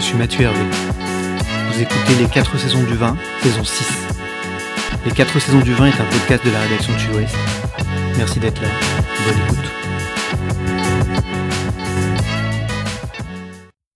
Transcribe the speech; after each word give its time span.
je 0.00 0.06
suis 0.06 0.16
Mathieu 0.16 0.42
Hervé. 0.42 0.64
Vous 1.68 1.82
écoutez 1.82 2.14
Les 2.18 2.26
4 2.26 2.58
saisons 2.58 2.82
du 2.84 2.94
vin, 2.94 3.18
saison 3.42 3.62
6. 3.62 4.08
Les 5.04 5.12
4 5.12 5.38
saisons 5.38 5.60
du 5.60 5.74
vin 5.74 5.86
est 5.86 6.00
un 6.00 6.06
podcast 6.06 6.44
de 6.44 6.50
la 6.50 6.60
rédaction 6.60 6.92
de. 6.94 7.26
Merci 8.16 8.40
d'être 8.40 8.62
là. 8.62 8.68
Bonne 9.26 9.38
écoute. 9.44 9.58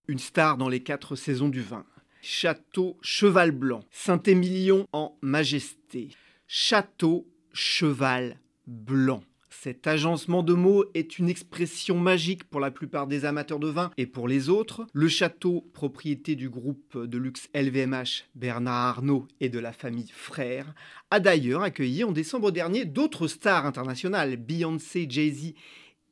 Une 0.07 0.19
star 0.19 0.57
dans 0.57 0.69
les 0.69 0.83
4 0.83 1.15
saisons 1.15 1.49
du 1.49 1.61
vin. 1.61 1.85
Château 2.21 2.97
Cheval 3.01 3.49
Blanc. 3.51 3.83
Saint-Émilion 3.89 4.85
en 4.93 5.17
majesté. 5.21 6.09
Château 6.47 7.25
Cheval 7.51 8.37
Blanc. 8.67 9.23
Cet 9.65 9.87
agencement 9.87 10.43
de 10.43 10.53
mots 10.53 10.85
est 10.93 11.17
une 11.17 11.27
expression 11.27 11.97
magique 11.97 12.43
pour 12.43 12.59
la 12.59 12.69
plupart 12.69 13.07
des 13.07 13.25
amateurs 13.25 13.57
de 13.57 13.67
vin 13.67 13.89
et 13.97 14.05
pour 14.05 14.27
les 14.27 14.47
autres. 14.47 14.85
Le 14.93 15.07
château, 15.07 15.67
propriété 15.73 16.35
du 16.35 16.51
groupe 16.51 16.95
de 16.95 17.17
luxe 17.17 17.49
LVMH 17.55 18.25
Bernard 18.35 18.97
Arnault 18.97 19.27
et 19.39 19.49
de 19.49 19.57
la 19.57 19.73
famille 19.73 20.11
Frère, 20.13 20.75
a 21.09 21.19
d'ailleurs 21.19 21.63
accueilli 21.63 22.03
en 22.03 22.11
décembre 22.11 22.51
dernier 22.51 22.85
d'autres 22.85 23.27
stars 23.27 23.65
internationales, 23.65 24.37
Beyoncé, 24.37 25.07
Jay-Z 25.09 25.55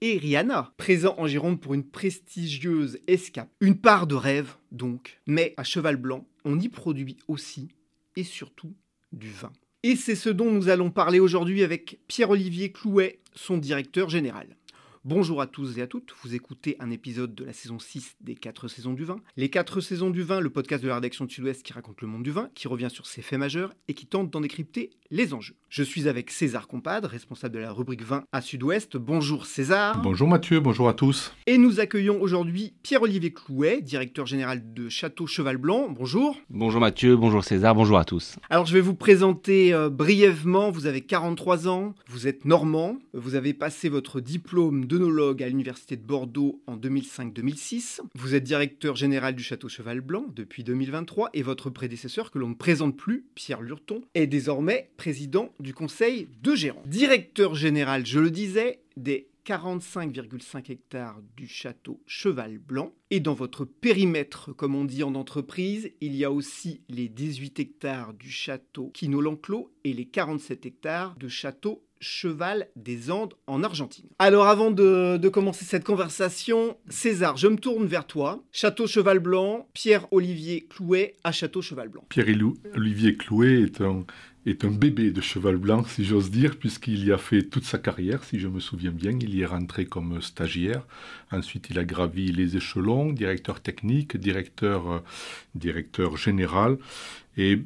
et 0.01 0.17
Rihanna, 0.17 0.73
présents 0.77 1.13
en 1.19 1.27
Gironde 1.27 1.61
pour 1.61 1.75
une 1.75 1.87
prestigieuse 1.87 2.97
escape. 3.05 3.51
Une 3.61 3.77
part 3.77 4.07
de 4.07 4.15
rêve, 4.15 4.55
donc, 4.71 5.21
mais 5.27 5.53
à 5.57 5.63
Cheval 5.63 5.97
Blanc, 5.97 6.25
on 6.43 6.59
y 6.59 6.69
produit 6.69 7.19
aussi 7.27 7.69
et 8.15 8.23
surtout 8.23 8.73
du 9.11 9.29
vin. 9.29 9.53
Et 9.85 9.97
c'est 9.97 10.15
ce 10.15 10.29
dont 10.29 10.49
nous 10.49 10.69
allons 10.69 10.91
parler 10.91 11.19
aujourd'hui 11.19 11.61
avec 11.61 11.99
Pierre-Olivier 12.07 12.71
Clouet, 12.71 13.19
son 13.35 13.57
directeur 13.57 14.09
général. 14.09 14.55
Bonjour 15.03 15.41
à 15.41 15.47
tous 15.47 15.77
et 15.77 15.81
à 15.81 15.87
toutes, 15.87 16.15
vous 16.23 16.33
écoutez 16.33 16.77
un 16.79 16.89
épisode 16.89 17.35
de 17.35 17.43
la 17.43 17.51
saison 17.51 17.77
6 17.79 18.15
des 18.21 18.35
4 18.35 18.69
saisons 18.69 18.93
du 18.93 19.03
vin. 19.03 19.17
Les 19.35 19.49
4 19.49 19.81
saisons 19.81 20.09
du 20.09 20.23
vin, 20.23 20.39
le 20.39 20.49
podcast 20.49 20.81
de 20.81 20.87
la 20.87 20.95
rédaction 20.95 21.25
de 21.25 21.31
Sud-Ouest 21.31 21.63
qui 21.63 21.73
raconte 21.73 21.99
le 21.99 22.07
monde 22.07 22.23
du 22.23 22.31
vin, 22.31 22.49
qui 22.55 22.69
revient 22.69 22.87
sur 22.89 23.07
ses 23.07 23.21
faits 23.21 23.37
majeurs 23.37 23.73
et 23.89 23.93
qui 23.93 24.05
tente 24.05 24.29
d'en 24.29 24.39
décrypter 24.39 24.91
les 25.13 25.35
enjeux. 25.35 25.53
Je 25.69 25.83
suis 25.83 26.07
avec 26.07 26.31
César 26.31 26.67
Compad, 26.67 27.05
responsable 27.05 27.53
de 27.53 27.59
la 27.59 27.71
rubrique 27.71 28.01
vin 28.01 28.23
à 28.31 28.41
Sud-Ouest. 28.41 28.97
Bonjour 28.97 29.45
César. 29.45 30.01
Bonjour 30.01 30.27
Mathieu, 30.27 30.59
bonjour 30.59 30.89
à 30.89 30.93
tous. 30.93 31.33
Et 31.45 31.59
nous 31.59 31.79
accueillons 31.79 32.19
aujourd'hui 32.19 32.73
Pierre-Olivier 32.81 33.31
Clouet, 33.31 33.81
directeur 33.81 34.25
général 34.25 34.73
de 34.73 34.89
Château 34.89 35.27
Cheval 35.27 35.57
Blanc. 35.57 35.87
Bonjour. 35.89 36.35
Bonjour 36.49 36.81
Mathieu, 36.81 37.15
bonjour 37.15 37.43
César, 37.43 37.75
bonjour 37.75 37.99
à 37.99 38.05
tous. 38.05 38.37
Alors 38.49 38.65
je 38.65 38.73
vais 38.73 38.81
vous 38.81 38.95
présenter 38.95 39.71
euh, 39.71 39.89
brièvement, 39.89 40.71
vous 40.71 40.87
avez 40.87 41.01
43 41.01 41.67
ans, 41.67 41.93
vous 42.07 42.27
êtes 42.27 42.45
normand, 42.45 42.97
vous 43.13 43.35
avez 43.35 43.53
passé 43.53 43.89
votre 43.89 44.19
diplôme 44.19 44.85
d'œnologue 44.85 45.43
à 45.43 45.47
l'Université 45.47 45.95
de 45.95 46.03
Bordeaux 46.03 46.63
en 46.65 46.75
2005-2006, 46.75 47.99
vous 48.15 48.33
êtes 48.33 48.43
directeur 48.43 48.95
général 48.95 49.35
du 49.35 49.43
Château 49.43 49.69
Cheval 49.69 50.01
Blanc 50.01 50.25
depuis 50.35 50.63
2023 50.63 51.29
et 51.35 51.43
votre 51.43 51.69
prédécesseur 51.69 52.31
que 52.31 52.39
l'on 52.39 52.49
ne 52.49 52.55
présente 52.55 52.97
plus, 52.97 53.25
Pierre 53.35 53.61
Lurton, 53.61 54.01
est 54.15 54.25
désormais 54.25 54.89
président 55.03 55.53
du 55.59 55.73
conseil 55.73 56.29
de 56.41 56.55
gérant. 56.55 56.81
Directeur 56.85 57.55
général, 57.55 58.05
je 58.05 58.21
le 58.21 58.31
disais, 58.31 58.79
des 58.95 59.27
45,5 59.45 60.71
hectares 60.71 61.19
du 61.35 61.45
château 61.45 61.99
Cheval 62.07 62.57
Blanc. 62.57 62.93
Et 63.11 63.19
dans 63.19 63.33
votre 63.33 63.65
périmètre, 63.65 64.53
comme 64.53 64.75
on 64.75 64.85
dit 64.85 65.03
en 65.03 65.15
entreprise, 65.15 65.91
il 65.99 66.15
y 66.15 66.23
a 66.23 66.31
aussi 66.31 66.83
les 66.87 67.09
18 67.09 67.59
hectares 67.59 68.13
du 68.13 68.31
château 68.31 68.91
Quino 68.93 69.19
l'Enclos 69.19 69.73
et 69.83 69.91
les 69.91 70.05
47 70.05 70.65
hectares 70.65 71.17
de 71.19 71.27
château 71.27 71.83
Cheval 71.99 72.67
des 72.75 73.11
Andes 73.11 73.33
en 73.47 73.63
Argentine. 73.63 74.09
Alors 74.19 74.47
avant 74.47 74.71
de, 74.71 75.17
de, 75.17 75.29
commencer 75.29 75.63
cette 75.63 75.85
conversation, 75.85 76.77
César, 76.89 77.37
je 77.37 77.47
me 77.47 77.55
tourne 77.55 77.85
vers 77.85 78.05
toi. 78.05 78.43
Château 78.51 78.87
Cheval 78.87 79.19
Blanc, 79.19 79.69
Pierre-Olivier 79.73 80.67
Clouet 80.69 81.15
à 81.23 81.31
Château 81.31 81.61
Cheval 81.61 81.87
Blanc. 81.87 82.05
Pierre-Olivier 82.09 83.15
Clouet 83.15 83.61
est 83.61 83.79
un, 83.79 84.05
est 84.45 84.65
un 84.65 84.71
bébé 84.71 85.11
de 85.11 85.21
cheval 85.21 85.57
blanc, 85.57 85.83
si 85.85 86.03
j'ose 86.03 86.29
dire, 86.29 86.57
puisqu'il 86.57 87.05
y 87.05 87.11
a 87.11 87.17
fait 87.17 87.43
toute 87.43 87.63
sa 87.63 87.77
carrière, 87.77 88.23
si 88.23 88.39
je 88.39 88.47
me 88.47 88.59
souviens 88.59 88.91
bien. 88.91 89.17
Il 89.21 89.33
y 89.33 89.41
est 89.41 89.45
rentré 89.45 89.85
comme 89.85 90.21
stagiaire. 90.21 90.85
Ensuite, 91.31 91.69
il 91.69 91.79
a 91.79 91.85
gravi 91.85 92.31
les 92.31 92.57
échelons, 92.57 93.13
directeur 93.13 93.61
technique, 93.61 94.17
directeur, 94.17 94.91
euh, 94.91 94.99
directeur 95.55 96.17
général. 96.17 96.77
Et 97.37 97.63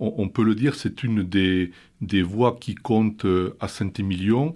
on, 0.00 0.28
peut 0.28 0.44
le 0.44 0.54
dire, 0.54 0.74
c'est 0.76 1.02
une 1.02 1.22
des, 1.24 1.72
des 2.00 2.22
voies 2.22 2.56
qui 2.58 2.74
compte 2.74 3.24
euh, 3.24 3.56
à 3.60 3.68
Saint-Émilion. 3.68 4.54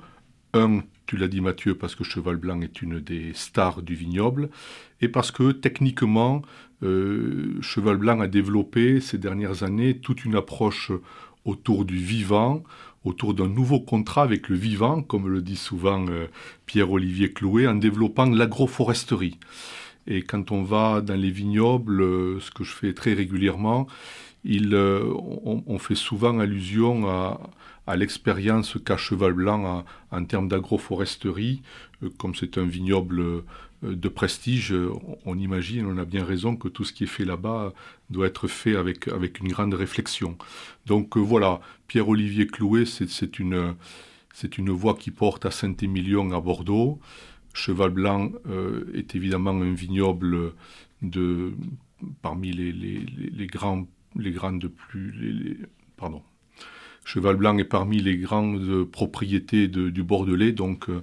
Un, 0.55 0.83
tu 1.07 1.17
l'as 1.17 1.29
dit 1.29 1.41
Mathieu, 1.41 1.75
parce 1.75 1.95
que 1.95 2.05
Cheval 2.05 2.37
Blanc 2.37 2.61
est 2.63 2.81
une 2.81 3.01
des 3.01 3.33
stars 3.35 3.83
du 3.83 3.95
vignoble, 3.95 4.51
et 5.01 5.09
parce 5.09 5.31
que 5.31 5.53
techniquement, 5.53 6.43
euh, 6.83 7.59
Cheval 7.61 7.97
Blanc 7.97 8.21
a 8.21 8.29
développé 8.29 9.01
ces 9.01 9.19
dernières 9.19 9.63
années 9.63 9.99
toute 9.99 10.25
une 10.25 10.37
approche 10.37 10.93
autour 11.45 11.85
du 11.85 11.97
vivant, 11.97 12.63
autour 13.05 13.35
d'un 13.35 13.49
nouveau 13.49 13.81
contrat 13.81 14.23
avec 14.23 14.49
le 14.49 14.57
vivant, 14.57 15.03
comme 15.03 15.29
le 15.29 15.43
dit 15.43 15.57
souvent 15.57 16.07
euh, 16.09 16.27
Pierre-Olivier 16.67 17.33
Clouet, 17.33 17.67
en 17.67 17.75
développant 17.75 18.27
l'agroforesterie. 18.27 19.39
Et 20.07 20.23
quand 20.23 20.51
on 20.51 20.63
va 20.63 21.01
dans 21.01 21.15
les 21.15 21.31
vignobles, 21.31 22.03
euh, 22.03 22.41
ce 22.41 22.51
que 22.51 22.65
je 22.65 22.73
fais 22.73 22.93
très 22.93 23.15
régulièrement, 23.15 23.87
il, 24.45 24.75
euh, 24.75 25.05
on, 25.45 25.79
fait 25.79 25.95
souvent 25.95 26.41
allusion 26.41 27.09
à, 27.09 27.97
l'expérience 27.97 28.77
qu'a 28.85 28.97
Cheval 28.97 29.35
Blanc 29.35 29.85
en, 30.11 30.25
termes 30.25 30.49
d'agroforesterie. 30.49 31.63
Comme 32.19 32.35
c'est 32.35 32.59
un 32.59 32.65
vignoble 32.65 33.45
de 33.83 34.09
prestige, 34.09 34.73
on, 34.73 35.19
on, 35.25 35.39
imagine, 35.39 35.87
on 35.87 35.99
a 35.99 36.05
bien 36.05 36.25
raison 36.25 36.57
que 36.57 36.69
tout 36.69 36.85
ce 36.85 36.93
qui 36.93 37.05
est 37.05 37.09
fait 37.09 37.25
là-bas 37.25 37.73
doit 38.11 38.27
être 38.27 38.47
fait 38.47 38.77
avec, 38.77 39.09
une 39.41 39.49
grande 39.49 39.75
réflexion. 39.75 40.37
Donc 40.87 41.17
euh, 41.17 41.21
voilà, 41.21 41.61
Pierre-Olivier 41.89 42.47
Clouet, 42.47 42.85
c'est 42.85 43.39
une, 43.39 43.75
voie 44.71 44.95
qui 44.95 45.11
porte 45.11 45.47
à 45.47 45.51
Saint-Émilion 45.51 46.31
à 46.33 46.41
Bordeaux. 46.41 47.01
Cheval 47.55 47.91
Blanc 47.91 48.31
euh, 48.49 48.85
est 48.95 49.15
évidemment 49.15 49.51
un 49.51 49.75
vignoble 49.75 50.53
de, 51.03 51.53
parmi 52.23 52.53
les, 52.53 52.73
les, 52.73 52.99
les, 52.99 53.47
grands 53.47 53.87
les 54.17 54.31
grandes 54.31 54.69
plus 54.69 55.59
pardon 55.97 56.23
Cheval 57.05 57.37
Blanc 57.37 57.59
est 57.59 57.65
parmi 57.65 57.99
les 58.01 58.17
grandes 58.17 58.85
propriétés 58.85 59.69
du 59.69 60.03
Bordelais, 60.03 60.53
donc 60.53 60.89
euh, 60.89 61.03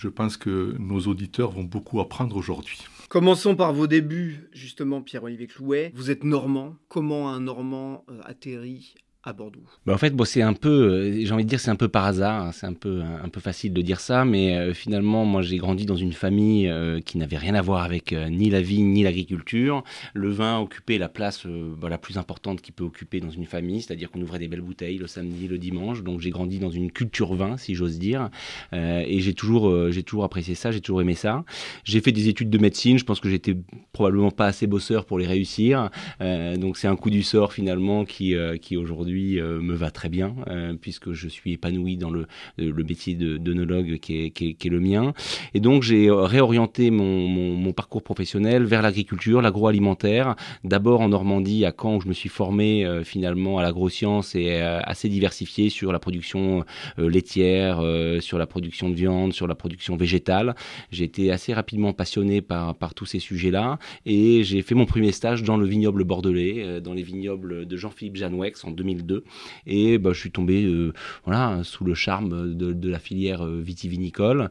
je 0.00 0.08
pense 0.08 0.38
que 0.38 0.74
nos 0.78 1.00
auditeurs 1.00 1.50
vont 1.50 1.64
beaucoup 1.64 2.00
apprendre 2.00 2.34
aujourd'hui. 2.34 2.78
Commençons 3.10 3.54
par 3.54 3.74
vos 3.74 3.86
débuts, 3.86 4.48
justement, 4.50 5.02
Pierre-Olivier 5.02 5.46
Clouet. 5.46 5.92
Vous 5.94 6.10
êtes 6.10 6.24
normand. 6.24 6.76
Comment 6.88 7.28
un 7.28 7.40
normand 7.40 8.06
euh, 8.08 8.18
atterrit 8.24 8.94
à 9.22 9.34
Bordeaux 9.34 9.60
bah 9.84 9.92
En 9.92 9.98
fait, 9.98 10.14
c'est 10.24 10.40
un 10.40 10.54
peu, 10.54 11.12
j'ai 11.12 11.30
envie 11.32 11.44
de 11.44 11.48
dire, 11.48 11.60
c'est 11.60 11.70
un 11.70 11.76
peu 11.76 11.88
par 11.88 12.06
hasard. 12.06 12.42
Hein, 12.42 12.52
c'est 12.52 12.66
un 12.66 12.72
peu, 12.72 13.02
un, 13.02 13.28
peu 13.28 13.40
facile 13.40 13.74
de 13.74 13.82
dire 13.82 14.00
ça, 14.00 14.24
mais 14.24 14.56
euh, 14.56 14.72
finalement, 14.72 15.26
moi, 15.26 15.42
j'ai 15.42 15.58
grandi 15.58 15.84
dans 15.84 15.96
une 15.96 16.12
famille 16.12 16.68
euh, 16.68 17.00
qui 17.00 17.18
n'avait 17.18 17.36
rien 17.36 17.54
à 17.54 17.60
voir 17.60 17.82
avec 17.82 18.14
euh, 18.14 18.30
ni 18.30 18.48
la 18.48 18.62
vigne 18.62 18.92
ni 18.92 19.02
l'agriculture. 19.02 19.84
Le 20.14 20.30
vin 20.30 20.58
occupait 20.58 20.96
la 20.96 21.10
place 21.10 21.46
bah, 21.46 21.90
la 21.90 21.98
plus 21.98 22.16
importante 22.16 22.62
qu'il 22.62 22.72
peut 22.72 22.84
occuper 22.84 23.20
dans 23.20 23.30
une 23.30 23.44
famille, 23.44 23.82
c'est-à-dire 23.82 24.10
qu'on 24.10 24.22
ouvrait 24.22 24.38
des 24.38 24.48
belles 24.48 24.62
bouteilles 24.62 24.96
le 24.96 25.06
samedi, 25.06 25.48
le 25.48 25.58
dimanche. 25.58 26.02
Donc, 26.02 26.20
j'ai 26.20 26.30
grandi 26.30 26.58
dans 26.58 26.70
une 26.70 26.90
culture 26.90 27.34
vin, 27.34 27.58
si 27.58 27.74
j'ose 27.74 27.98
dire, 27.98 28.30
et 28.72 29.20
j'ai 29.20 29.34
toujours, 29.34 29.90
j'ai 29.90 30.02
toujours 30.02 30.24
apprécié 30.24 30.54
ça, 30.54 30.70
j'ai 30.70 30.80
toujours 30.80 31.02
aimé 31.02 31.14
ça. 31.14 31.44
J'ai 31.84 32.00
fait 32.00 32.12
des 32.12 32.28
études 32.28 32.50
de 32.50 32.58
médecine. 32.58 32.98
Je 32.98 33.04
pense 33.04 33.20
que 33.20 33.28
j'étais 33.28 33.56
probablement 33.92 34.30
pas 34.30 34.46
assez 34.46 34.66
bosseur 34.66 35.04
pour 35.04 35.18
les 35.18 35.26
réussir. 35.26 35.90
donc, 36.20 36.76
c'est 36.76 36.88
un 36.88 36.96
coup 36.96 37.10
du 37.10 37.22
sort 37.22 37.52
finalement 37.52 38.04
qui, 38.04 38.34
qui 38.62 38.76
aujourd'hui 38.76 39.09
aujourd'hui 39.10 39.40
me 39.40 39.74
va 39.74 39.90
très 39.90 40.08
bien, 40.08 40.34
puisque 40.80 41.12
je 41.12 41.28
suis 41.28 41.52
épanoui 41.52 41.96
dans 41.96 42.10
le, 42.10 42.26
le 42.58 42.84
métier 42.84 43.14
d'œnologue 43.14 43.98
qui 43.98 44.24
est, 44.24 44.30
qui, 44.30 44.50
est, 44.50 44.70
le 44.70 44.80
mien. 44.80 45.12
Et 45.54 45.60
donc 45.60 45.82
j'ai 45.82 46.10
réorienté 46.10 46.90
mon, 46.90 47.26
mon, 47.28 47.72
parcours 47.72 48.02
professionnel 48.02 48.64
vers 48.64 48.82
l'agriculture, 48.82 49.42
l'agroalimentaire, 49.42 50.36
d'abord 50.64 51.00
en 51.00 51.08
Normandie, 51.08 51.64
à 51.64 51.72
Caen, 51.76 51.96
où 51.96 52.00
je 52.00 52.08
me 52.08 52.12
suis 52.12 52.28
formé 52.28 52.86
finalement 53.04 53.58
à 53.58 53.62
l'agroscience 53.62 54.34
et 54.34 54.60
assez 54.60 55.08
diversifié 55.08 55.70
sur 55.70 55.92
la 55.92 55.98
production 55.98 56.64
laitière, 56.98 57.82
sur 58.20 58.38
la 58.38 58.46
production 58.46 58.88
de 58.88 58.94
viande, 58.94 59.32
sur 59.32 59.46
la 59.46 59.54
production 59.54 59.96
végétale. 59.96 60.54
J'ai 60.90 61.04
été 61.04 61.30
assez 61.32 61.52
rapidement 61.52 61.92
passionné 61.92 62.40
par, 62.40 62.74
par 62.74 62.94
tous 62.94 63.06
ces 63.06 63.18
sujets-là 63.18 63.78
et 64.06 64.44
j'ai 64.44 64.62
fait 64.62 64.74
mon 64.74 64.86
premier 64.86 65.12
stage 65.12 65.42
dans 65.42 65.56
le 65.56 65.66
vignoble 65.66 66.04
bordelais, 66.04 66.54
euh, 66.58 66.80
dans 66.80 66.94
les 66.94 67.02
vignobles 67.02 67.66
de 67.66 67.76
Jean-Philippe 67.76 68.16
Janouex 68.16 68.64
en 68.64 68.70
2002. 69.02 69.24
Et 69.66 69.98
bah, 69.98 70.12
je 70.12 70.20
suis 70.20 70.30
tombé 70.30 70.64
euh, 70.64 70.92
voilà, 71.24 71.60
sous 71.64 71.84
le 71.84 71.94
charme 71.94 72.54
de, 72.54 72.90
la 72.90 72.98
filière 72.98 73.44
euh, 73.44 73.60
vitivinicole. 73.60 74.50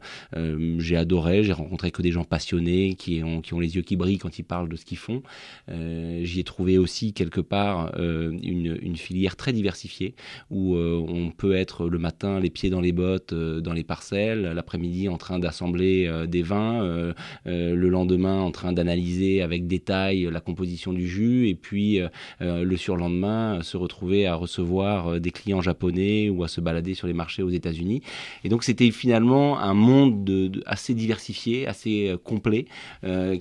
j'ai 0.78 0.96
adoré, 0.96 1.44
j'ai 1.44 1.52
rencontré 1.52 1.90
que 1.90 2.02
des 2.02 2.12
gens 2.12 2.24
passionnés 2.24 2.94
qui 2.94 3.22
ont, 3.22 3.40
qui 3.40 3.54
ont 3.54 3.60
les 3.60 3.76
yeux 3.76 3.82
qui 3.82 3.96
brillent 3.96 4.18
quand 4.18 4.38
ils 4.38 4.44
parlent 4.44 4.68
de 4.68 4.76
ce 4.76 4.84
qu'ils 4.84 4.98
font. 4.98 5.22
J'y 5.68 6.40
ai 6.40 6.44
trouvé 6.44 6.78
aussi 6.78 7.12
quelque 7.12 7.40
part 7.40 7.92
une, 7.98 8.78
une, 8.80 8.96
filière 8.96 9.36
très 9.36 9.52
diversifiée 9.52 10.14
où 10.50 10.76
on 10.76 11.30
peut 11.30 11.52
être 11.52 11.88
le 11.88 11.98
matin 11.98 12.40
les 12.40 12.50
pieds 12.50 12.70
dans 12.70 12.80
les 12.80 12.92
bottes 12.92 13.34
dans 13.34 13.72
les 13.72 13.84
parcelles, 13.84 14.42
l'après-midi 14.42 15.08
en 15.08 15.18
train 15.18 15.38
d'assembler 15.38 16.10
des 16.28 16.42
vins, 16.42 17.12
le 17.44 17.88
lendemain 17.88 18.40
en 18.40 18.50
train 18.50 18.72
d'analyser 18.72 19.42
avec 19.42 19.66
détail 19.66 20.28
la 20.30 20.40
composition 20.40 20.92
du 20.92 21.06
jus, 21.06 21.48
et 21.48 21.54
puis 21.54 22.00
euh, 22.00 22.08
euh, 22.40 22.64
le 22.64 22.76
surlendemain 22.76 23.62
se 23.62 23.76
retrouver 23.76 24.26
à 24.26 24.36
recevoir 24.40 25.08
euh, 25.08 25.18
des 25.20 25.30
clients 25.30 25.60
japonais 25.60 26.28
ou 26.28 26.42
à 26.44 26.48
se 26.48 26.60
balader 26.60 26.94
sur 26.94 27.06
les 27.06 27.12
marchés 27.12 27.42
aux 27.42 27.50
États-Unis. 27.50 28.02
Et 28.44 28.48
donc 28.48 28.64
c'était 28.64 28.90
finalement 28.90 29.58
un 29.58 29.74
monde 29.74 30.24
de, 30.24 30.62
assez 30.66 30.94
diversifié, 30.94 31.66
assez 31.66 32.14
complet, 32.24 32.66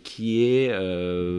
qui 0.04 0.44
est 0.44 0.72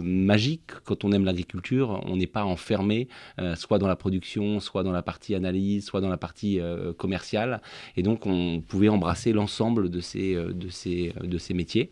magique 0.02 0.72
quand 0.84 1.04
on 1.04 1.12
aime 1.12 1.24
l'agriculture. 1.24 2.02
On 2.06 2.16
n'est 2.16 2.26
pas 2.26 2.44
enfermé, 2.44 3.08
soit 3.54 3.78
dans 3.78 3.88
la 3.88 3.96
production, 3.96 4.60
soit 4.60 4.82
dans 4.82 4.92
la 4.92 5.02
partie 5.02 5.34
analyse, 5.34 5.84
soit 5.84 6.00
dans 6.00 6.08
la 6.08 6.16
partie 6.16 6.60
commerciale. 6.96 7.60
Et 7.96 8.02
donc 8.02 8.26
on 8.26 8.60
pouvait 8.60 8.88
embrasser 8.88 9.32
l'ensemble 9.32 9.90
de 9.90 10.00
ces, 10.00 10.34
de, 10.34 10.68
ces, 10.68 11.12
de 11.22 11.38
ces 11.38 11.54
métiers. 11.54 11.90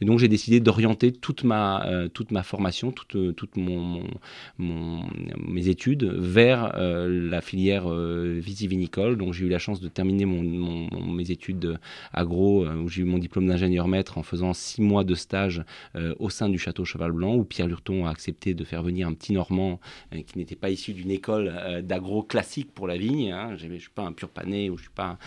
Et 0.00 0.04
donc 0.04 0.18
j'ai 0.18 0.28
décidé 0.28 0.60
d'orienter 0.60 1.12
toute 1.12 1.44
ma, 1.44 1.84
euh, 1.86 2.08
toute 2.08 2.30
ma 2.30 2.42
formation, 2.42 2.92
toute, 2.92 3.16
euh, 3.16 3.32
toute 3.32 3.56
mon, 3.56 4.02
mes 4.58 5.68
études 5.68 6.04
vers 6.04 6.72
euh, 6.76 7.08
la 7.10 7.40
filière 7.40 7.88
vitivinicole. 7.88 9.16
Donc 9.16 9.34
j'ai 9.34 9.46
eu 9.46 9.48
la 9.48 9.58
chance 9.58 9.80
de 9.80 9.88
terminer 9.88 10.26
mes 10.26 11.30
études 11.30 11.78
agro, 12.12 12.66
où 12.66 12.88
j'ai 12.88 13.02
eu 13.02 13.04
mon 13.04 13.18
diplôme 13.18 13.46
d'ingénieur 13.46 13.88
maître 13.88 14.18
en 14.18 14.22
faisant 14.22 14.52
six 14.52 14.82
mois 14.82 15.04
de 15.04 15.14
stage 15.14 15.62
au 16.18 16.30
sein 16.30 16.48
du 16.48 16.58
château 16.58 16.84
Cheval 16.84 17.12
Blanc, 17.12 17.34
où 17.34 17.44
Pierre 17.44 17.66
Lurton 17.66 18.06
a 18.06 18.10
accepté 18.10 18.54
de 18.54 18.64
faire 18.64 18.82
venir 18.82 19.08
un 19.08 19.12
petit 19.12 19.32
Normand 19.32 19.80
qui 20.12 20.38
n'était 20.38 20.56
pas 20.56 20.70
issu 20.70 20.92
d'une 20.92 21.10
école 21.10 21.82
d'agro 21.84 22.22
classique 22.22 22.72
pour 22.74 22.86
la 22.86 22.96
vigne. 22.96 23.32
Hein. 23.32 23.56
Je 23.56 23.66
ne 23.66 23.78
suis 23.78 23.90
pas 23.90 24.02
un 24.02 24.12
pur 24.12 24.28
pané 24.28 24.70
ou 24.70 24.76
je 24.76 24.82
ne 24.82 24.84
suis 24.84 24.94
pas 24.94 25.18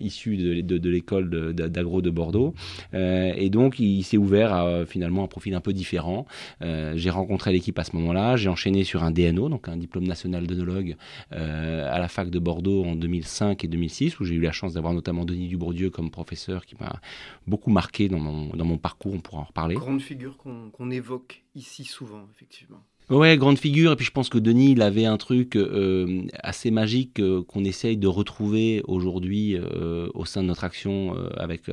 issu 0.00 0.62
de, 0.62 0.88
l'école 0.88 1.54
d'agro 1.54 2.02
de, 2.02 2.10
Bordeaux. 2.10 2.54
et 2.92 3.50
donc 3.50 3.78
il 3.78 4.02
s'est 4.02 4.16
ouvert 4.18 4.52
à 4.52 4.86
finalement 4.86 5.24
un 5.24 5.28
profil 5.28 5.54
un 5.54 5.60
peu 5.60 5.72
différent. 5.72 6.26
Euh, 6.62 6.92
j'ai 6.96 7.10
rencontré 7.10 7.52
l'équipe 7.52 7.78
à 7.78 7.84
ce 7.84 7.96
moment-là, 7.96 8.36
j'ai 8.36 8.48
enchaîné 8.48 8.84
sur 8.84 9.02
un 9.02 9.10
DNO, 9.10 9.48
donc 9.48 9.68
un 9.68 9.76
diplôme 9.76 10.04
national 10.04 10.46
d'œnologue 10.46 10.90
euh, 10.90 10.94
à 11.30 11.98
la 11.98 12.08
fac 12.08 12.30
de 12.30 12.38
Bordeaux 12.38 12.84
en 12.84 12.96
2005 12.96 13.64
et 13.64 13.68
2006, 13.68 14.20
où 14.20 14.24
j'ai 14.24 14.34
eu 14.34 14.40
la 14.40 14.52
chance 14.52 14.74
d'avoir 14.74 14.92
notamment 14.92 15.24
Denis 15.24 15.48
Dubourdieu 15.48 15.90
comme 15.90 16.10
professeur 16.10 16.66
qui 16.66 16.74
m'a 16.80 17.00
beaucoup 17.46 17.70
marqué 17.70 18.08
dans 18.08 18.18
mon, 18.18 18.54
dans 18.56 18.64
mon 18.64 18.78
parcours, 18.78 19.14
on 19.14 19.20
pourra 19.20 19.42
en 19.42 19.44
reparler. 19.44 19.74
Grande 19.74 20.00
figure 20.00 20.36
qu'on 20.36 20.90
évoque 20.90 21.44
ici 21.54 21.84
souvent, 21.84 22.28
effectivement. 22.34 22.82
Ouais, 23.10 23.36
grande 23.36 23.58
figure. 23.58 23.92
Et 23.92 23.96
puis 23.96 24.06
je 24.06 24.12
pense 24.12 24.28
que 24.28 24.38
Denis, 24.38 24.72
il 24.72 24.80
avait 24.80 25.04
un 25.04 25.16
truc 25.16 25.56
euh, 25.56 26.22
assez 26.42 26.70
magique 26.70 27.18
euh, 27.18 27.42
qu'on 27.42 27.64
essaye 27.64 27.96
de 27.96 28.06
retrouver 28.06 28.80
aujourd'hui 28.86 29.56
euh, 29.56 30.08
au 30.14 30.24
sein 30.24 30.42
de 30.42 30.48
notre 30.48 30.64
action 30.64 31.14
avec, 31.36 31.64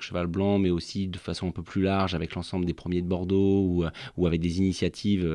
Cheval 0.00 0.26
Blanc, 0.26 0.58
mais 0.58 0.70
aussi 0.70 1.08
de 1.08 1.16
façon 1.16 1.48
un 1.48 1.50
peu 1.50 1.62
plus 1.62 1.82
large 1.82 2.14
avec 2.14 2.34
l'ensemble 2.34 2.66
des 2.66 2.74
premiers 2.74 3.00
de 3.00 3.06
Bordeaux 3.06 3.90
ou, 4.16 4.26
avec 4.26 4.40
des 4.40 4.58
initiatives 4.58 5.26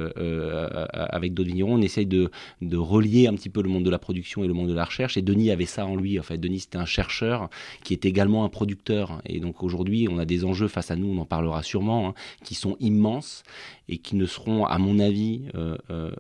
avec 0.94 1.34
d'autres 1.34 1.50
vignerons. 1.50 1.76
On 1.76 1.82
essaye 1.82 2.06
de, 2.06 2.30
de, 2.62 2.78
relier 2.78 3.28
un 3.28 3.34
petit 3.34 3.50
peu 3.50 3.62
le 3.62 3.70
monde 3.70 3.84
de 3.84 3.90
la 3.90 4.00
production 4.00 4.44
et 4.44 4.48
le 4.48 4.54
monde 4.54 4.70
de 4.70 4.74
la 4.74 4.86
recherche. 4.86 5.18
Et 5.18 5.22
Denis 5.22 5.52
avait 5.52 5.66
ça 5.66 5.86
en 5.86 5.96
lui. 5.96 6.20
En 6.20 6.24
fait, 6.24 6.38
Denis, 6.38 6.62
c'était 6.62 6.78
un 6.78 6.86
chercheur 6.86 7.50
qui 7.84 7.94
est 7.94 8.06
également 8.06 8.46
un 8.46 8.50
producteur. 8.50 9.22
Et 9.26 9.40
donc 9.40 9.64
aujourd'hui, 9.64 10.08
on 10.10 10.20
a 10.20 10.26
des 10.26 10.46
enjeux 10.46 10.68
face 10.68 10.92
à 10.92 10.96
nous, 10.96 11.08
on 11.08 11.18
en 11.18 11.26
parlera 11.26 11.64
sûrement, 11.64 12.10
hein, 12.10 12.14
qui 12.44 12.56
sont 12.56 12.78
immenses 12.80 13.44
et 13.88 13.98
qui 13.98 14.16
ne 14.16 14.26
seront, 14.26 14.66
à 14.66 14.78
mon 14.78 15.00
avis, 15.00 15.44
euh, 15.56 15.78
euh, 15.90 16.12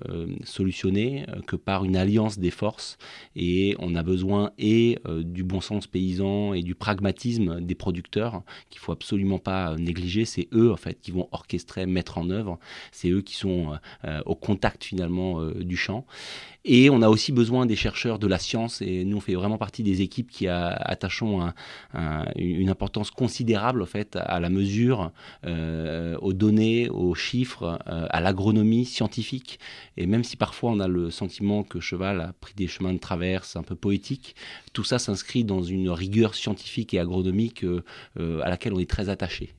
solutionnés 0.43 1.25
euh, 1.29 1.41
que 1.41 1.55
par 1.55 1.83
une 1.83 1.95
alliance 1.95 2.37
des 2.37 2.51
forces. 2.51 2.97
Et 3.35 3.75
on 3.79 3.95
a 3.95 4.03
besoin 4.03 4.51
et 4.57 4.99
du 5.23 5.43
bon 5.43 5.61
sens 5.61 5.87
paysan 5.87 6.53
et 6.53 6.61
du 6.61 6.75
pragmatisme 6.75 7.61
des 7.61 7.75
producteurs 7.75 8.43
qu'il 8.69 8.79
faut 8.79 8.91
absolument 8.91 9.39
pas 9.39 9.75
négliger. 9.75 10.25
C'est 10.25 10.47
eux, 10.53 10.71
en 10.71 10.77
fait, 10.77 10.99
qui 11.01 11.11
vont 11.11 11.27
orchestrer, 11.31 11.85
mettre 11.85 12.17
en 12.17 12.29
œuvre. 12.29 12.59
C'est 12.91 13.09
eux 13.09 13.21
qui 13.21 13.35
sont 13.35 13.77
au 14.25 14.35
contact 14.35 14.83
finalement 14.83 15.43
du 15.51 15.77
champ. 15.77 16.05
Et 16.65 16.89
on 16.89 17.03
a 17.03 17.09
aussi 17.09 17.31
besoin 17.31 17.67
des 17.67 17.75
chercheurs 17.75 18.17
de 18.17 18.25
la 18.25 18.39
science, 18.39 18.81
et 18.81 19.05
nous 19.05 19.17
on 19.17 19.21
fait 19.21 19.35
vraiment 19.35 19.59
partie 19.59 19.83
des 19.83 20.01
équipes 20.01 20.31
qui 20.31 20.47
attachons 20.47 21.51
une 22.35 22.69
importance 22.69 23.11
considérable 23.11 23.83
en 23.83 23.85
fait 23.85 24.15
à 24.15 24.39
la 24.39 24.49
mesure, 24.49 25.11
euh, 25.45 26.17
aux 26.21 26.33
données, 26.33 26.89
aux 26.89 27.13
chiffres, 27.13 27.54
euh, 27.63 28.07
à 28.09 28.21
l'agronomie 28.21 28.85
scientifique. 28.85 29.59
Et 29.97 30.05
même 30.05 30.23
si 30.23 30.37
parfois 30.37 30.71
on 30.71 30.79
a 30.79 30.87
le 30.87 31.09
sentiment 31.09 31.63
que 31.63 31.79
Cheval 31.79 32.21
a 32.21 32.33
pris 32.39 32.53
des 32.55 32.67
chemins 32.67 32.93
de 32.93 32.99
traverse 32.99 33.55
un 33.55 33.63
peu 33.63 33.75
poétiques, 33.75 34.35
tout 34.73 34.83
ça 34.83 34.99
s'inscrit 34.99 35.43
dans 35.43 35.61
une 35.61 35.89
rigueur 35.89 36.35
scientifique 36.35 36.93
et 36.93 36.99
agronomique 36.99 37.63
euh, 37.63 38.41
à 38.43 38.49
laquelle 38.49 38.73
on 38.73 38.79
est 38.79 38.89
très 38.89 39.09
attaché. 39.09 39.53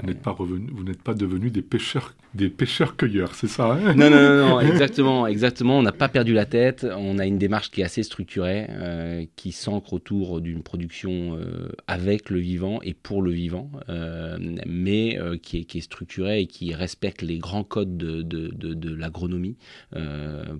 vous 0.00 0.06
n'êtes 0.06 0.22
pas 0.22 0.30
revenu, 0.30 0.70
vous 0.72 0.84
n'êtes 0.84 1.02
pas 1.02 1.14
devenus 1.14 1.52
des 1.52 1.62
pêcheurs, 1.62 2.14
des 2.36 2.50
pêcheurs 2.50 2.96
cueilleurs, 2.96 3.34
c'est 3.34 3.48
ça 3.48 3.72
hein? 3.72 3.94
Non, 3.94 4.10
non, 4.10 4.20
non, 4.20 4.48
non, 4.48 4.60
exactement, 4.60 5.26
exactement. 5.26 5.78
On 5.78 5.82
n'a 5.82 5.92
pas 5.92 6.08
perdu 6.08 6.34
la 6.34 6.44
tête. 6.44 6.86
On 6.96 7.18
a 7.18 7.26
une 7.26 7.38
démarche 7.38 7.70
qui 7.70 7.80
est 7.80 7.84
assez 7.84 8.02
structurée, 8.02 8.66
euh, 8.70 9.24
qui 9.36 9.52
s'ancre 9.52 9.94
autour 9.94 10.40
d'une 10.40 10.62
production 10.62 11.38
euh, 11.38 11.70
avec 11.86 12.30
le 12.30 12.38
vivant 12.38 12.80
et 12.82 12.94
pour 12.94 13.22
le 13.22 13.30
vivant, 13.30 13.70
euh, 13.88 14.36
mais 14.66 15.18
qui 15.42 15.58
est, 15.58 15.64
qui, 15.64 15.78
est, 15.78 15.82
structurée 15.82 16.40
et 16.40 16.46
qui 16.46 16.74
respecte 16.74 17.22
les 17.26 17.38
grands 17.38 17.64
codes 17.64 17.96
de, 17.96 18.94
l'agronomie, 18.94 19.56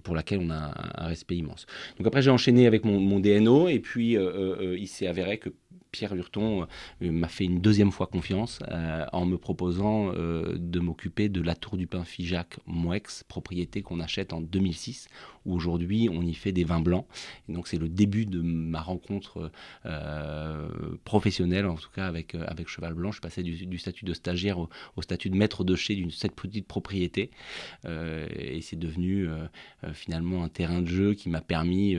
pour 0.03 0.15
laquelle 0.15 0.41
on 0.43 0.51
a 0.51 0.73
un, 0.97 1.07
respect 1.07 1.37
immense. 1.37 1.67
Donc 1.99 2.07
après, 2.07 2.23
j'ai 2.23 2.31
enchaîné 2.31 2.67
avec 2.67 2.85
mon, 2.85 3.21
DNO, 3.21 3.69
et 3.69 3.79
puis 3.79 4.17
il 4.17 4.89
s'est 4.89 5.07
avéré 5.07 5.39
que 5.39 5.51
Pierre 5.97 6.15
Lurton 6.15 6.67
euh, 7.01 7.11
m'a 7.11 7.29
fait 7.29 7.45
une 7.45 7.61
deuxième 7.61 7.91
fois 7.91 8.07
confiance 8.07 8.59
euh, 8.69 9.07
en 9.15 9.25
me 9.25 9.39
proposant 9.39 10.13
euh, 10.13 10.55
de 10.59 10.79
m'occuper 10.79 11.31
de 11.31 11.41
la 11.41 11.55
Tour 11.55 11.79
du 11.79 11.87
Pain 11.87 12.05
Figeac 12.05 12.59
Moex, 12.67 13.25
propriété 13.25 13.81
qu'on 13.81 14.01
achète 14.01 14.35
en 14.35 14.43
2006, 14.43 15.09
où 15.47 15.55
aujourd'hui 15.55 16.09
on 16.13 16.23
y 16.23 16.35
fait 16.35 16.53
des 16.53 16.65
vins 16.65 16.81
blancs. 16.81 17.07
Donc 17.49 17.69
c'est 17.69 17.79
le 17.79 17.89
début 17.89 18.27
de 18.27 18.41
ma 18.41 18.81
rencontre 18.81 19.51
professionnelle, 21.05 21.67
en 21.67 21.77
tout 21.77 21.91
cas 21.95 22.07
avec, 22.07 22.35
avec 22.35 22.69
Cheval 22.69 22.95
Blanc. 22.95 23.13
Je 23.13 23.21
passais 23.21 23.43
du, 23.43 23.67
du 23.67 23.79
statut 23.79 24.05
de 24.05 24.13
stagiaire 24.13 24.59
au, 24.59 24.69
statut 25.03 25.31
de 25.31 25.37
maître 25.37 25.65
de 25.65 25.75
chez 25.77 25.95
d'une 25.95 26.11
cette 26.11 26.35
petite 26.35 26.67
propriété. 26.67 27.31
et 27.85 28.61
c'est 28.61 28.79
devenu 28.79 29.29
finalement 29.93 30.45
un 30.45 30.49
terrain 30.49 30.83
de 30.83 30.89
jeu 30.89 31.15
qui 31.15 31.29
m'a 31.29 31.41
permis 31.41 31.97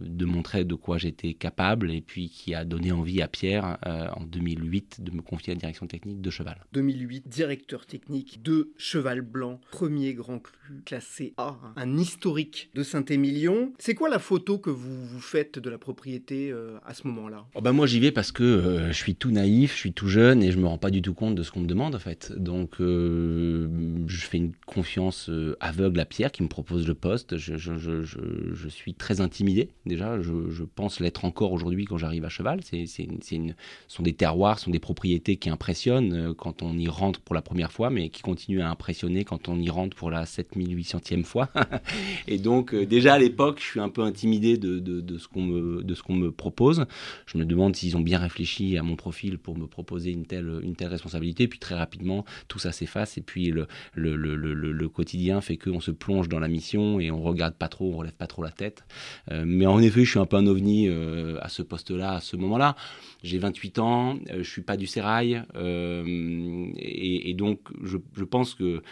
de 0.00 0.24
montrer 0.24 0.64
de 0.64 0.74
quoi 0.74 0.98
j'étais 0.98 1.34
capable 1.34 1.90
et 1.90 2.00
puis 2.00 2.28
qui 2.28 2.54
a 2.54 2.64
donné 2.64 2.92
envie 2.92 3.22
à 3.22 3.28
Pierre 3.28 3.78
euh, 3.86 4.08
en 4.14 4.24
2008 4.24 5.02
de 5.02 5.10
me 5.10 5.22
confier 5.22 5.54
la 5.54 5.60
direction 5.60 5.86
technique 5.86 6.20
de 6.20 6.30
Cheval. 6.30 6.64
2008, 6.72 7.28
directeur 7.28 7.86
technique 7.86 8.42
de 8.42 8.72
Cheval 8.76 9.20
Blanc, 9.20 9.60
premier 9.70 10.14
grand 10.14 10.38
cru 10.38 10.82
classé 10.84 11.34
A, 11.36 11.56
un 11.76 11.96
historique 11.96 12.47
de 12.74 12.82
Saint-Émilion. 12.82 13.72
C'est 13.78 13.94
quoi 13.94 14.08
la 14.08 14.18
photo 14.18 14.58
que 14.58 14.70
vous, 14.70 15.06
vous 15.06 15.20
faites 15.20 15.58
de 15.58 15.70
la 15.70 15.78
propriété 15.78 16.50
euh, 16.50 16.76
à 16.84 16.94
ce 16.94 17.06
moment-là? 17.06 17.46
Ben 17.60 17.72
Moi 17.72 17.86
j'y 17.86 18.00
vais 18.00 18.12
parce 18.12 18.32
que 18.32 18.42
euh, 18.42 18.88
je 18.88 18.96
suis 18.96 19.14
tout 19.14 19.30
naïf, 19.30 19.74
je 19.74 19.78
suis 19.78 19.92
tout 19.92 20.08
jeune 20.08 20.42
et 20.42 20.52
je 20.52 20.58
me 20.58 20.66
rends 20.66 20.78
pas 20.78 20.90
du 20.90 21.02
tout 21.02 21.14
compte 21.14 21.34
de 21.34 21.42
ce 21.42 21.50
qu'on 21.50 21.60
me 21.60 21.66
demande 21.66 21.94
en 21.94 21.98
fait. 21.98 22.32
Donc 22.36 22.76
je 22.78 23.66
fais 24.08 24.38
une 24.38 24.52
confiance 24.66 25.30
aveugle 25.60 26.00
à 26.00 26.04
Pierre 26.04 26.32
qui 26.32 26.42
me 26.42 26.48
propose 26.48 26.86
le 26.86 26.94
poste. 26.94 27.36
Je, 27.36 28.68
suis 28.68 28.94
très 28.94 29.20
intimidé 29.20 29.70
déjà, 29.86 30.20
je, 30.20 30.64
pense 30.74 31.00
l'être 31.00 31.24
encore 31.24 31.52
aujourd'hui 31.52 31.84
quand 31.86 31.98
j'arrive 31.98 32.24
à 32.24 32.28
Cheval. 32.28 32.60
C'est 32.62 32.86
ce 32.86 33.54
sont 33.88 34.02
des 34.02 34.12
terroirs, 34.12 34.58
sont 34.58 34.70
des 34.70 34.78
propriétés 34.78 35.36
qui 35.36 35.50
impressionnent 35.50 36.12
euh, 36.12 36.34
quand 36.34 36.62
on 36.62 36.76
y 36.78 36.88
rentre 36.88 37.20
pour 37.20 37.34
la 37.34 37.42
première 37.42 37.72
fois, 37.72 37.90
mais 37.90 38.10
qui 38.10 38.22
continuent 38.22 38.60
à 38.60 38.70
impressionner 38.70 39.24
quand 39.24 39.48
on 39.48 39.58
y 39.58 39.70
rentre 39.70 39.96
pour 39.96 40.10
la 40.10 40.24
7800e 40.24 41.24
fois. 41.24 41.50
et 42.28 42.37
Et 42.38 42.40
donc, 42.40 42.72
euh, 42.72 42.86
déjà 42.86 43.14
à 43.14 43.18
l'époque, 43.18 43.58
je 43.58 43.64
suis 43.64 43.80
un 43.80 43.88
peu 43.88 44.02
intimidé 44.02 44.58
de, 44.58 45.18
ce 45.18 45.26
qu'on 45.26 45.42
me, 45.42 46.30
propose. 46.30 46.86
Je 47.26 47.36
me 47.36 47.44
demande 47.44 47.74
s'ils 47.74 47.96
ont 47.96 48.00
bien 48.00 48.18
réfléchi 48.18 48.78
à 48.78 48.84
mon 48.84 48.94
profil 48.94 49.38
pour 49.38 49.58
me 49.58 49.66
proposer 49.66 50.12
une 50.12 50.24
telle, 50.24 50.48
responsabilité. 50.82 51.48
Puis 51.48 51.58
très 51.58 51.74
rapidement, 51.74 52.24
tout 52.46 52.60
ça 52.60 52.70
s'efface. 52.70 53.18
Et 53.18 53.22
puis 53.22 53.52
le, 53.94 54.88
quotidien 54.88 55.40
fait 55.40 55.56
qu'on 55.56 55.80
se 55.80 55.90
plonge 55.90 56.28
dans 56.28 56.38
la 56.38 56.48
mission 56.48 57.00
et 57.00 57.10
on 57.10 57.22
regarde 57.22 57.54
pas 57.54 57.68
trop, 57.68 57.92
on 57.92 57.96
relève 57.96 58.14
pas 58.14 58.28
trop 58.28 58.44
la 58.44 58.52
tête. 58.52 58.84
Euh, 59.32 59.42
mais 59.44 59.66
en 59.66 59.80
effet, 59.80 60.04
je 60.04 60.10
suis 60.10 60.20
un 60.20 60.26
peu 60.26 60.36
un 60.36 60.46
ovni 60.46 60.88
euh, 60.88 61.38
à 61.40 61.48
ce 61.48 61.62
poste-là, 61.62 62.14
à 62.14 62.20
ce 62.20 62.36
moment-là. 62.36 62.76
J'ai 63.24 63.38
28 63.38 63.80
ans, 63.80 64.18
je 64.32 64.48
suis 64.48 64.62
pas 64.62 64.76
du 64.76 64.86
sérail. 64.86 65.42
Et, 65.56 67.34
donc, 67.34 67.60
je 67.82 68.24
pense 68.24 68.54
que 68.54 68.82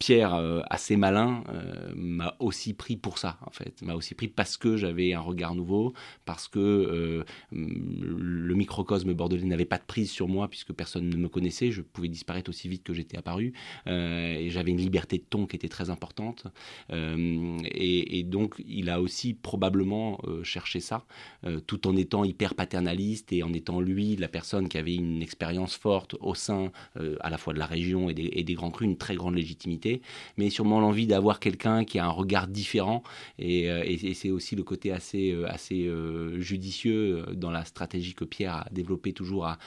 Pierre, 0.00 0.34
euh, 0.34 0.62
assez 0.70 0.96
malin, 0.96 1.44
euh, 1.50 1.92
m'a 1.94 2.34
aussi 2.38 2.72
pris 2.72 2.96
pour 2.96 3.18
ça, 3.18 3.36
en 3.44 3.50
fait. 3.50 3.82
M'a 3.82 3.94
aussi 3.94 4.14
pris 4.14 4.28
parce 4.28 4.56
que 4.56 4.78
j'avais 4.78 5.12
un 5.12 5.20
regard 5.20 5.54
nouveau, 5.54 5.92
parce 6.24 6.48
que 6.48 6.58
euh, 6.58 7.24
le 7.52 8.54
microcosme 8.54 9.12
bordelais 9.12 9.44
n'avait 9.44 9.66
pas 9.66 9.76
de 9.76 9.84
prise 9.86 10.10
sur 10.10 10.26
moi, 10.26 10.48
puisque 10.48 10.72
personne 10.72 11.06
ne 11.10 11.16
me 11.16 11.28
connaissait. 11.28 11.70
Je 11.70 11.82
pouvais 11.82 12.08
disparaître 12.08 12.48
aussi 12.48 12.66
vite 12.66 12.82
que 12.82 12.94
j'étais 12.94 13.18
apparu. 13.18 13.52
et 13.86 14.48
j'avais 14.48 14.70
une 14.70 14.78
liberté 14.78 15.18
de 15.18 15.24
ton 15.28 15.46
qui 15.46 15.56
était 15.56 15.68
très 15.68 15.90
importante. 15.90 16.46
Et, 16.90 18.22
donc, 18.26 18.54
il 18.66 18.88
a 18.88 19.02
aussi 19.02 19.34
probablement 19.34 20.18
cherché 20.42 20.80
ça, 20.80 21.04
tout 21.66 21.86
en 21.86 21.94
étant 21.96 22.24
hyper 22.24 22.54
paternaliste 22.54 23.32
et 23.34 23.42
en 23.42 23.52
étant 23.52 23.80
lui 23.80 24.16
la 24.16 24.28
personne 24.28 24.68
qui 24.68 24.78
avait 24.78 24.94
une 24.94 25.20
expérience 25.20 25.76
forte 25.76 26.16
au 26.20 26.34
sein 26.34 26.72
à 27.20 27.28
la 27.28 27.36
fois 27.36 27.52
de 27.52 27.58
la 27.58 27.66
région 27.66 28.08
et 28.08 28.14
des, 28.14 28.30
et 28.32 28.44
des 28.44 28.54
grands 28.54 28.70
crus, 28.70 28.88
une 28.88 28.96
très 28.96 29.16
grande 29.16 29.34
légitimité 29.34 29.89
mais 30.36 30.50
sûrement 30.50 30.80
l'envie 30.80 31.06
d'avoir 31.06 31.40
quelqu'un 31.40 31.84
qui 31.84 31.98
a 31.98 32.04
un 32.04 32.10
regard 32.10 32.46
différent. 32.46 33.02
Et, 33.38 33.70
euh, 33.70 33.84
c'est 34.14 34.30
aussi 34.30 34.56
le 34.56 34.62
côté 34.62 34.92
assez, 34.92 35.32
euh, 35.32 35.50
assez 35.50 35.86
euh, 35.86 36.40
judicieux 36.40 37.24
dans 37.34 37.50
la 37.50 37.64
stratégie 37.64 38.14
que 38.14 38.24
Pierre 38.24 38.54
a 38.54 38.66
développée 38.70 39.12
toujours 39.12 39.46
à, 39.46 39.58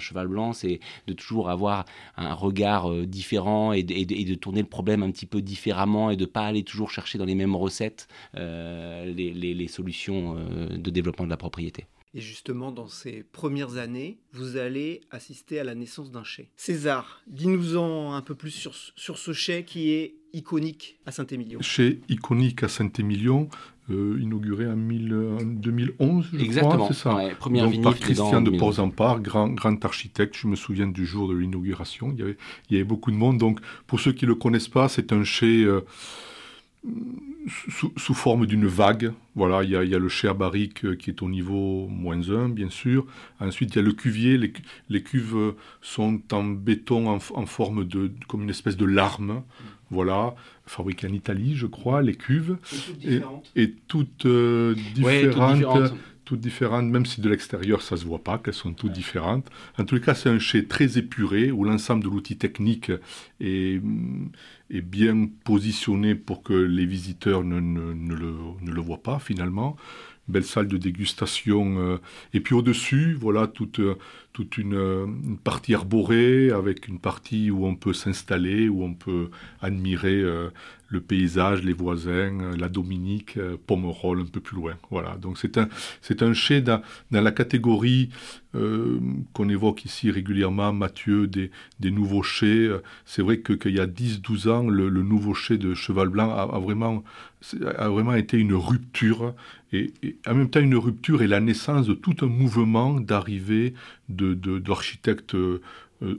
Cheval 0.00 0.28
Blanc, 0.28 0.52
c'est 0.52 0.80
de 1.06 1.12
toujours 1.12 1.50
avoir 1.50 1.84
un 2.16 2.34
regard 2.34 2.90
différent 3.06 3.72
et 3.72 3.82
de, 3.82 4.34
tourner 4.34 4.60
le 4.60 4.68
problème 4.68 5.02
un 5.02 5.10
petit 5.10 5.26
peu 5.26 5.40
différemment 5.42 6.10
et 6.10 6.16
de 6.16 6.22
ne 6.22 6.26
pas 6.26 6.46
aller 6.46 6.62
toujours 6.62 6.90
chercher 6.90 7.18
dans 7.18 7.24
les 7.24 7.34
mêmes 7.34 7.56
recettes 7.56 8.08
les, 8.34 9.66
solutions 9.68 10.36
de 10.70 10.90
développement 10.90 11.24
de 11.24 11.30
la 11.30 11.36
propriété. 11.36 11.86
Et 12.16 12.20
justement, 12.22 12.72
dans 12.72 12.86
ces 12.86 13.24
premières 13.30 13.76
années, 13.76 14.16
vous 14.32 14.56
allez 14.56 15.02
assister 15.10 15.60
à 15.60 15.64
la 15.64 15.74
naissance 15.74 16.10
d'un 16.10 16.24
chai. 16.24 16.48
César, 16.56 17.20
dis-nous-en 17.26 18.14
un 18.14 18.22
peu 18.22 18.34
plus 18.34 18.52
sur, 18.52 18.74
sur 18.74 19.18
ce 19.18 19.34
chai 19.34 19.64
qui 19.64 19.90
est 19.90 20.14
iconique 20.32 20.98
à 21.04 21.12
Saint-Émilion. 21.12 21.60
Chai 21.60 22.00
iconique 22.08 22.62
à 22.62 22.68
Saint-Émilion, 22.68 23.50
euh, 23.90 24.18
inauguré 24.18 24.66
en, 24.66 24.76
2011, 24.76 26.30
je 26.32 26.38
Exactement. 26.38 26.76
crois, 26.76 26.88
c'est 26.88 26.94
ça 26.94 27.34
première 27.38 27.70
Donc, 27.70 27.82
par 27.82 27.94
Christian 27.96 28.40
de 28.40 28.50
Porzampar, 28.56 29.20
grand, 29.20 29.50
grand 29.50 29.84
architecte. 29.84 30.38
Je 30.38 30.46
me 30.46 30.56
souviens 30.56 30.86
du 30.86 31.04
jour 31.04 31.28
de 31.28 31.34
l'inauguration. 31.34 32.12
Il 32.12 32.18
y, 32.18 32.22
avait, 32.22 32.38
il 32.70 32.76
y 32.76 32.80
avait 32.80 32.88
beaucoup 32.88 33.10
de 33.10 33.16
monde. 33.16 33.36
Donc, 33.36 33.60
pour 33.86 34.00
ceux 34.00 34.12
qui 34.12 34.24
ne 34.24 34.30
le 34.30 34.36
connaissent 34.36 34.68
pas, 34.68 34.88
c'est 34.88 35.12
un 35.12 35.22
chai... 35.22 35.64
Euh, 35.64 35.82
sous, 37.68 38.14
forme 38.14 38.46
d'une 38.46 38.66
vague. 38.66 39.12
Voilà, 39.34 39.62
il 39.62 39.70
y, 39.70 39.76
a, 39.76 39.84
il 39.84 39.90
y 39.90 39.94
a 39.94 39.98
le 39.98 40.08
cher 40.08 40.34
barrique 40.34 40.84
euh, 40.84 40.96
qui 40.96 41.10
est 41.10 41.22
au 41.22 41.28
niveau 41.28 41.86
moins 41.88 42.28
1, 42.28 42.48
bien 42.48 42.70
sûr. 42.70 43.06
Ensuite, 43.40 43.74
il 43.74 43.76
y 43.76 43.78
a 43.78 43.82
le 43.82 43.92
cuvier. 43.92 44.36
Les, 44.38 44.52
les 44.88 45.02
cuves 45.02 45.54
sont 45.80 46.20
en 46.32 46.44
béton 46.44 47.08
en, 47.08 47.46
forme 47.46 47.84
de, 47.84 48.10
comme 48.28 48.42
une 48.42 48.50
espèce 48.50 48.76
de 48.76 48.86
larme. 48.86 49.42
Voilà, 49.90 50.34
fabriquées 50.66 51.06
en 51.06 51.12
Italie, 51.12 51.54
je 51.54 51.66
crois, 51.66 52.02
les 52.02 52.14
cuves. 52.14 52.56
Et 53.54 53.74
toutes 53.86 54.26
euh, 54.26 54.74
différentes. 54.94 55.34
toutes 55.34 55.54
différentes. 55.54 55.94
Même 56.82 57.06
si 57.06 57.20
de 57.20 57.28
l'extérieur 57.28 57.82
ça 57.82 57.96
se 57.96 58.04
voit 58.04 58.22
pas, 58.22 58.38
qu'elles 58.38 58.54
sont 58.54 58.72
toutes 58.72 58.92
différentes. 58.92 59.48
En 59.78 59.84
tous 59.84 59.96
les 59.96 60.00
cas, 60.00 60.14
c'est 60.14 60.28
un 60.28 60.38
chai 60.38 60.66
très 60.66 60.98
épuré 60.98 61.50
où 61.50 61.64
l'ensemble 61.64 62.04
de 62.04 62.08
l'outil 62.08 62.36
technique 62.36 62.90
est, 63.40 63.80
est 64.70 64.80
bien 64.80 65.28
positionné 65.44 66.14
pour 66.14 66.42
que 66.42 66.54
les 66.54 66.86
visiteurs 66.86 67.44
ne, 67.44 67.60
ne, 67.60 68.14
le, 68.14 68.34
ne 68.62 68.70
le, 68.70 68.80
voient 68.80 69.02
pas 69.02 69.18
finalement. 69.18 69.76
Belle 70.28 70.44
salle 70.44 70.66
de 70.66 70.76
dégustation. 70.76 71.78
Euh, 71.78 71.98
et 72.34 72.40
puis 72.40 72.54
au-dessus, 72.54 73.14
voilà, 73.14 73.46
toute, 73.46 73.80
toute 74.32 74.58
une, 74.58 74.74
une, 74.74 75.38
partie 75.38 75.74
arborée 75.74 76.50
avec 76.50 76.88
une 76.88 76.98
partie 76.98 77.52
où 77.52 77.64
on 77.64 77.76
peut 77.76 77.92
s'installer, 77.92 78.68
où 78.68 78.82
on 78.82 78.94
peut 78.94 79.30
admirer 79.60 80.20
euh, 80.20 80.50
le 80.88 81.00
paysage, 81.00 81.62
les 81.62 81.72
voisins, 81.72 82.40
euh, 82.40 82.56
la 82.56 82.68
Dominique, 82.68 83.36
euh, 83.36 83.56
Pomerol 83.66 84.20
un 84.20 84.26
peu 84.26 84.40
plus 84.40 84.56
loin. 84.56 84.74
Voilà, 84.90 85.16
donc 85.16 85.38
c'est 85.38 85.58
un, 85.58 85.68
c'est 86.00 86.22
un 86.22 86.32
dans, 86.60 86.80
la 87.10 87.32
catégorie 87.32 88.10
euh, 88.54 89.00
qu'on 89.32 89.48
évoque 89.48 89.84
ici 89.84 90.10
régulièrement, 90.10 90.72
Mathieu, 90.72 91.26
des, 91.26 91.50
des 91.80 91.90
nouveaux 91.90 92.22
chais. 92.22 92.68
C'est 93.04 93.22
vrai 93.22 93.38
que, 93.38 93.52
qu'il 93.52 93.74
y 93.74 93.80
a 93.80 93.86
10-12 93.86 94.48
ans, 94.48 94.68
le, 94.68 94.90
nouveau 94.90 95.34
chai 95.34 95.58
de 95.58 95.74
Cheval 95.74 96.08
Blanc 96.08 96.30
a, 96.30 96.58
vraiment, 96.58 97.02
a 97.76 97.88
vraiment 97.88 98.14
été 98.14 98.38
une 98.38 98.54
rupture, 98.54 99.34
et, 99.72 99.92
en 100.26 100.34
même 100.34 100.48
temps 100.48 100.60
une 100.60 100.76
rupture 100.76 101.22
et 101.22 101.26
la 101.26 101.40
naissance 101.40 101.86
de 101.86 101.94
tout 101.94 102.16
un 102.22 102.28
mouvement 102.28 103.00
d'arrivée 103.00 103.74
de, 104.08 104.34
de, 104.34 104.58
d'architectes 104.58 105.36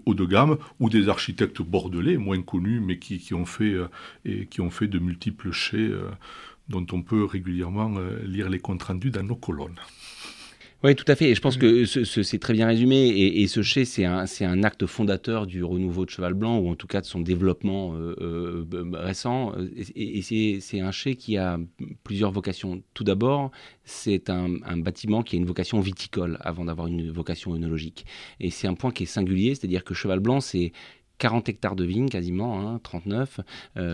haut 0.05 0.13
de 0.13 0.25
gamme 0.25 0.57
ou 0.79 0.89
des 0.89 1.09
architectes 1.09 1.61
bordelais 1.61 2.17
moins 2.17 2.41
connus 2.41 2.79
mais 2.79 2.97
qui, 2.99 3.19
qui 3.19 3.33
ont, 3.33 3.45
fait, 3.45 3.73
euh, 3.73 4.45
ont 4.59 4.69
fait 4.69 4.87
de 4.87 4.99
multiples 4.99 5.51
chais 5.51 5.77
euh, 5.77 6.09
dont 6.69 6.85
on 6.91 7.01
peut 7.01 7.23
régulièrement 7.23 7.93
lire 8.23 8.49
les 8.49 8.59
comptes 8.59 8.83
rendus 8.83 9.11
dans 9.11 9.23
nos 9.23 9.35
colonnes. 9.35 9.79
Oui, 10.83 10.95
tout 10.95 11.05
à 11.07 11.15
fait. 11.15 11.31
Et 11.31 11.35
je 11.35 11.41
pense 11.41 11.57
que 11.57 11.85
c'est 11.85 12.37
très 12.37 12.53
bien 12.53 12.67
résumé. 12.67 13.07
Et, 13.07 13.47
ce 13.47 13.63
chai, 13.63 13.83
c'est 13.83 14.05
un, 14.05 14.25
un, 14.41 14.63
acte 14.63 14.85
fondateur 14.85 15.47
du 15.47 15.63
renouveau 15.63 16.05
de 16.05 16.11
Cheval 16.11 16.35
Blanc, 16.35 16.59
ou 16.59 16.69
en 16.69 16.75
tout 16.75 16.85
cas 16.85 17.01
de 17.01 17.05
son 17.07 17.19
développement 17.19 17.95
euh, 17.95 18.15
euh, 18.21 18.91
récent. 18.93 19.53
Et, 19.95 20.21
c'est 20.21 20.79
un 20.79 20.91
chai 20.91 21.15
qui 21.15 21.37
a 21.37 21.59
plusieurs 22.03 22.31
vocations. 22.31 22.83
Tout 22.93 23.03
d'abord, 23.03 23.49
c'est 23.85 24.29
un, 24.29 24.57
un, 24.65 24.77
bâtiment 24.77 25.23
qui 25.23 25.35
a 25.35 25.39
une 25.39 25.45
vocation 25.45 25.79
viticole 25.79 26.37
avant 26.41 26.65
d'avoir 26.65 26.85
une 26.85 27.09
vocation 27.09 27.55
œnologique. 27.55 28.05
Et 28.39 28.51
c'est 28.51 28.67
un 28.67 28.75
point 28.75 28.91
qui 28.91 29.03
est 29.03 29.07
singulier, 29.07 29.55
c'est-à-dire 29.55 29.83
que 29.83 29.95
Cheval 29.95 30.19
Blanc, 30.19 30.41
c'est 30.41 30.73
40 31.17 31.49
hectares 31.49 31.75
de 31.75 31.83
vignes 31.83 32.09
quasiment, 32.09 32.59
hein, 32.59 32.79
39, 32.83 33.39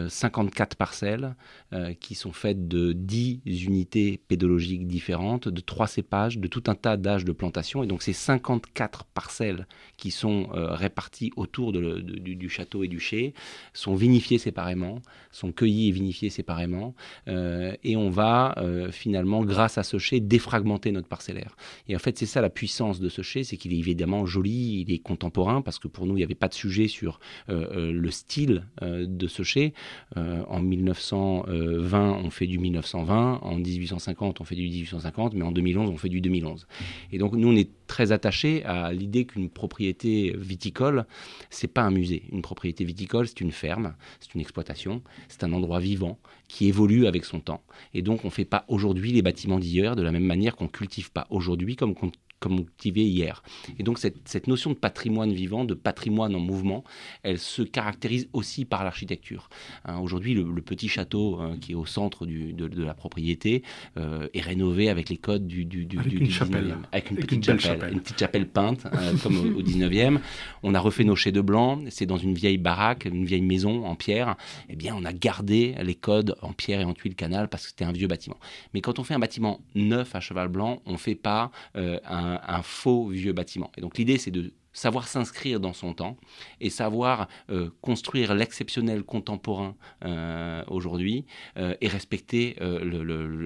54 0.10 0.74
euh, 0.74 0.78
parcelles 0.78 1.36
euh, 1.72 1.94
qui 1.94 2.16
sont 2.16 2.34
faites 2.34 2.68
de 2.68 2.92
10 2.94 3.42
unités 3.46 4.20
pédologiques 4.28 4.88
différentes, 4.88 5.48
de 5.48 5.62
3 5.62 5.88
cépages, 5.88 6.38
de 6.38 6.48
tout 6.48 6.64
un 6.68 6.76
tas 6.76 6.98
d'âges 6.98 7.26
de 7.26 7.32
plantation. 7.32 7.84
Et 7.84 7.88
donc 7.88 8.02
ces 8.02 8.14
54 8.14 9.06
parcelles 9.06 9.68
qui 9.98 10.12
sont 10.12 10.50
euh, 10.54 10.74
réparties 10.74 11.32
autour 11.36 11.72
de, 11.72 12.00
du, 12.02 12.50
château 12.50 12.84
et 12.84 12.88
du 12.88 13.00
chai 13.00 13.34
sont 13.74 13.96
vinifiées 13.96 14.38
séparément, 14.38 15.02
sont 15.32 15.52
cueillies 15.52 15.90
et 15.90 15.92
vinifiées 15.92 16.30
séparément. 16.30 16.94
et 17.28 17.96
on 17.96 18.10
va 18.10 18.56
finalement, 18.92 19.44
grâce 19.44 19.78
à 19.78 19.84
ce 19.84 19.98
chai, 19.98 20.20
défragmenter 20.20 20.92
notre 20.92 21.08
parcellaire. 21.08 21.56
Et 21.88 21.96
en 21.96 22.00
fait, 22.00 22.18
c'est 22.18 22.26
ça 22.26 22.42
la 22.42 22.50
puissance 22.50 23.00
de 23.00 23.10
ce 23.10 23.22
chai, 23.22 23.44
c'est 23.44 23.58
qu'il 23.58 23.74
est 23.74 23.78
évidemment 23.78 24.26
joli, 24.26 24.82
il 24.82 24.92
est 24.92 25.00
contemporain, 25.00 25.62
parce 25.62 25.80
que 25.80 25.88
pour 25.88 26.06
nous, 26.06 26.16
il 26.16 26.20
n'y 26.20 26.24
avait 26.24 26.36
pas 26.36 26.48
de 26.48 26.54
sujet 26.54 26.88
sur 26.88 27.13
euh, 27.50 27.68
euh, 27.72 27.92
le 27.92 28.12
style 28.12 28.66
euh, 28.82 29.06
de 29.08 29.28
chai. 29.28 29.74
en 30.16 30.62
1920, 30.62 32.22
on 32.24 32.30
fait 32.30 32.48
du 32.48 32.60
1920, 32.60 33.40
en 33.42 33.56
1850, 33.56 34.42
on 34.42 34.44
fait 34.44 34.56
du 34.56 34.64
1850, 34.64 35.34
mais 35.34 35.44
en 35.44 35.52
2011, 35.52 35.90
on 35.90 35.98
fait 35.98 36.10
du 36.10 36.22
2011. 36.22 36.68
Et 37.12 37.18
donc, 37.18 37.34
nous, 37.34 37.48
on 37.48 37.56
est 37.56 37.70
très 37.88 38.12
attachés 38.12 38.64
à 38.64 38.94
l'idée 38.94 39.26
qu'une 39.26 39.50
propriété 39.50 40.34
viticole, 40.38 41.06
c'est 41.50 41.68
pas 41.68 41.82
un 41.82 41.92
musée. 41.92 42.24
Une 42.32 42.42
propriété 42.42 42.84
viticole, 42.84 43.28
c'est 43.28 43.42
une 43.42 43.52
ferme, 43.52 43.96
c'est 44.20 44.34
une 44.34 44.42
exploitation, 44.42 45.02
c'est 45.28 45.44
un 45.44 45.54
endroit 45.54 45.80
vivant 45.80 46.20
qui 46.48 46.68
évolue 46.68 47.08
avec 47.08 47.26
son 47.26 47.40
temps. 47.40 47.64
Et 47.94 48.02
donc, 48.02 48.24
on 48.24 48.28
ne 48.28 48.34
fait 48.34 48.46
pas 48.46 48.66
aujourd'hui 48.68 49.12
les 49.12 49.22
bâtiments 49.22 49.60
d'hier 49.60 49.96
de 49.96 50.04
la 50.04 50.12
même 50.12 50.26
manière 50.26 50.56
qu'on 50.56 50.68
cultive 50.68 51.12
pas 51.12 51.28
aujourd'hui 51.30 51.76
comme 51.76 51.96
qu'on 51.96 52.12
comme 52.44 52.66
cultivé 52.66 53.06
hier. 53.06 53.42
Et 53.80 53.84
donc 53.84 54.00
cette, 54.00 54.18
cette, 54.26 54.48
notion 54.48 54.72
de 54.72 54.76
patrimoine 54.76 55.32
vivant, 55.32 55.64
de 55.64 55.74
patrimoine 55.74 56.36
en 56.36 56.40
mouvement, 56.40 56.84
elle 57.24 57.40
se 57.40 57.62
caractérise 57.62 58.28
aussi 58.34 58.66
par 58.66 58.84
l'architecture. 58.84 59.48
Hein, 59.86 60.00
aujourd'hui, 60.00 60.34
le, 60.34 60.62
petit 60.62 60.90
château 60.90 61.40
hein, 61.40 61.56
qui 61.62 61.72
est 61.72 61.76
au 61.76 61.86
centre 61.86 62.26
du, 62.26 62.52
de, 62.52 62.68
de, 62.68 62.84
la 62.84 62.94
propriété 62.94 63.64
euh, 63.98 64.28
est 64.34 64.42
rénové 64.42 64.90
avec 64.90 65.08
les 65.08 65.16
codes 65.16 65.48
du, 65.48 65.64
du, 65.64 65.86
du, 65.86 66.00
avec 66.00 66.10
du, 66.10 66.18
une 66.18 66.30
chapelle. 66.30 66.78
Avec 66.92 67.12
une, 67.12 67.18
petite 67.18 67.62
chapelle, 67.62 67.94
une 67.94 68.02
petite 68.02 68.20
chapelle 68.20 68.48
peinte, 68.48 68.86
hein, 68.92 69.14
comme 69.24 69.38
au, 69.38 69.60
au, 69.60 69.62
19e. 69.62 70.20
On 70.64 70.76
a 70.76 70.80
refait 70.80 71.06
nos 71.06 71.16
chais 71.16 71.32
de 71.32 71.42
blanc, 71.42 71.80
c'est 71.90 72.06
dans 72.06 72.18
une 72.18 72.34
vieille 72.34 72.58
baraque, 72.58 73.06
une 73.06 73.26
vieille 73.26 73.42
maison 73.42 73.86
en 73.86 73.96
pierre. 73.96 74.36
Eh 74.68 74.76
bien, 74.76 74.94
on 74.98 75.06
a 75.06 75.14
gardé 75.14 75.76
les 75.82 75.96
codes 75.96 76.36
en 76.42 76.52
pierre 76.52 76.82
et 76.82 76.86
en 76.86 76.94
tuile 76.94 77.16
canal 77.16 77.48
parce 77.48 77.64
que 77.64 77.70
c'était 77.70 77.86
un 77.86 77.94
vieux 77.94 78.08
bâtiment. 78.08 78.38
Mais 78.74 78.82
quand 78.82 79.00
on 79.00 79.06
fait 79.06 79.14
un 79.14 79.20
bâtiment 79.20 79.62
neuf 79.76 80.14
à 80.14 80.20
cheval 80.20 80.50
blanc, 80.50 80.82
on 80.86 80.94
ne 80.94 80.98
fait 80.98 81.16
pas 81.16 81.52
euh, 81.78 82.00
un 82.06 82.33
un, 82.48 82.62
faux 82.62 83.08
vieux 83.08 83.34
bâtiment. 83.34 83.72
Et 83.78 83.82
donc 83.82 83.98
l'idée, 83.98 84.18
c'est 84.18 84.32
de 84.32 84.54
savoir 84.74 85.08
s'inscrire 85.08 85.60
dans 85.60 85.74
son 85.74 85.94
temps 85.94 86.18
et 86.60 86.70
savoir 86.70 87.28
euh, 87.50 87.70
construire 87.82 88.34
l'exceptionnel 88.34 89.04
contemporain 89.04 89.76
euh, 90.04 90.64
aujourd'hui 90.68 91.26
euh, 91.58 91.76
et 91.80 91.88
respecter 91.88 92.58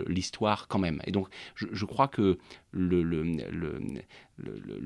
l'histoire 0.08 0.68
quand 0.68 0.80
même. 0.80 1.02
Et 1.06 1.12
donc, 1.12 1.28
je, 1.56 1.86
crois 1.86 2.08
que 2.08 2.38
le, 2.72 3.24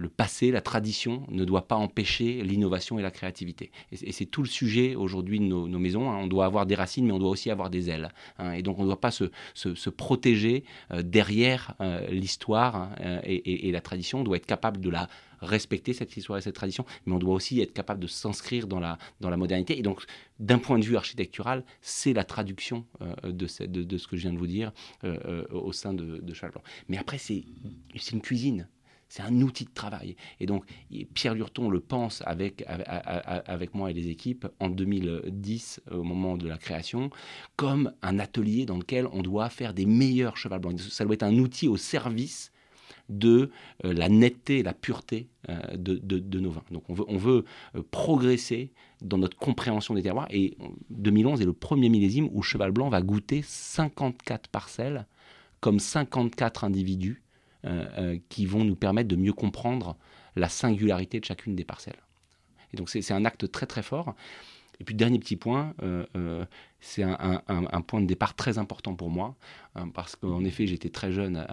passé, 0.07 0.51
la 0.51 0.61
tradition 0.61 1.25
ne 1.29 1.45
doit 1.45 1.67
pas 1.67 1.75
empêcher 1.75 2.41
l'innovation 2.43 2.97
et 2.97 3.01
la 3.01 3.11
créativité. 3.11 3.71
Et, 3.91 4.11
c'est 4.11 4.25
tout 4.25 4.41
le 4.41 4.47
sujet 4.47 4.95
aujourd'hui 4.95 5.39
de 5.39 5.45
nos, 5.45 5.67
maisons. 5.79 6.09
Hein. 6.09 6.17
On 6.21 6.27
doit 6.27 6.45
avoir 6.45 6.65
des 6.65 6.75
racines, 6.75 7.05
mais 7.05 7.13
on 7.13 7.19
doit 7.19 7.29
aussi 7.29 7.51
avoir 7.51 7.69
des 7.69 7.89
ailes. 7.89 8.09
Hein. 8.39 8.53
Et 8.53 8.63
donc, 8.63 8.79
on 8.79 8.83
ne 8.83 8.87
doit 8.87 9.01
pas 9.01 9.11
se, 9.11 9.25
se, 9.53 9.89
protéger 9.89 10.63
derrière 11.03 11.75
l'histoire 12.09 12.75
hein, 12.75 13.21
et, 13.23 13.67
et 13.67 13.71
la 13.71 13.81
tradition. 13.81 14.21
On 14.21 14.23
doit 14.23 14.37
être 14.37 14.45
capable 14.45 14.79
de 14.79 14.89
la 14.89 15.07
respecter 15.41 15.93
cette 15.93 16.15
histoire 16.15 16.39
et 16.39 16.41
cette 16.41 16.55
tradition, 16.55 16.85
mais 17.05 17.13
on 17.13 17.19
doit 17.19 17.33
aussi 17.33 17.59
être 17.61 17.73
capable 17.73 17.99
de 17.99 18.07
s'inscrire 18.07 18.67
dans 18.67 18.79
la, 18.79 18.97
dans 19.19 19.29
la 19.29 19.37
modernité. 19.37 19.77
Et 19.77 19.81
donc, 19.81 20.03
d'un 20.39 20.59
point 20.59 20.79
de 20.79 20.85
vue 20.85 20.97
architectural, 20.97 21.63
c'est 21.81 22.13
la 22.13 22.23
traduction 22.23 22.85
euh, 23.01 23.31
de, 23.31 23.47
ce, 23.47 23.63
de, 23.63 23.97
ce 23.97 24.07
que 24.07 24.17
je 24.17 24.23
viens 24.23 24.33
de 24.33 24.37
vous 24.37 24.47
dire 24.47 24.71
euh, 25.03 25.17
euh, 25.25 25.45
au 25.51 25.71
sein 25.71 25.93
de, 25.93 26.17
de 26.17 26.33
Charles 26.33 26.53
Blanc. 26.53 26.63
Mais 26.87 26.97
après, 26.97 27.17
c'est 27.17 27.43
une 28.11 28.21
cuisine. 28.21 28.67
C'est 29.09 29.23
un 29.23 29.41
outil 29.41 29.65
de 29.65 29.73
travail. 29.73 30.15
Et 30.39 30.45
donc, 30.45 30.63
Pierre 31.13 31.33
Lurton 31.33 31.69
le 31.69 31.81
pense 31.81 32.23
avec, 32.25 32.63
avec, 32.65 33.75
moi 33.75 33.91
et 33.91 33.93
les 33.93 34.07
équipes 34.07 34.47
en 34.61 34.69
2010, 34.69 35.81
au 35.91 36.03
moment 36.03 36.37
de 36.37 36.47
la 36.47 36.57
création, 36.57 37.09
comme 37.57 37.91
un 38.01 38.19
atelier 38.19 38.65
dans 38.65 38.77
lequel 38.77 39.07
on 39.11 39.21
doit 39.21 39.49
faire 39.49 39.73
des 39.73 39.85
meilleurs 39.85 40.37
chevals 40.37 40.61
blancs. 40.61 40.79
Ça 40.79 41.03
doit 41.03 41.15
être 41.15 41.23
un 41.23 41.37
outil 41.39 41.67
au 41.67 41.75
service 41.75 42.53
de 43.11 43.51
euh, 43.85 43.93
la 43.93 44.09
netteté 44.09 44.63
la 44.63 44.73
pureté 44.73 45.27
euh, 45.49 45.59
de, 45.75 46.39
nos 46.39 46.49
vins. 46.49 46.63
Donc 46.71 46.89
on 46.89 46.93
veut, 46.93 47.05
on 47.07 47.17
veut 47.17 47.45
euh, 47.75 47.83
progresser 47.91 48.71
dans 49.01 49.17
notre 49.17 49.37
compréhension 49.37 49.93
des 49.93 50.01
terroirs. 50.01 50.27
Et 50.31 50.57
2011 50.89 51.41
est 51.41 51.45
le 51.45 51.53
premier 51.53 51.89
millésime 51.89 52.29
où 52.31 52.41
Cheval 52.41 52.71
Blanc 52.71 52.89
va 52.89 53.01
goûter 53.01 53.41
54 53.43 54.49
parcelles 54.49 55.05
comme 55.59 55.79
54 55.79 56.63
individus 56.63 57.21
qui 58.29 58.47
vont 58.47 58.63
nous 58.63 58.75
permettre 58.75 59.07
de 59.07 59.15
mieux 59.15 59.33
comprendre 59.33 59.95
la 60.35 60.49
singularité 60.49 61.19
de 61.19 61.25
chacune 61.25 61.55
des 61.55 61.63
parcelles. 61.63 62.01
Et 62.73 62.77
donc 62.77 62.89
c'est 62.89 63.11
un 63.11 63.23
acte 63.23 63.51
très 63.51 63.67
très 63.67 63.83
fort. 63.83 64.15
Et 64.81 64.83
puis, 64.83 64.95
dernier 64.95 65.19
petit 65.19 65.35
point, 65.35 65.75
euh, 65.83 66.07
euh, 66.17 66.43
c'est 66.79 67.03
un, 67.03 67.81
point 67.85 68.01
de 68.01 68.07
départ 68.07 68.33
très 68.33 68.57
important 68.57 68.95
pour 68.95 69.11
moi, 69.11 69.35
hein, 69.75 69.89
parce 69.89 70.15
qu'en 70.15 70.43
effet, 70.43 70.65
j'étais 70.65 70.89
très 70.89 71.11
jeune 71.11 71.45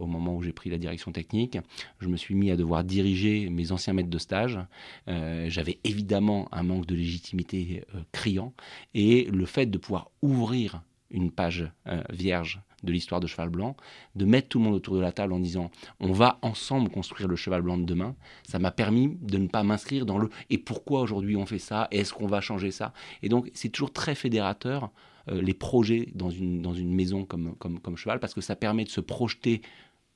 au 0.00 0.06
moment 0.06 0.34
où 0.34 0.42
j'ai 0.42 0.52
pris 0.52 0.68
la 0.68 0.78
direction 0.78 1.12
technique. 1.12 1.56
Je 2.00 2.08
me 2.08 2.16
suis 2.16 2.34
mis 2.34 2.50
à 2.50 2.56
devoir 2.56 2.82
diriger 2.82 3.48
mes 3.50 3.70
anciens 3.70 3.92
maîtres 3.92 4.10
de 4.10 4.18
stage. 4.18 4.58
Euh, 5.06 5.46
j'avais 5.48 5.78
évidemment 5.84 6.48
un 6.50 6.64
manque 6.64 6.86
de 6.86 6.96
légitimité 6.96 7.84
criant, 8.10 8.52
et 8.94 9.26
le 9.26 9.46
fait 9.46 9.66
de 9.66 9.78
pouvoir 9.78 10.10
ouvrir 10.20 10.82
une 11.12 11.30
page 11.30 11.70
vierge 12.10 12.62
de 12.82 12.92
l'histoire 12.92 13.20
de 13.20 13.26
Cheval 13.26 13.48
Blanc, 13.48 13.76
de 14.16 14.24
mettre 14.24 14.48
tout 14.48 14.58
le 14.58 14.64
monde 14.64 14.74
autour 14.74 14.94
de 14.94 15.00
la 15.00 15.12
table 15.12 15.32
en 15.32 15.40
disant 15.40 15.70
on 16.00 16.12
va 16.12 16.38
ensemble 16.42 16.90
construire 16.90 17.28
le 17.28 17.36
Cheval 17.36 17.62
Blanc 17.62 17.78
de 17.78 17.84
demain, 17.84 18.14
ça 18.42 18.58
m'a 18.58 18.70
permis 18.70 19.16
de 19.20 19.38
ne 19.38 19.48
pas 19.48 19.62
m'inscrire 19.62 20.06
dans 20.06 20.18
le 20.18 20.28
et 20.50 20.58
pourquoi 20.58 21.00
aujourd'hui 21.00 21.36
on 21.36 21.46
fait 21.46 21.58
ça, 21.58 21.88
est-ce 21.90 22.12
qu'on 22.12 22.26
va 22.26 22.40
changer 22.40 22.70
ça? 22.70 22.92
Et 23.22 23.28
donc 23.28 23.50
c'est 23.54 23.68
toujours 23.68 23.92
très 23.92 24.14
fédérateur 24.14 24.90
euh, 25.28 25.40
les 25.40 25.54
projets 25.54 26.08
dans 26.14 26.30
une, 26.30 26.62
dans 26.62 26.74
une 26.74 26.92
maison 26.92 27.24
comme, 27.24 27.54
comme, 27.56 27.80
comme 27.80 27.96
Cheval 27.96 28.20
parce 28.20 28.34
que 28.34 28.40
ça 28.40 28.56
permet 28.56 28.84
de 28.84 28.90
se 28.90 29.00
projeter 29.00 29.62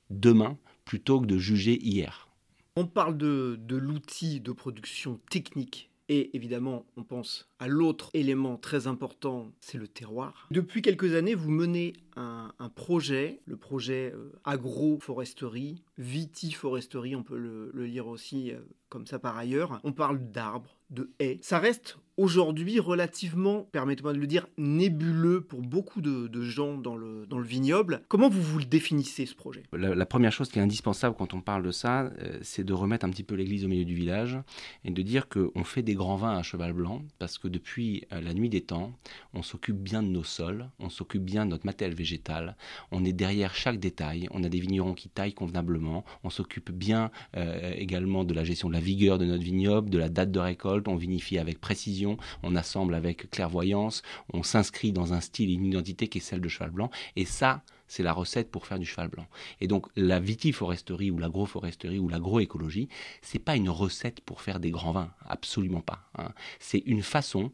demain 0.09 0.57
plutôt 0.85 1.21
que 1.21 1.25
de 1.25 1.37
juger 1.37 1.77
hier. 1.81 2.27
On 2.75 2.85
parle 2.85 3.17
de, 3.17 3.59
de 3.59 3.75
l'outil 3.75 4.39
de 4.39 4.51
production 4.51 5.19
technique 5.29 5.89
et 6.09 6.35
évidemment, 6.35 6.85
on 6.95 7.03
pense 7.03 7.49
à 7.59 7.67
l'autre 7.67 8.09
élément 8.13 8.57
très 8.57 8.87
important, 8.87 9.51
c'est 9.59 9.77
le 9.77 9.87
terroir. 9.87 10.47
Depuis 10.51 10.81
quelques 10.81 11.13
années, 11.15 11.35
vous 11.35 11.51
menez 11.51 11.93
un, 12.15 12.51
projet, 12.75 13.41
le 13.45 13.57
projet 13.57 14.13
euh, 14.15 14.31
agroforesterie, 14.43 15.83
vitiforesterie, 15.97 17.15
on 17.15 17.23
peut 17.23 17.37
le, 17.37 17.71
lire 17.85 18.07
aussi 18.07 18.51
euh, 18.51 18.59
comme 18.89 19.05
ça 19.05 19.19
par 19.19 19.37
ailleurs. 19.37 19.79
On 19.83 19.91
parle 19.91 20.19
d'arbres, 20.31 20.77
de 20.89 21.11
haies. 21.19 21.39
Ça 21.41 21.59
reste 21.59 21.97
aujourd'hui 22.17 22.79
relativement, 22.79 23.67
permettez-moi 23.71 24.13
de 24.13 24.17
le 24.17 24.27
dire, 24.27 24.47
nébuleux 24.57 25.41
pour 25.41 25.61
beaucoup 25.61 26.01
de, 26.01 26.41
gens 26.41 26.77
dans 26.77 26.95
le, 26.95 27.25
vignoble. 27.41 28.01
Comment 28.07 28.29
vous 28.29 28.41
vous 28.41 28.59
le 28.59 28.65
définissez 28.65 29.25
ce 29.25 29.35
projet? 29.35 29.63
La, 29.71 30.05
première 30.05 30.31
chose 30.31 30.49
qui 30.49 30.59
est 30.59 30.61
indispensable 30.61 31.15
quand 31.17 31.33
on 31.33 31.41
parle 31.41 31.63
de 31.63 31.71
ça, 31.71 32.03
euh, 32.03 32.39
c'est 32.41 32.63
de 32.63 32.73
remettre 32.73 33.05
un 33.05 33.09
petit 33.09 33.23
peu 33.23 33.35
l'église 33.35 33.63
au 33.63 33.67
milieu 33.67 33.85
du 33.85 33.93
village 33.93 34.37
et 34.83 34.91
de 34.91 35.01
dire 35.01 35.29
qu'on 35.29 35.63
fait 35.63 35.83
des 35.83 35.93
grands 35.93 36.15
vins 36.15 36.37
à 36.37 36.41
cheval 36.41 36.73
blanc 36.73 37.03
parce 37.19 37.37
que 37.37 37.47
depuis 37.47 38.05
euh, 38.11 38.21
la 38.21 38.33
nuit 38.33 38.49
des 38.49 38.61
temps, 38.61 38.91
on 39.33 39.43
s'occupe 39.43 39.77
bien 39.77 40.01
de 40.01 40.07
nos 40.07 40.23
sols, 40.23 40.69
on 40.79 40.89
s'occupe 40.89 41.23
bien 41.23 41.45
de 41.45 41.51
notre 41.51 41.65
matériel 41.65 41.95
végétal, 41.95 42.57
on 42.91 43.05
est 43.05 43.13
derrière 43.13 43.53
chaque 43.53 43.79
détail, 43.79 44.27
on 44.31 44.43
a 44.43 44.49
des 44.49 44.59
vignerons 44.59 44.93
qui 44.93 45.09
taillent 45.09 45.33
convenablement, 45.33 46.03
on 46.23 46.29
s'occupe 46.29 46.71
bien 46.71 47.11
euh, 47.35 47.73
également 47.75 48.23
de 48.23 48.33
la 48.33 48.43
gestion 48.43 48.69
de 48.69 48.73
la 48.73 48.79
vigueur 48.79 49.17
de 49.19 49.25
notre 49.25 49.43
vignoble, 49.43 49.89
de 49.89 49.97
la 49.97 50.09
date 50.09 50.31
de 50.31 50.39
récolte, 50.39 50.87
on 50.87 50.95
vinifie 50.95 51.37
avec 51.37 51.59
précision, 51.59 52.06
on 52.43 52.55
assemble 52.55 52.95
avec 52.95 53.29
clairvoyance, 53.29 54.03
on 54.33 54.43
s'inscrit 54.43 54.91
dans 54.91 55.13
un 55.13 55.21
style 55.21 55.49
et 55.49 55.53
une 55.53 55.65
identité 55.65 56.07
qui 56.07 56.19
est 56.19 56.21
celle 56.21 56.41
de 56.41 56.47
cheval 56.47 56.71
blanc, 56.71 56.89
et 57.15 57.25
ça, 57.25 57.63
c'est 57.87 58.03
la 58.03 58.13
recette 58.13 58.51
pour 58.51 58.67
faire 58.67 58.79
du 58.79 58.85
cheval 58.85 59.07
blanc. 59.09 59.27
Et 59.61 59.67
donc 59.67 59.87
la 59.95 60.19
vitiforesterie 60.19 61.11
ou 61.11 61.17
l'agroforesterie 61.17 61.99
ou 61.99 62.07
l'agroécologie, 62.07 62.89
c'est 63.21 63.39
pas 63.39 63.55
une 63.55 63.69
recette 63.69 64.21
pour 64.21 64.41
faire 64.41 64.59
des 64.59 64.71
grands 64.71 64.91
vins, 64.91 65.11
absolument 65.25 65.81
pas. 65.81 66.09
Hein. 66.17 66.31
C'est 66.59 66.83
une 66.85 67.03
façon 67.03 67.51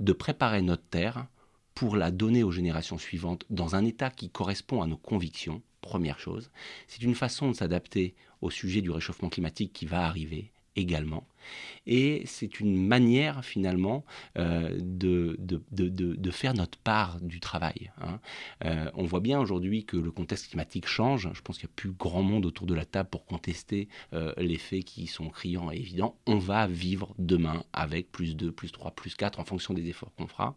de 0.00 0.12
préparer 0.12 0.62
notre 0.62 0.84
terre 0.84 1.26
pour 1.74 1.96
la 1.96 2.10
donner 2.10 2.42
aux 2.42 2.50
générations 2.50 2.98
suivantes 2.98 3.44
dans 3.50 3.76
un 3.76 3.84
état 3.84 4.10
qui 4.10 4.30
correspond 4.30 4.82
à 4.82 4.86
nos 4.86 4.96
convictions, 4.96 5.62
première 5.82 6.18
chose. 6.18 6.50
C'est 6.88 7.02
une 7.02 7.14
façon 7.14 7.50
de 7.50 7.56
s'adapter 7.56 8.14
au 8.40 8.50
sujet 8.50 8.80
du 8.80 8.90
réchauffement 8.90 9.28
climatique 9.28 9.72
qui 9.72 9.86
va 9.86 10.06
arriver 10.06 10.50
également. 10.74 11.26
Et 11.86 12.22
c'est 12.26 12.60
une 12.60 12.76
manière 12.76 13.44
finalement 13.44 14.04
euh, 14.38 14.76
de, 14.80 15.36
de, 15.38 15.62
de, 15.70 16.30
faire 16.30 16.54
notre 16.54 16.78
part 16.78 17.20
du 17.20 17.40
travail. 17.40 17.92
Hein. 18.00 18.20
Euh, 18.64 18.90
on 18.94 19.04
voit 19.04 19.20
bien 19.20 19.40
aujourd'hui 19.40 19.84
que 19.84 19.96
le 19.96 20.10
contexte 20.10 20.48
climatique 20.48 20.86
change. 20.86 21.30
Je 21.32 21.40
pense 21.40 21.58
qu'il 21.58 21.66
n'y 21.66 21.72
a 21.72 21.76
plus 21.76 21.92
grand 21.92 22.22
monde 22.22 22.44
autour 22.44 22.66
de 22.66 22.74
la 22.74 22.84
table 22.84 23.08
pour 23.08 23.24
contester 23.24 23.88
euh, 24.12 24.32
les 24.36 24.58
faits 24.58 24.84
qui 24.84 25.06
sont 25.06 25.28
criants 25.28 25.70
et 25.70 25.76
évidents. 25.76 26.16
On 26.26 26.38
va 26.38 26.66
vivre 26.66 27.14
demain 27.18 27.64
avec 27.72 28.10
plus 28.10 28.36
2, 28.36 28.50
plus 28.50 28.72
3, 28.72 28.90
plus 28.92 29.14
4 29.14 29.38
en 29.38 29.44
fonction 29.44 29.74
des 29.74 29.86
efforts 29.88 30.12
qu'on 30.16 30.26
fera. 30.26 30.56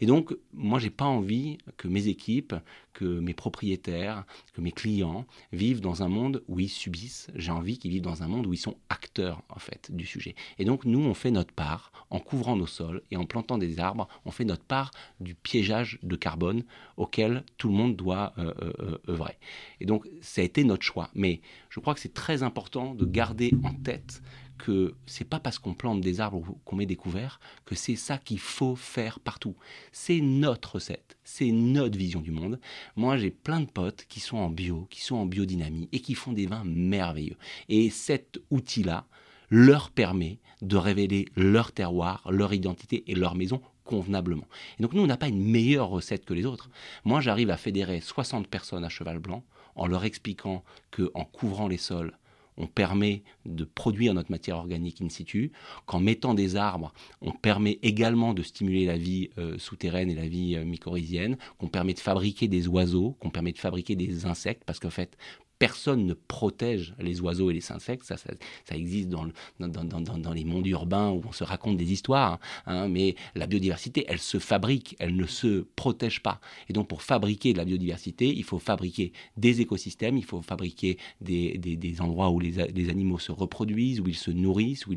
Et 0.00 0.06
donc, 0.06 0.36
moi, 0.52 0.78
j'ai 0.78 0.90
pas 0.90 1.04
envie 1.04 1.58
que 1.76 1.88
mes 1.88 2.08
équipes, 2.08 2.54
que 2.92 3.04
mes 3.04 3.34
propriétaires, 3.34 4.24
que 4.54 4.60
mes 4.60 4.72
clients 4.72 5.26
vivent 5.52 5.80
dans 5.80 6.02
un 6.02 6.08
monde 6.08 6.42
où 6.48 6.58
ils 6.58 6.68
subissent. 6.68 7.28
J'ai 7.34 7.52
envie 7.52 7.78
qu'ils 7.78 7.92
vivent 7.92 8.02
dans 8.02 8.22
un 8.22 8.28
monde 8.28 8.46
où 8.46 8.52
ils 8.52 8.58
sont 8.58 8.76
acteurs, 8.88 9.42
en 9.48 9.58
fait, 9.58 9.90
sujet. 10.08 10.34
Et 10.58 10.64
donc, 10.64 10.84
nous, 10.84 11.00
on 11.00 11.14
fait 11.14 11.30
notre 11.30 11.52
part 11.52 11.92
en 12.10 12.18
couvrant 12.18 12.56
nos 12.56 12.66
sols 12.66 13.02
et 13.10 13.16
en 13.16 13.26
plantant 13.26 13.58
des 13.58 13.78
arbres. 13.78 14.08
On 14.24 14.30
fait 14.30 14.44
notre 14.44 14.64
part 14.64 14.90
du 15.20 15.34
piégeage 15.34 15.98
de 16.02 16.16
carbone 16.16 16.64
auquel 16.96 17.44
tout 17.58 17.68
le 17.68 17.74
monde 17.74 17.96
doit 17.96 18.32
euh, 18.38 18.52
euh, 18.62 18.72
euh, 18.80 19.12
œuvrer. 19.12 19.38
Et 19.80 19.86
donc, 19.86 20.08
ça 20.20 20.40
a 20.40 20.44
été 20.44 20.64
notre 20.64 20.84
choix. 20.84 21.10
Mais 21.14 21.40
je 21.70 21.80
crois 21.80 21.94
que 21.94 22.00
c'est 22.00 22.14
très 22.14 22.42
important 22.42 22.94
de 22.94 23.04
garder 23.04 23.52
en 23.64 23.74
tête 23.74 24.22
que 24.58 24.94
c'est 25.06 25.24
pas 25.24 25.40
parce 25.40 25.58
qu'on 25.58 25.72
plante 25.72 26.00
des 26.00 26.20
arbres 26.20 26.38
ou 26.38 26.58
qu'on 26.64 26.76
met 26.76 26.84
des 26.84 26.96
couverts 26.96 27.40
que 27.64 27.74
c'est 27.74 27.96
ça 27.96 28.18
qu'il 28.18 28.40
faut 28.40 28.76
faire 28.76 29.20
partout. 29.20 29.54
C'est 29.92 30.20
notre 30.20 30.74
recette, 30.74 31.16
c'est 31.24 31.52
notre 31.52 31.96
vision 31.96 32.20
du 32.20 32.32
monde. 32.32 32.60
Moi, 32.96 33.16
j'ai 33.16 33.30
plein 33.30 33.60
de 33.60 33.70
potes 33.70 34.04
qui 34.08 34.20
sont 34.20 34.36
en 34.36 34.50
bio, 34.50 34.86
qui 34.90 35.00
sont 35.00 35.16
en 35.16 35.26
biodynamie 35.26 35.88
et 35.92 36.00
qui 36.00 36.14
font 36.14 36.32
des 36.32 36.46
vins 36.46 36.64
merveilleux. 36.64 37.36
Et 37.68 37.88
cet 37.88 38.40
outil-là 38.50 39.06
leur 39.50 39.90
permet 39.90 40.38
de 40.62 40.76
révéler 40.76 41.26
leur 41.36 41.72
terroir, 41.72 42.26
leur 42.30 42.52
identité 42.52 43.04
et 43.06 43.14
leur 43.14 43.34
maison 43.34 43.60
convenablement. 43.84 44.46
Et 44.78 44.82
donc 44.82 44.92
nous, 44.92 45.02
on 45.02 45.06
n'a 45.06 45.16
pas 45.16 45.28
une 45.28 45.42
meilleure 45.42 45.88
recette 45.88 46.24
que 46.24 46.34
les 46.34 46.44
autres. 46.44 46.68
Moi, 47.04 47.20
j'arrive 47.20 47.50
à 47.50 47.56
fédérer 47.56 48.00
60 48.00 48.46
personnes 48.46 48.84
à 48.84 48.88
cheval 48.88 49.18
blanc 49.18 49.44
en 49.76 49.86
leur 49.86 50.04
expliquant 50.04 50.64
que 50.90 51.10
en 51.14 51.24
couvrant 51.24 51.68
les 51.68 51.78
sols, 51.78 52.12
on 52.58 52.66
permet 52.66 53.22
de 53.46 53.64
produire 53.64 54.14
notre 54.14 54.32
matière 54.32 54.56
organique 54.56 55.00
in 55.00 55.08
situ, 55.08 55.52
qu'en 55.86 56.00
mettant 56.00 56.34
des 56.34 56.56
arbres, 56.56 56.92
on 57.22 57.30
permet 57.30 57.78
également 57.82 58.34
de 58.34 58.42
stimuler 58.42 58.84
la 58.84 58.98
vie 58.98 59.30
euh, 59.38 59.56
souterraine 59.58 60.10
et 60.10 60.14
la 60.14 60.26
vie 60.26 60.56
euh, 60.56 60.64
mycorhizienne, 60.64 61.38
qu'on 61.58 61.68
permet 61.68 61.94
de 61.94 62.00
fabriquer 62.00 62.48
des 62.48 62.66
oiseaux, 62.66 63.16
qu'on 63.20 63.30
permet 63.30 63.52
de 63.52 63.58
fabriquer 63.58 63.94
des 63.94 64.26
insectes, 64.26 64.64
parce 64.66 64.80
qu'en 64.80 64.90
fait, 64.90 65.16
personne 65.58 66.06
ne 66.06 66.14
protège 66.14 66.94
les 66.98 67.20
oiseaux 67.20 67.50
et 67.50 67.54
les 67.54 67.72
insectes. 67.72 68.04
Ça, 68.04 68.16
ça, 68.16 68.76
existe 68.76 69.08
dans, 69.08 69.28
dans, 69.58 70.32
les 70.32 70.44
mondes 70.44 70.66
urbains 70.66 71.10
où 71.10 71.22
on 71.26 71.32
se 71.32 71.44
raconte 71.44 71.76
des 71.76 71.92
histoires. 71.92 72.38
Hein. 72.66 72.88
mais 72.88 73.16
la 73.34 73.46
biodiversité, 73.46 74.04
elle 74.08 74.18
se 74.18 74.38
fabrique, 74.38 74.96
elle 74.98 75.16
ne 75.16 75.26
se 75.26 75.66
protège 75.76 76.22
pas. 76.22 76.40
Et 76.68 76.72
donc, 76.72 76.88
pour 76.88 77.02
fabriquer 77.02 77.52
de 77.52 77.58
la 77.58 77.64
biodiversité, 77.64 78.28
il 78.28 78.44
faut 78.44 78.58
fabriquer 78.58 79.12
des 79.36 79.60
écosystèmes, 79.60 80.16
il 80.16 80.24
faut 80.24 80.42
fabriquer 80.42 80.98
des, 81.20 81.96
endroits 82.00 82.30
où 82.30 82.40
les, 82.40 82.58
animaux 82.90 83.18
se 83.18 83.32
reproduisent, 83.32 84.00
où 84.00 84.08
ils 84.08 84.16
se 84.16 84.30
nourrissent, 84.30 84.86
où 84.86 84.94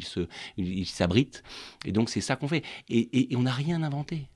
ils 0.58 0.86
s'abritent. 0.86 1.44
Et 1.86 1.92
donc, 1.92 2.10
c'est 2.10 2.22
ça 2.22 2.36
qu'on 2.36 2.48
fait. 2.48 2.64
et 2.90 3.36
on 3.36 3.44
n'a 3.44 3.54
rien 3.54 3.82
inventé. 3.84 4.31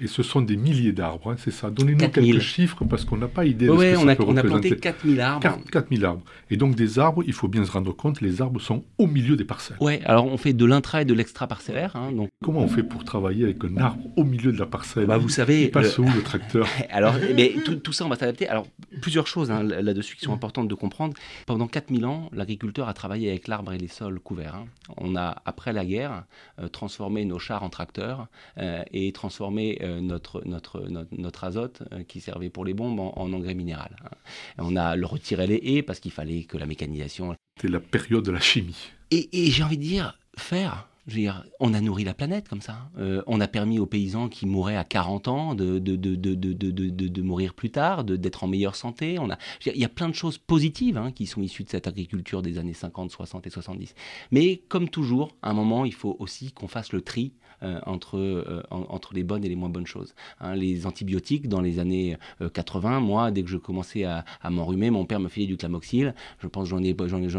Et 0.00 0.06
ce 0.06 0.22
sont 0.22 0.40
des 0.40 0.56
milliers 0.56 0.92
d'arbres, 0.92 1.32
hein, 1.32 1.36
c'est 1.38 1.50
ça. 1.50 1.70
Donnez-nous 1.70 2.08
quelques 2.08 2.40
chiffres 2.40 2.84
parce 2.84 3.04
qu'on 3.04 3.16
n'a 3.16 3.28
pas 3.28 3.44
idée 3.44 3.66
de 3.66 3.72
ce 3.72 3.76
que 3.76 3.96
on 3.96 4.06
ça 4.06 4.12
a, 4.12 4.16
on 4.24 4.36
a 4.36 4.42
planté 4.42 4.76
4000 4.76 5.20
arbres. 5.20 5.58
4000 5.70 6.04
arbres. 6.04 6.22
Et 6.50 6.56
donc 6.56 6.74
des 6.74 6.98
arbres, 6.98 7.22
il 7.26 7.32
faut 7.32 7.48
bien 7.48 7.64
se 7.64 7.70
rendre 7.70 7.92
compte, 7.92 8.20
les 8.20 8.40
arbres 8.42 8.60
sont 8.60 8.84
au 8.98 9.06
milieu 9.06 9.36
des 9.36 9.44
parcelles. 9.44 9.76
Oui, 9.80 9.98
alors 10.04 10.26
on 10.26 10.36
fait 10.36 10.52
de 10.52 10.64
l'intra 10.64 11.02
et 11.02 11.04
de 11.04 11.14
l'extra 11.14 11.46
parcellaire. 11.46 11.96
Hein, 11.96 12.12
donc... 12.12 12.28
Comment 12.42 12.60
on 12.60 12.68
fait 12.68 12.82
pour 12.82 13.04
travailler 13.04 13.44
avec 13.44 13.64
un 13.64 13.76
arbre 13.76 14.02
au 14.16 14.24
milieu 14.24 14.52
de 14.52 14.58
la 14.58 14.66
parcelle? 14.66 15.06
Bah, 15.06 15.18
Vous 15.18 15.28
savez. 15.28 15.64
Il 15.64 15.70
passe 15.70 15.98
où 15.98 16.04
le 16.04 16.22
tracteur? 16.22 16.66
Alors, 16.90 17.14
mais 17.34 17.54
tout, 17.64 17.92
ça, 17.92 18.04
on 18.04 18.08
va 18.08 18.16
s'adapter. 18.16 18.48
Alors, 18.48 18.66
plusieurs 19.02 19.26
choses 19.26 19.50
hein, 19.50 19.62
là-dessus 19.62 20.16
qui 20.16 20.24
sont 20.24 20.32
importantes 20.32 20.68
de 20.68 20.74
comprendre. 20.74 21.14
Pendant 21.46 21.66
4000 21.66 22.06
ans, 22.06 22.30
l'agriculteur 22.32 22.88
a 22.88 22.94
travaillé 22.94 23.30
avec 23.30 23.48
l'arbre 23.48 23.72
et 23.72 23.78
les 23.78 23.88
sols 23.88 24.20
couverts. 24.20 24.64
On 24.96 25.16
a, 25.16 25.42
après 25.44 25.72
la 25.72 25.84
guerre, 25.84 26.24
euh, 26.60 26.68
transformé 26.68 27.24
nos 27.24 27.38
chars 27.38 27.62
en 27.62 27.70
tracteurs 27.70 28.28
euh, 28.58 28.82
et 28.92 29.12
transformé 29.12 29.57
euh, 29.82 30.00
notre 30.00 30.42
notre, 30.46 30.86
notre, 31.12 31.44
azote 31.44 31.82
euh, 31.92 32.02
qui 32.02 32.20
servait 32.20 32.50
pour 32.50 32.64
les 32.64 32.74
bombes 32.74 33.00
en, 33.00 33.32
engrais 33.32 33.54
minéral. 33.54 33.96
Hein. 34.04 34.10
On 34.58 34.76
a 34.76 34.96
le 34.96 35.06
retiré 35.06 35.46
les 35.46 35.60
haies 35.62 35.82
parce 35.82 36.00
qu'il 36.00 36.12
fallait 36.12 36.44
que 36.44 36.56
la 36.56 36.66
mécanisation. 36.66 37.34
C'était 37.56 37.72
la 37.72 37.80
période 37.80 38.24
de 38.24 38.30
la 38.30 38.40
chimie. 38.40 38.90
Et, 39.10 39.28
j'ai 39.50 39.62
envie 39.62 39.78
de 39.78 39.82
dire, 39.82 40.18
faire. 40.36 40.88
Je 41.06 41.14
veux 41.14 41.20
dire, 41.20 41.44
on 41.58 41.72
a 41.72 41.80
nourri 41.80 42.04
la 42.04 42.12
planète 42.12 42.48
comme 42.50 42.60
ça. 42.60 42.90
Euh, 42.98 43.22
on 43.26 43.40
a 43.40 43.48
permis 43.48 43.78
aux 43.78 43.86
paysans 43.86 44.28
qui 44.28 44.44
mouraient 44.44 44.76
à 44.76 44.84
40 44.84 45.28
ans 45.28 45.54
de, 45.54 45.78
de, 45.78 45.96
de, 45.96 46.16
de 46.16 47.22
mourir 47.22 47.54
plus 47.54 47.70
tard, 47.70 48.04
d'être 48.04 48.44
en 48.44 48.46
meilleure 48.46 48.76
santé. 48.76 49.18
On 49.18 49.30
a, 49.30 49.38
il 49.64 49.80
y 49.80 49.86
a 49.86 49.88
plein 49.88 50.10
de 50.10 50.14
choses 50.14 50.36
positives 50.36 50.98
hein, 50.98 51.10
qui 51.10 51.24
sont 51.24 51.40
issues 51.40 51.64
de 51.64 51.70
cette 51.70 51.86
agriculture 51.86 52.42
des 52.42 52.58
années 52.58 52.74
50, 52.74 53.10
60 53.10 53.46
et 53.46 53.50
70. 53.50 53.94
Mais 54.32 54.60
comme 54.68 54.90
toujours, 54.90 55.34
à 55.40 55.48
un 55.48 55.54
moment, 55.54 55.86
il 55.86 55.94
faut 55.94 56.14
aussi 56.18 56.52
qu'on 56.52 56.68
fasse 56.68 56.92
le 56.92 57.00
tri 57.00 57.32
entre, 57.62 58.18
euh, 58.18 58.62
entre 58.70 59.14
les 59.14 59.24
bonnes 59.24 59.44
et 59.44 59.48
les 59.48 59.56
moins 59.56 59.68
bonnes 59.68 59.86
choses. 59.86 60.14
Hein, 60.40 60.54
les 60.54 60.86
antibiotiques, 60.86 61.48
dans 61.48 61.60
les 61.60 61.78
années 61.78 62.16
80, 62.52 62.96
euh, 62.96 63.00
moi, 63.00 63.30
dès 63.30 63.42
que 63.42 63.48
je 63.48 63.56
commençais 63.56 64.04
à, 64.04 64.24
m'enrhumer, 64.50 64.90
mon 64.90 65.04
père 65.04 65.20
me 65.20 65.28
filait 65.28 65.46
du 65.46 65.56
clamoxyle. 65.56 66.14
Je 66.40 66.46
pense 66.46 66.64
que 66.64 66.70
j'en 66.70 66.82
ai, 66.82 66.96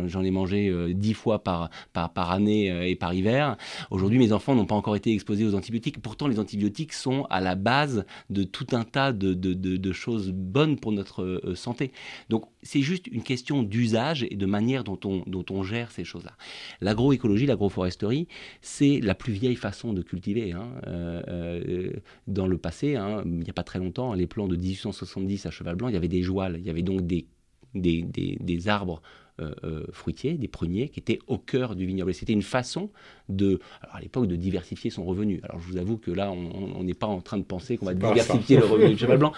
j'en, 0.08 0.24
ai 0.24 0.32
mangé 0.32 0.94
dix 0.94 1.14
fois 1.14 1.44
par, 1.44 1.70
par, 1.94 2.14
par 2.14 2.32
année 2.32 2.90
et 2.90 2.96
par 2.96 3.14
hiver. 3.14 3.58
Aujourd'hui, 3.92 4.20
mes 4.20 4.32
enfants 4.34 4.56
n'ont 4.56 4.66
pas 4.66 4.76
encore 4.76 4.96
été 4.96 5.14
exposés 5.14 5.46
aux 5.46 5.56
antibiotiques. 5.56 6.02
Pourtant, 6.02 6.28
les 6.28 6.40
antibiotiques 6.40 6.94
sont 6.94 7.26
à 7.30 7.42
la 7.42 7.56
base 7.56 8.06
de 8.30 8.44
tout 8.44 8.68
un 8.74 8.84
tas 8.84 9.12
de, 9.12 9.34
de, 9.34 9.54
de, 9.54 9.92
choses 9.92 10.32
bonnes 10.32 10.78
pour 10.78 10.92
notre 10.92 11.54
santé. 11.56 11.92
Donc, 12.30 12.46
c'est 12.62 12.82
juste 12.82 13.08
une 13.08 13.24
question 13.24 13.64
d'usage 13.64 14.26
et 14.30 14.36
de 14.36 14.46
manière 14.46 14.84
dont 14.84 15.00
on, 15.06 15.24
dont 15.26 15.46
on 15.50 15.64
gère 15.64 15.92
ces 15.92 16.04
choses-là. 16.04 16.34
L'agroécologie, 16.82 17.46
l'agroforesterie, 17.46 18.28
c'est 18.62 19.00
la 19.02 19.16
plus 19.16 19.34
vieille 19.34 19.56
façon 19.56 19.94
de 19.94 20.02
cultiver. 20.10 20.52
Hein. 20.52 20.68
Euh, 20.88 21.22
euh, 21.28 21.94
dans 22.28 22.48
le 22.48 22.58
passé, 22.58 22.96
hein, 22.96 23.22
il 23.26 23.40
n'y 23.40 23.50
a 23.50 23.54
pas 23.54 23.64
très 23.64 23.80
longtemps, 23.80 24.14
les 24.14 24.28
plans 24.28 24.48
de 24.48 24.56
1870 24.56 25.46
à 25.46 25.52
Cheval 25.52 25.76
Blanc, 25.76 25.88
il 25.88 25.94
y 25.94 25.98
avait 25.98 26.08
des 26.08 26.24
jouales, 26.24 26.58
il 26.60 26.66
y 26.66 26.70
avait 26.70 26.82
donc 26.82 27.06
des, 27.06 27.28
des, 27.76 28.04
des, 28.04 28.68
arbres 28.68 29.02
euh, 29.40 29.86
fruitiers, 29.92 30.34
des 30.34 30.48
pruniers, 30.48 30.90
qui 30.90 31.00
étaient 31.00 31.20
au 31.28 31.38
cœur 31.38 31.76
du 31.76 31.86
vignoble. 31.86 32.14
C'était 32.14 32.34
une 32.34 32.42
façon 32.42 32.90
de, 33.30 33.60
alors 33.82 33.98
à 33.98 34.02
l'époque, 34.02 34.28
de 34.28 34.36
diversifier 34.36 34.90
son 34.90 35.06
revenu. 35.06 35.40
Alors 35.44 35.60
je 35.60 35.68
vous 35.68 35.78
avoue 35.78 35.98
que 35.98 36.12
là, 36.12 36.32
on 36.32 36.84
n'est 36.84 36.94
pas 36.96 37.08
en 37.08 37.22
train 37.22 37.38
de 37.38 37.44
penser 37.44 37.78
qu'on 37.78 37.86
va 37.86 37.94
diversifier 37.94 38.58
le 38.58 38.66
revenu 38.66 38.94
du 38.94 38.98
cheval 38.98 39.18
blanc, 39.20 39.34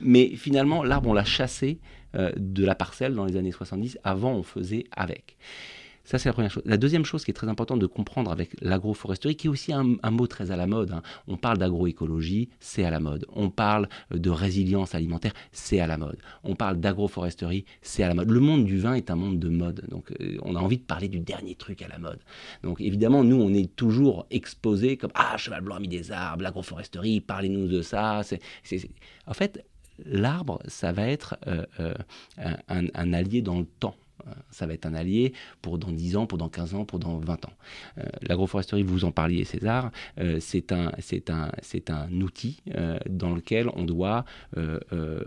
mais 0.00 0.28
finalement, 0.34 0.82
l'arbre, 0.82 1.10
on 1.10 1.14
l'a 1.14 1.24
chassé 1.24 1.78
de 2.14 2.64
la 2.64 2.74
parcelle 2.74 3.14
dans 3.14 3.26
les 3.26 3.36
années 3.36 3.52
70. 3.52 3.98
Avant, 4.02 4.32
on 4.32 4.42
faisait 4.42 4.84
avec. 4.90 5.36
Ça, 6.06 6.20
c'est 6.20 6.28
la 6.28 6.32
première 6.34 6.52
chose. 6.52 6.62
La 6.66 6.76
deuxième 6.76 7.04
chose 7.04 7.24
qui 7.24 7.32
est 7.32 7.34
très 7.34 7.48
importante 7.48 7.80
de 7.80 7.86
comprendre 7.86 8.30
avec 8.30 8.54
l'agroforesterie, 8.62 9.34
qui 9.34 9.48
est 9.48 9.50
aussi 9.50 9.72
un, 9.72 9.96
mot 10.12 10.28
très 10.28 10.52
à 10.52 10.56
la 10.56 10.68
mode. 10.68 10.92
Hein. 10.92 11.02
On 11.26 11.36
parle 11.36 11.58
d'agroécologie, 11.58 12.48
c'est 12.60 12.84
à 12.84 12.90
la 12.90 13.00
mode. 13.00 13.26
On 13.34 13.50
parle 13.50 13.88
de 14.12 14.30
résilience 14.30 14.94
alimentaire, 14.94 15.32
c'est 15.50 15.80
à 15.80 15.88
la 15.88 15.98
mode. 15.98 16.16
On 16.44 16.54
parle 16.54 16.78
d'agroforesterie, 16.78 17.64
c'est 17.82 18.04
à 18.04 18.08
la 18.08 18.14
mode. 18.14 18.30
Le 18.30 18.38
monde 18.38 18.64
du 18.64 18.78
vin 18.78 18.94
est 18.94 19.10
un 19.10 19.16
monde 19.16 19.40
de 19.40 19.48
mode. 19.48 19.84
Donc, 19.88 20.12
euh, 20.20 20.38
on 20.42 20.54
a 20.54 20.60
envie 20.60 20.78
de 20.78 20.84
parler 20.84 21.08
du 21.08 21.18
dernier 21.18 21.56
truc 21.56 21.82
à 21.82 21.88
la 21.88 21.98
mode. 21.98 22.20
Donc, 22.62 22.80
évidemment, 22.80 23.24
nous, 23.24 23.42
on 23.42 23.52
est 23.52 23.74
toujours 23.74 24.26
exposés 24.30 24.96
comme 24.96 25.10
Ah, 25.16 25.36
Cheval 25.36 25.62
Blanc 25.62 25.74
a 25.74 25.80
mis 25.80 25.88
des 25.88 26.12
arbres, 26.12 26.44
l'agroforesterie, 26.44 27.20
parlez-nous 27.20 27.66
de 27.66 27.82
ça. 27.82 28.22
En 29.26 29.34
fait, 29.34 29.66
l'arbre, 30.04 30.60
ça 30.68 30.92
va 30.92 31.08
être 31.08 31.36
euh, 31.48 31.64
euh, 31.80 31.94
un 32.68 33.12
allié 33.12 33.42
dans 33.42 33.58
le 33.58 33.66
temps 33.80 33.96
ça 34.50 34.66
va 34.66 34.74
être 34.74 34.86
un 34.86 34.94
allié 34.94 35.32
pour 35.62 35.78
dans 35.78 35.90
10 35.90 36.16
ans, 36.16 36.26
pour 36.26 36.38
dans 36.38 36.48
15 36.48 36.74
ans, 36.74 36.84
pour 36.84 36.98
dans 36.98 37.18
20 37.18 37.46
ans. 37.46 37.52
Euh, 37.98 38.04
l'agroforesterie, 38.22 38.82
vous 38.82 39.04
en 39.04 39.12
parliez, 39.12 39.44
César, 39.44 39.90
euh, 40.20 40.38
c'est 40.40 40.72
un, 40.72 40.92
c'est 40.98 41.30
un, 41.30 41.50
c'est 41.62 41.90
un 41.90 42.10
outil 42.20 42.62
euh, 42.74 42.98
dans 43.08 43.34
lequel 43.34 43.68
on 43.74 43.84
doit, 43.84 44.24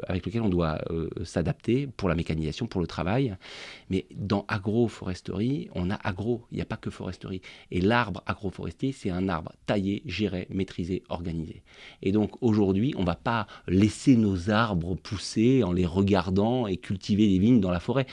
avec 0.07 0.25
lequel 0.25 0.41
on 0.41 0.49
doit 0.49 0.79
s'adapter 1.23 1.87
pour 1.87 2.09
la 2.09 2.15
mécanisation, 2.15 2.67
pour 2.67 2.81
le 2.81 2.87
travail. 2.87 3.35
Mais 3.89 4.05
dans 4.15 4.45
agroforesterie, 4.47 5.69
on 5.75 5.89
a 5.89 5.95
agro, 5.95 6.45
il 6.51 6.55
n'y 6.55 6.61
a 6.61 6.65
pas 6.65 6.77
que 6.77 6.89
foresterie. 6.89 7.41
Et 7.71 7.81
l'arbre 7.81 8.23
agroforestier, 8.25 8.91
c'est 8.91 9.09
un 9.09 9.29
arbre 9.29 9.53
taillé, 9.65 10.01
géré, 10.05 10.47
maîtrisé, 10.49 11.03
organisé. 11.09 11.63
Et 12.01 12.11
donc 12.11 12.41
aujourd'hui, 12.41 12.93
on 12.97 13.01
ne 13.01 13.05
va 13.05 13.15
pas 13.15 13.47
laisser 13.67 14.15
nos 14.15 14.49
arbres 14.49 14.95
pousser 14.95 15.63
en 15.63 15.71
les 15.71 15.85
regardant 15.85 16.67
et 16.67 16.77
cultiver 16.77 17.27
des 17.27 17.39
vignes 17.39 17.59
dans 17.59 17.71
la 17.71 17.79
forêt 17.79 18.05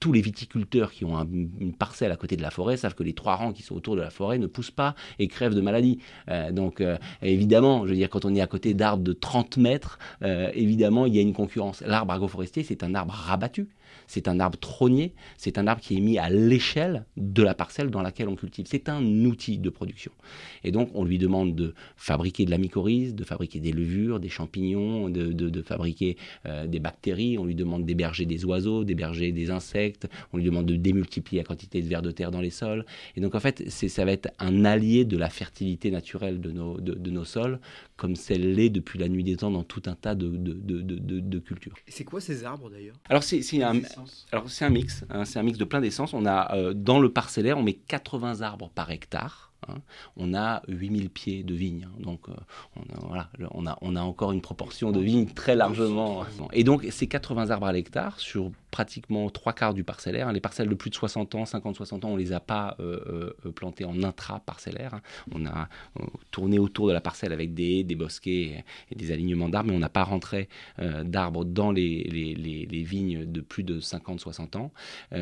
tous 0.00 0.12
les 0.12 0.20
viticulteurs 0.20 0.92
qui 0.92 1.04
ont 1.04 1.18
une 1.60 1.72
parcelle 1.72 2.12
à 2.12 2.16
côté 2.16 2.36
de 2.36 2.42
la 2.42 2.50
forêt 2.50 2.76
savent 2.76 2.94
que 2.94 3.02
les 3.02 3.12
trois 3.12 3.34
rangs 3.34 3.52
qui 3.52 3.62
sont 3.62 3.74
autour 3.74 3.96
de 3.96 4.00
la 4.00 4.10
forêt 4.10 4.38
ne 4.38 4.46
poussent 4.46 4.70
pas 4.70 4.94
et 5.18 5.28
crèvent 5.28 5.54
de 5.54 5.60
maladies. 5.60 5.98
Euh, 6.28 6.52
donc 6.52 6.80
euh, 6.80 6.96
évidemment, 7.22 7.84
je 7.84 7.90
veux 7.90 7.96
dire, 7.96 8.10
quand 8.10 8.24
on 8.24 8.34
est 8.34 8.40
à 8.40 8.46
côté 8.46 8.74
d'arbres 8.74 9.02
de 9.02 9.12
30 9.12 9.56
mètres, 9.56 9.98
euh, 10.22 10.50
évidemment, 10.54 11.06
il 11.06 11.14
y 11.14 11.18
a 11.18 11.22
une 11.22 11.32
concurrence. 11.32 11.82
L'arbre 11.86 12.12
agroforestier, 12.12 12.62
c'est 12.62 12.82
un 12.82 12.94
arbre 12.94 13.12
rabattu 13.12 13.68
c'est 14.08 14.26
un 14.26 14.40
arbre 14.40 14.58
trônier, 14.58 15.12
c'est 15.36 15.58
un 15.58 15.66
arbre 15.66 15.80
qui 15.80 15.96
est 15.96 16.00
mis 16.00 16.18
à 16.18 16.30
l'échelle 16.30 17.04
de 17.16 17.42
la 17.42 17.54
parcelle 17.54 17.90
dans 17.90 18.02
laquelle 18.02 18.28
on 18.28 18.34
cultive. 18.34 18.66
C'est 18.68 18.88
un 18.88 19.04
outil 19.24 19.58
de 19.58 19.70
production. 19.70 20.10
Et 20.64 20.72
donc, 20.72 20.90
on 20.94 21.04
lui 21.04 21.18
demande 21.18 21.54
de 21.54 21.74
fabriquer 21.96 22.44
de 22.46 22.50
la 22.50 22.58
mycorhize, 22.58 23.14
de 23.14 23.22
fabriquer 23.22 23.60
des 23.60 23.70
levures, 23.70 24.18
des 24.18 24.30
champignons, 24.30 25.10
de, 25.10 25.62
fabriquer 25.62 26.16
euh, 26.46 26.66
des 26.66 26.80
bactéries, 26.80 27.38
on 27.38 27.44
lui 27.44 27.54
demande 27.54 27.84
d'héberger 27.84 28.24
des 28.24 28.44
oiseaux, 28.44 28.82
d'héberger 28.82 29.30
des 29.30 29.50
insectes, 29.50 30.08
on 30.32 30.38
lui 30.38 30.44
demande 30.44 30.66
de 30.66 30.76
démultiplier 30.76 31.42
la 31.42 31.46
quantité 31.46 31.82
de 31.82 31.88
vers 31.88 32.00
de 32.02 32.10
terre 32.10 32.30
dans 32.30 32.40
les 32.40 32.50
sols. 32.50 32.86
Et 33.14 33.20
donc, 33.20 33.34
en 33.34 33.40
fait, 33.40 33.68
ça 33.68 34.04
va 34.04 34.12
être 34.12 34.30
un 34.38 34.64
allié 34.64 35.04
de 35.04 35.18
la 35.18 35.28
fertilité 35.28 35.90
naturelle 35.90 36.40
de 36.40 36.50
nos, 36.50 36.80
de, 36.80 37.10
nos 37.10 37.24
sols, 37.24 37.60
comme 37.96 38.16
celle 38.16 38.54
l'est 38.54 38.70
depuis 38.70 38.98
la 38.98 39.08
nuit 39.08 39.24
des 39.24 39.36
temps 39.36 39.50
dans 39.50 39.64
tout 39.64 39.82
un 39.86 39.94
tas 39.94 40.14
de, 40.14 40.28
de 40.28 41.38
cultures. 41.38 41.74
Et 41.86 41.90
c'est 41.90 42.04
quoi 42.04 42.20
ces 42.20 42.44
arbres 42.44 42.70
d'ailleurs? 42.70 42.96
Alors, 43.08 43.22
c'est 43.22 43.62
un, 43.62 43.80
alors 44.32 44.48
c'est 44.48 44.64
un 44.64 44.70
mix, 44.70 45.04
hein, 45.10 45.24
c'est 45.24 45.38
un 45.38 45.42
mix 45.42 45.58
de 45.58 45.64
plein 45.64 45.80
d'essences. 45.80 46.12
On 46.14 46.26
a 46.26 46.54
euh, 46.54 46.74
dans 46.74 47.00
le 47.00 47.12
parcellaire, 47.12 47.58
on 47.58 47.62
met 47.62 47.74
80 47.74 48.42
arbres 48.42 48.70
par 48.74 48.90
hectare. 48.90 49.52
Hein. 49.68 49.78
On 50.16 50.34
a 50.34 50.62
8000 50.68 51.10
pieds 51.10 51.42
de 51.42 51.54
vignes, 51.54 51.88
hein. 51.88 52.00
donc 52.00 52.28
euh, 52.28 52.32
on, 52.76 52.82
a, 52.94 53.06
voilà, 53.06 53.30
on, 53.52 53.66
a, 53.66 53.76
on 53.80 53.96
a 53.96 54.02
encore 54.02 54.32
une 54.32 54.40
proportion 54.40 54.92
de 54.92 55.00
vignes 55.00 55.26
très 55.26 55.56
largement. 55.56 56.24
Et 56.52 56.64
donc 56.64 56.86
ces 56.90 57.06
80 57.06 57.50
arbres 57.50 57.66
à 57.66 57.72
l'hectare 57.72 58.20
sur 58.20 58.52
pratiquement 58.70 59.30
trois 59.30 59.52
quarts 59.52 59.74
du 59.74 59.84
parcellaire. 59.84 60.32
Les 60.32 60.40
parcelles 60.40 60.68
de 60.68 60.74
plus 60.74 60.90
de 60.90 60.94
60 60.94 61.34
ans, 61.34 61.44
50-60 61.44 62.04
ans, 62.04 62.08
on 62.10 62.14
ne 62.14 62.18
les 62.18 62.32
a 62.32 62.40
pas 62.40 62.76
euh, 62.80 63.32
euh, 63.46 63.52
plantées 63.52 63.84
en 63.84 64.02
intra-parcellaire. 64.02 65.00
On 65.32 65.46
a 65.46 65.68
tourné 66.30 66.58
autour 66.58 66.88
de 66.88 66.92
la 66.92 67.00
parcelle 67.00 67.32
avec 67.32 67.54
des 67.54 67.84
des 67.84 67.94
bosquets 67.94 68.64
et, 68.90 68.94
des 68.94 69.12
alignements 69.12 69.48
d'arbres, 69.48 69.70
mais 69.70 69.76
on 69.76 69.80
n'a 69.80 69.88
pas 69.88 70.04
rentré 70.04 70.48
d'arbres 70.78 71.44
dans 71.44 71.72
les, 71.72 72.02
vignes 72.84 73.24
de 73.24 73.40
plus 73.40 73.62
de 73.62 73.80
50-60 73.80 74.56
ans. 74.56 74.72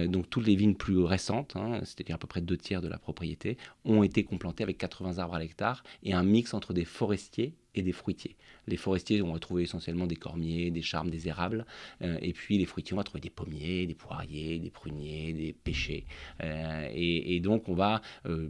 donc 0.06 0.28
toutes 0.30 0.46
les 0.46 0.56
vignes 0.56 0.74
plus 0.74 0.98
récentes, 0.98 1.56
c'est-à-dire 1.84 2.16
à 2.16 2.18
peu 2.18 2.26
près 2.26 2.40
deux 2.40 2.56
tiers 2.56 2.82
de 2.82 2.88
la 2.88 2.98
propriété, 2.98 3.56
ont 3.84 4.02
été 4.02 4.24
complantés 4.24 4.62
avec 4.62 4.78
80 4.78 5.18
arbres 5.18 5.34
à 5.34 5.38
l'hectare 5.38 5.82
et 6.02 6.14
un 6.14 6.22
mix 6.22 6.54
entre 6.54 6.72
des 6.72 6.84
forestiers 6.84 7.54
et 7.76 7.82
des 7.82 7.92
fruitiers. 7.92 8.36
Les 8.66 8.76
forestiers, 8.76 9.22
on 9.22 9.32
va 9.32 9.38
trouver 9.38 9.62
essentiellement 9.62 10.06
des 10.06 10.16
cormiers, 10.16 10.70
des 10.70 10.82
charmes, 10.82 11.10
des 11.10 11.28
érables. 11.28 11.66
Euh, 12.02 12.18
et 12.20 12.32
puis 12.32 12.58
les 12.58 12.64
fruitiers, 12.64 12.94
on 12.94 12.96
va 12.96 13.04
trouver 13.04 13.20
des 13.20 13.30
pommiers, 13.30 13.86
des 13.86 13.94
poiriers, 13.94 14.58
des 14.58 14.70
pruniers, 14.70 15.32
des 15.32 15.52
pêchers. 15.52 16.06
Euh, 16.42 16.88
et, 16.92 17.38
donc 17.40 17.68
on 17.68 17.74
va 17.74 18.00
euh, 18.26 18.48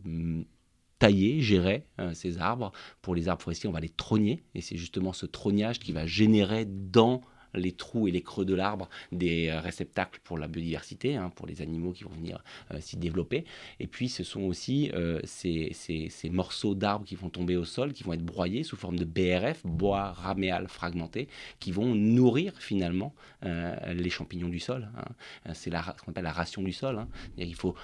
tailler, 0.99 1.41
gérer 1.41 1.85
ces 2.15 2.39
arbres. 2.39 2.73
Pour 3.03 3.15
les 3.15 3.29
arbres 3.29 3.43
forestiers, 3.43 3.69
on 3.69 3.73
va 3.73 3.81
les 3.81 3.89
trogner. 3.89 4.45
Et 4.55 4.61
c'est 4.61 4.77
justement 4.77 5.13
ce 5.13 5.27
trognage 5.27 5.81
qui 5.81 5.93
va 5.93 6.07
générer 6.07 6.65
dans 6.65 7.21
les 7.55 7.73
trous 7.73 8.09
et 8.09 8.11
les 8.11 8.23
creux 8.23 8.45
de 8.45 8.55
l'arbre 8.55 8.89
des 9.13 9.53
réceptacles 9.53 10.21
pour 10.25 10.39
la 10.39 10.49
biodiversité, 10.49 11.17
hein, 11.17 11.31
pour 11.35 11.47
les 11.47 11.63
animaux 11.63 11.93
qui 11.93 12.05
vont 12.05 12.11
venir 12.11 12.43
s'y 12.81 12.97
développer. 12.97 13.45
Et 13.81 13.87
puis 13.87 14.09
ce 14.09 14.25
sont 14.25 14.43
aussi 14.43 14.91
ces, 15.25 15.73
ces, 15.73 16.31
morceaux 16.31 16.75
d'arbres 16.75 17.05
qui 17.05 17.15
vont 17.15 17.31
tomber 17.31 17.57
au 17.57 17.65
sol, 17.65 17.93
qui 17.93 18.05
vont 18.05 18.13
être 18.13 18.25
broyés 18.25 18.63
sous 18.63 18.77
forme 18.77 18.99
de 18.99 19.05
BRF, 19.05 19.65
bois 19.65 20.13
raméal 20.13 20.69
fragmenté, 20.69 21.29
qui 21.61 21.73
vont 21.73 21.95
nourrir 21.95 22.55
finalement 22.59 23.15
les 23.43 24.11
champignons 24.11 24.49
du 24.49 24.61
sol. 24.61 24.89
Hein. 24.97 25.53
C'est 25.55 25.71
ce 25.71 26.03
qu'on 26.03 26.11
appelle 26.11 26.25
la 26.25 26.33
ration 26.33 26.63
du 26.63 26.73
sol. 26.73 26.99
Hein. 26.99 27.09
Il 27.39 27.55
faut 27.55 27.75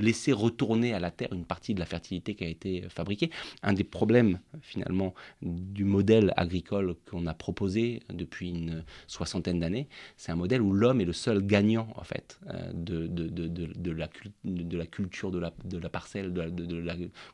laisser 0.00 0.32
retourner 0.32 0.92
à 0.92 0.98
la 0.98 1.10
terre 1.10 1.32
une 1.32 1.44
partie 1.44 1.74
de 1.74 1.80
la 1.80 1.86
fertilité 1.86 2.34
qui 2.34 2.44
a 2.44 2.48
été 2.48 2.82
fabriquée. 2.88 3.30
Un 3.62 3.72
des 3.72 3.84
problèmes 3.84 4.40
finalement 4.60 5.14
du 5.42 5.84
modèle 5.84 6.32
agricole 6.36 6.94
qu'on 7.10 7.26
a 7.26 7.34
proposé 7.34 8.00
depuis 8.12 8.50
une 8.50 8.84
soixantaine 9.06 9.60
d'années, 9.60 9.88
c'est 10.16 10.32
un 10.32 10.36
modèle 10.36 10.62
où 10.62 10.72
l'homme 10.72 11.00
est 11.00 11.04
le 11.04 11.12
seul 11.12 11.44
gagnant 11.44 11.88
en 11.96 12.04
fait 12.04 12.38
euh, 12.48 12.72
de, 12.72 13.06
de, 13.06 13.28
de, 13.28 13.46
de 13.48 13.90
la, 13.90 14.08
la, 14.44 14.86
culture 14.86 15.30
de 15.30 15.38
la, 15.38 15.88
parcelle. 15.88 16.32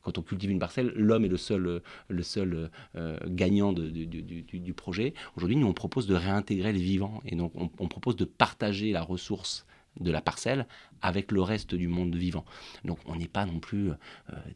Quand 0.03 0.19
on 0.19 0.23
cultive 0.23 0.51
une 0.51 0.59
parcelle, 0.59 0.93
l'homme 0.97 1.25
est 1.25 1.29
le 1.29 1.37
seul, 1.37 1.83
le 2.09 2.23
seul 2.23 2.71
euh, 2.97 3.19
gagnant 3.27 3.73
du, 3.73 4.75
projet. 4.75 5.15
Aujourd'hui, 5.37 5.57
nous 5.57 5.67
on 5.67 5.75
propose 5.75 6.07
de 6.07 6.15
réintégrer 6.15 6.73
les 6.73 6.81
vivants 6.81 7.21
et 7.27 7.37
donc 7.37 7.53
on, 7.55 7.71
on 7.79 7.89
propose 7.89 8.17
de 8.17 8.25
partager 8.25 8.93
la 8.93 9.03
ressource 9.03 9.67
de 10.01 10.11
la 10.11 10.21
parcelle 10.21 10.67
avec 11.03 11.33
le 11.33 11.43
reste 11.43 11.75
du 11.75 11.89
monde 11.89 12.15
vivant. 12.15 12.45
Donc 12.85 12.99
on 13.07 13.17
n'est 13.17 13.29
pas 13.29 13.45
non 13.45 13.59
plus 13.59 13.91
euh, 13.91 13.95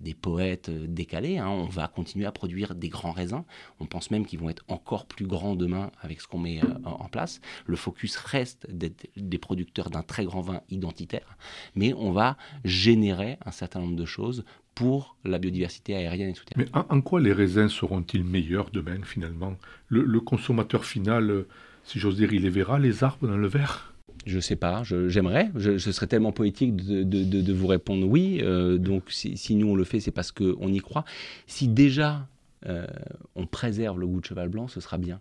des 0.01 0.15
poètes 0.15 0.69
euh, 0.69 0.87
décalés, 0.89 1.39
hein. 1.39 1.49
on 1.49 1.67
va 1.67 1.89
continuer 1.89 2.25
à 2.27 2.33
produire 2.33 2.75
des 2.75 2.89
grands 2.89 3.13
raisins, 3.13 3.45
on 3.81 3.87
pense 3.87 4.11
même 4.11 4.25
qu'ils 4.25 4.39
vont 4.39 4.49
être 4.49 4.65
encore 4.69 5.07
plus 5.07 5.27
grands 5.27 5.57
demain 5.57 5.91
avec 6.01 6.21
ce 6.21 6.29
qu'on 6.29 6.39
met 6.39 6.63
euh, 6.63 6.69
en 6.85 7.09
place. 7.09 7.41
Le 7.67 7.77
focus 7.77 8.17
reste 8.17 8.71
d'être 8.71 9.09
des 9.17 9.39
producteurs 9.39 9.91
d'un 9.91 10.03
très 10.03 10.25
grand 10.25 10.41
vin 10.41 10.63
identitaire, 10.71 11.37
mais 11.75 11.93
on 11.95 12.13
va 12.13 12.37
générer 12.65 13.39
un 13.45 13.51
certain 13.51 13.81
nombre 13.81 13.97
de 13.97 14.07
choses 14.07 14.45
pour 14.75 15.17
la 15.25 15.39
biodiversité 15.39 15.97
aérienne 15.97 16.31
et 16.31 16.35
souterraine. 16.35 16.69
Mais 16.73 16.81
en, 16.91 17.01
quoi 17.01 17.21
les 17.21 17.33
raisins 17.33 17.69
seront-ils 17.69 18.25
meilleurs 18.25 18.71
demain 18.71 19.03
finalement? 19.03 19.57
Le, 19.89 20.03
le 20.03 20.21
consommateur 20.21 20.85
final, 20.85 21.47
si 21.83 21.99
j'ose 21.99 22.17
dire, 22.17 22.33
il 22.35 22.43
les 22.43 22.51
verra 22.51 22.79
les 22.79 23.03
arbres 23.03 23.27
dans 23.27 23.39
le 23.39 23.49
verre? 23.49 23.96
Je 24.27 24.41
sais 24.41 24.57
pas, 24.57 24.83
j'aimerais. 24.83 25.51
Je, 25.55 25.79
ce 25.79 25.93
serait 25.93 26.09
tellement 26.09 26.33
poétique 26.33 26.75
de, 26.75 27.53
vous 27.53 27.67
répondre 27.67 28.07
oui. 28.07 28.41
Euh, 28.43 28.77
donc 28.77 29.05
si, 29.11 29.55
nous 29.55 29.69
on 29.69 29.77
le 29.77 29.85
fait, 29.85 30.01
c'est 30.01 30.11
parce 30.11 30.33
qu'on 30.33 30.73
y 30.73 30.81
croit. 30.81 31.05
Si 31.47 31.69
déjà 31.69 32.29
euh, 32.67 32.87
on 33.37 33.47
préserve 33.47 34.01
le 34.01 34.07
goût 34.07 34.21
de 34.21 34.27
cheval 34.27 34.49
blanc, 34.49 34.67
ce 34.67 34.81
sera 34.81 34.99
bien. 34.99 35.21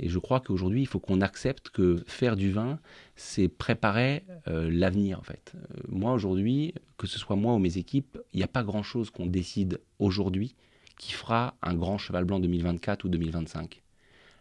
Et 0.00 0.08
je 0.08 0.18
crois 0.18 0.40
qu'aujourd'hui, 0.40 0.80
il 0.80 0.86
faut 0.86 0.98
qu'on 0.98 1.20
accepte 1.20 1.70
que 1.70 2.02
faire 2.08 2.34
du 2.34 2.50
vin, 2.50 2.80
c'est 3.14 3.46
préparer 3.46 4.24
euh, 4.48 4.68
l'avenir 4.68 5.20
en 5.20 5.22
fait. 5.22 5.52
moi 5.88 6.12
aujourd'hui, 6.12 6.74
que 6.96 7.06
ce 7.06 7.20
soit 7.20 7.36
moi 7.36 7.54
ou 7.54 7.60
mes 7.60 7.78
équipes, 7.78 8.18
il 8.32 8.38
n'y 8.38 8.42
a 8.42 8.48
pas 8.48 8.64
grand-chose 8.64 9.10
qu'on 9.10 9.26
décide 9.26 9.80
aujourd'hui 10.00 10.56
qui 10.98 11.12
fera 11.12 11.54
un 11.62 11.74
grand 11.74 11.98
cheval 11.98 12.24
blanc 12.24 12.40
2024 12.40 13.04
ou 13.04 13.08
2025. 13.08 13.80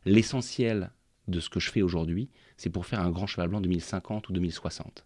L'essentiel 0.06 0.90
de 1.28 1.40
ce 1.40 1.50
que 1.50 1.60
je 1.60 1.70
fais 1.70 1.84
aujourd'hui, 1.84 2.30
c'est 2.58 2.70
pour 2.70 2.86
faire 2.86 3.00
un 3.00 3.10
grand 3.12 3.28
cheval 3.28 3.50
blanc 3.50 3.62
2050 3.62 4.30
ou 4.30 4.34
2060. 4.34 5.06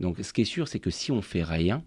Donc 0.00 0.18
ce 0.22 0.32
qui 0.32 0.42
est 0.42 0.46
sûr, 0.46 0.68
c'est 0.68 0.80
que 0.80 0.90
si 0.90 1.12
on 1.12 1.20
fait 1.20 1.42
rien, 1.42 1.82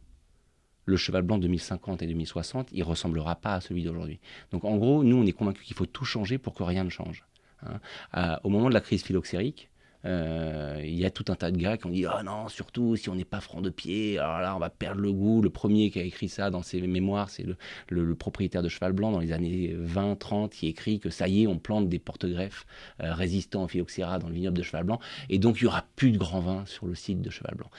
le 0.86 0.98
cheval 0.98 1.24
blanc 1.24 1.38
2050 1.38 2.02
et 2.02 2.08
2060, 2.08 2.70
il 2.72 2.84
ressemblera 2.84 3.36
pas 3.36 3.56
à 3.56 3.62
celui 3.62 3.84
d'aujourd'hui. 3.84 4.20
Donc 4.52 4.66
en 4.66 4.78
gros, 4.78 5.04
nous, 5.04 5.16
on 5.16 5.26
est 5.26 5.32
convaincus 5.32 5.66
qu'il 5.66 5.76
faut 5.76 5.86
tout 5.86 6.06
changer 6.06 6.38
pour 6.38 6.54
que 6.54 6.64
rien 6.64 6.84
ne 6.84 6.90
change. 6.90 7.26
Hein. 7.66 7.80
Euh, 8.18 8.36
au 8.44 8.50
moment 8.50 8.70
de 8.70 8.74
la 8.74 8.82
crise 8.82 9.04
phylloxérique, 9.04 9.71
il 10.04 10.96
y 10.96 11.06
a 11.06 11.12
tout 11.12 11.26
un 11.30 11.36
tas 11.36 11.52
de 11.52 11.58
gars 11.58 11.78
qui 11.78 11.86
ont 11.86 11.92
dit 11.92 12.06
oh 12.06 12.24
non 12.24 12.48
surtout 12.48 12.96
si 12.96 13.10
on 13.10 13.16
n'est 13.16 13.26
pas 13.26 13.40
franc 13.40 13.62
de 13.62 13.70
pied 13.70 14.18
alors 14.18 14.40
là 14.40 14.56
on 14.56 14.60
va 14.60 14.70
perdre 14.70 15.02
le 15.02 15.12
goût. 15.12 15.42
Le 15.42 15.50
premier 15.50 15.92
qui 15.92 16.00
a 16.00 16.04
écrit 16.04 16.30
ça 16.30 16.50
dans 16.50 16.64
ses 16.64 16.82
mémoires 16.82 17.30
c'est 17.30 17.46
le, 17.90 18.16
propriétaire 18.16 18.64
de 18.64 18.70
cheval 18.70 18.94
blanc 18.94 19.12
dans 19.12 19.20
les 19.20 19.32
années 19.32 19.74
20 19.78 20.18
30 20.18 20.52
qui 20.52 20.68
écrit 20.68 21.00
que 21.00 21.10
ça 21.10 21.28
y 21.28 21.44
est 21.44 21.48
on 21.48 21.58
plante 21.60 21.90
des 21.90 22.00
porte-greffes 22.00 22.66
euh, 23.02 23.14
résistants 23.14 23.64
au 23.64 23.68
phylloxéra 23.68 24.20
dans 24.20 24.28
le 24.28 24.34
vignoble 24.34 24.58
de 24.58 24.64
cheval 24.64 24.84
blanc. 24.84 25.00
Et 25.30 25.40
donc 25.40 25.60
il 25.60 25.66
y 25.66 25.68
aura 25.68 25.86
plus 25.96 26.12
de 26.12 26.18
grands 26.18 26.40
vins 26.40 26.66
sur 26.66 26.88
le 26.88 26.96
site 26.96 27.22
de 27.22 27.30
cheval 27.30 27.56
blanc. 27.56 27.70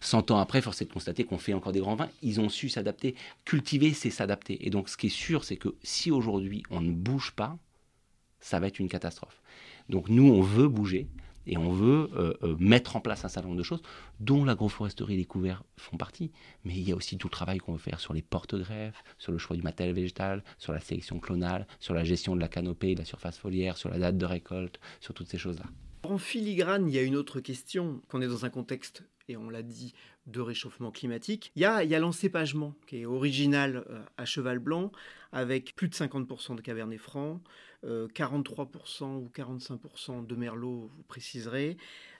100 0.00 0.30
ans 0.30 0.38
après 0.38 0.60
force 0.60 0.82
est 0.82 0.86
de 0.86 0.92
constater 0.92 1.24
qu'on 1.24 1.38
fait 1.38 1.54
encore 1.54 1.72
des 1.72 1.80
grands 1.80 1.96
vins. 1.96 2.10
Ils 2.22 2.40
ont 2.40 2.48
su 2.48 2.68
s'adapter 2.68 3.14
cultiver 3.44 3.92
c'est 3.92 4.10
s'adapter. 4.10 4.66
Et 4.66 4.70
donc 4.70 4.88
ce 4.88 4.96
qui 4.96 5.06
est 5.06 5.10
sûr 5.10 5.44
c'est 5.44 5.56
que 5.56 5.74
si 5.82 6.10
aujourd'hui 6.10 6.62
on 6.70 6.80
ne 6.80 6.92
bouge 6.92 7.32
pas 7.32 7.56
ça 8.40 8.58
va 8.58 8.66
être 8.66 8.78
une 8.78 8.88
catastrophe. 8.88 9.40
Donc 9.88 10.08
nous 10.08 10.32
on 10.32 10.42
veut 10.42 10.68
bouger 10.68 11.08
et 11.46 11.56
on 11.56 11.72
veut 11.72 12.10
euh, 12.14 12.34
euh, 12.42 12.56
mettre 12.58 12.96
en 12.96 13.00
place 13.00 13.24
un 13.24 13.28
certain 13.28 13.48
nombre 13.48 13.58
de 13.58 13.64
choses, 13.64 13.82
dont 14.20 14.44
l'agroforesterie 14.44 15.14
et 15.14 15.16
les 15.16 15.24
couverts 15.24 15.64
font 15.76 15.96
partie. 15.96 16.30
Mais 16.64 16.74
il 16.74 16.88
y 16.88 16.92
a 16.92 16.96
aussi 16.96 17.18
tout 17.18 17.28
le 17.28 17.32
travail 17.32 17.58
qu'on 17.58 17.72
veut 17.72 17.78
faire 17.78 18.00
sur 18.00 18.14
les 18.14 18.22
porte-greffes, 18.22 19.02
sur 19.18 19.32
le 19.32 19.38
choix 19.38 19.56
du 19.56 19.62
matériel 19.62 19.94
végétal, 19.94 20.42
sur 20.58 20.72
la 20.72 20.80
sélection 20.80 21.18
clonale, 21.18 21.66
sur 21.80 21.94
la 21.94 22.04
gestion 22.04 22.34
de 22.36 22.40
la 22.40 22.48
canopée, 22.48 22.94
de 22.94 23.00
la 23.00 23.04
surface 23.04 23.38
foliaire, 23.38 23.76
sur 23.76 23.90
la 23.90 23.98
date 23.98 24.16
de 24.16 24.26
récolte, 24.26 24.78
sur 25.00 25.14
toutes 25.14 25.28
ces 25.28 25.38
choses-là. 25.38 25.66
En 26.04 26.18
filigrane, 26.18 26.88
il 26.88 26.94
y 26.94 26.98
a 26.98 27.02
une 27.02 27.14
autre 27.14 27.40
question, 27.40 28.02
qu'on 28.08 28.20
est 28.22 28.26
dans 28.26 28.44
un 28.44 28.50
contexte, 28.50 29.04
et 29.28 29.36
on 29.36 29.48
l'a 29.50 29.62
dit, 29.62 29.94
de 30.26 30.40
réchauffement 30.40 30.90
climatique. 30.90 31.52
Il 31.54 31.62
y 31.62 31.64
a, 31.64 31.84
l'encépagement 31.98 32.74
qui 32.86 32.98
est 32.98 33.06
original 33.06 33.84
euh, 33.88 34.02
à 34.16 34.24
Cheval 34.24 34.58
Blanc, 34.58 34.90
avec 35.30 35.76
plus 35.76 35.88
de 35.88 35.94
50% 35.94 36.56
de 36.56 36.60
Cabernet 36.60 36.98
Franc, 36.98 37.40
43% 37.84 39.02
euh, 39.02 39.06
ou 39.16 39.30
45% 39.34 40.26
de 40.26 40.34
Merlot, 40.34 40.90
vous 40.94 41.02
préciserez, 41.04 41.76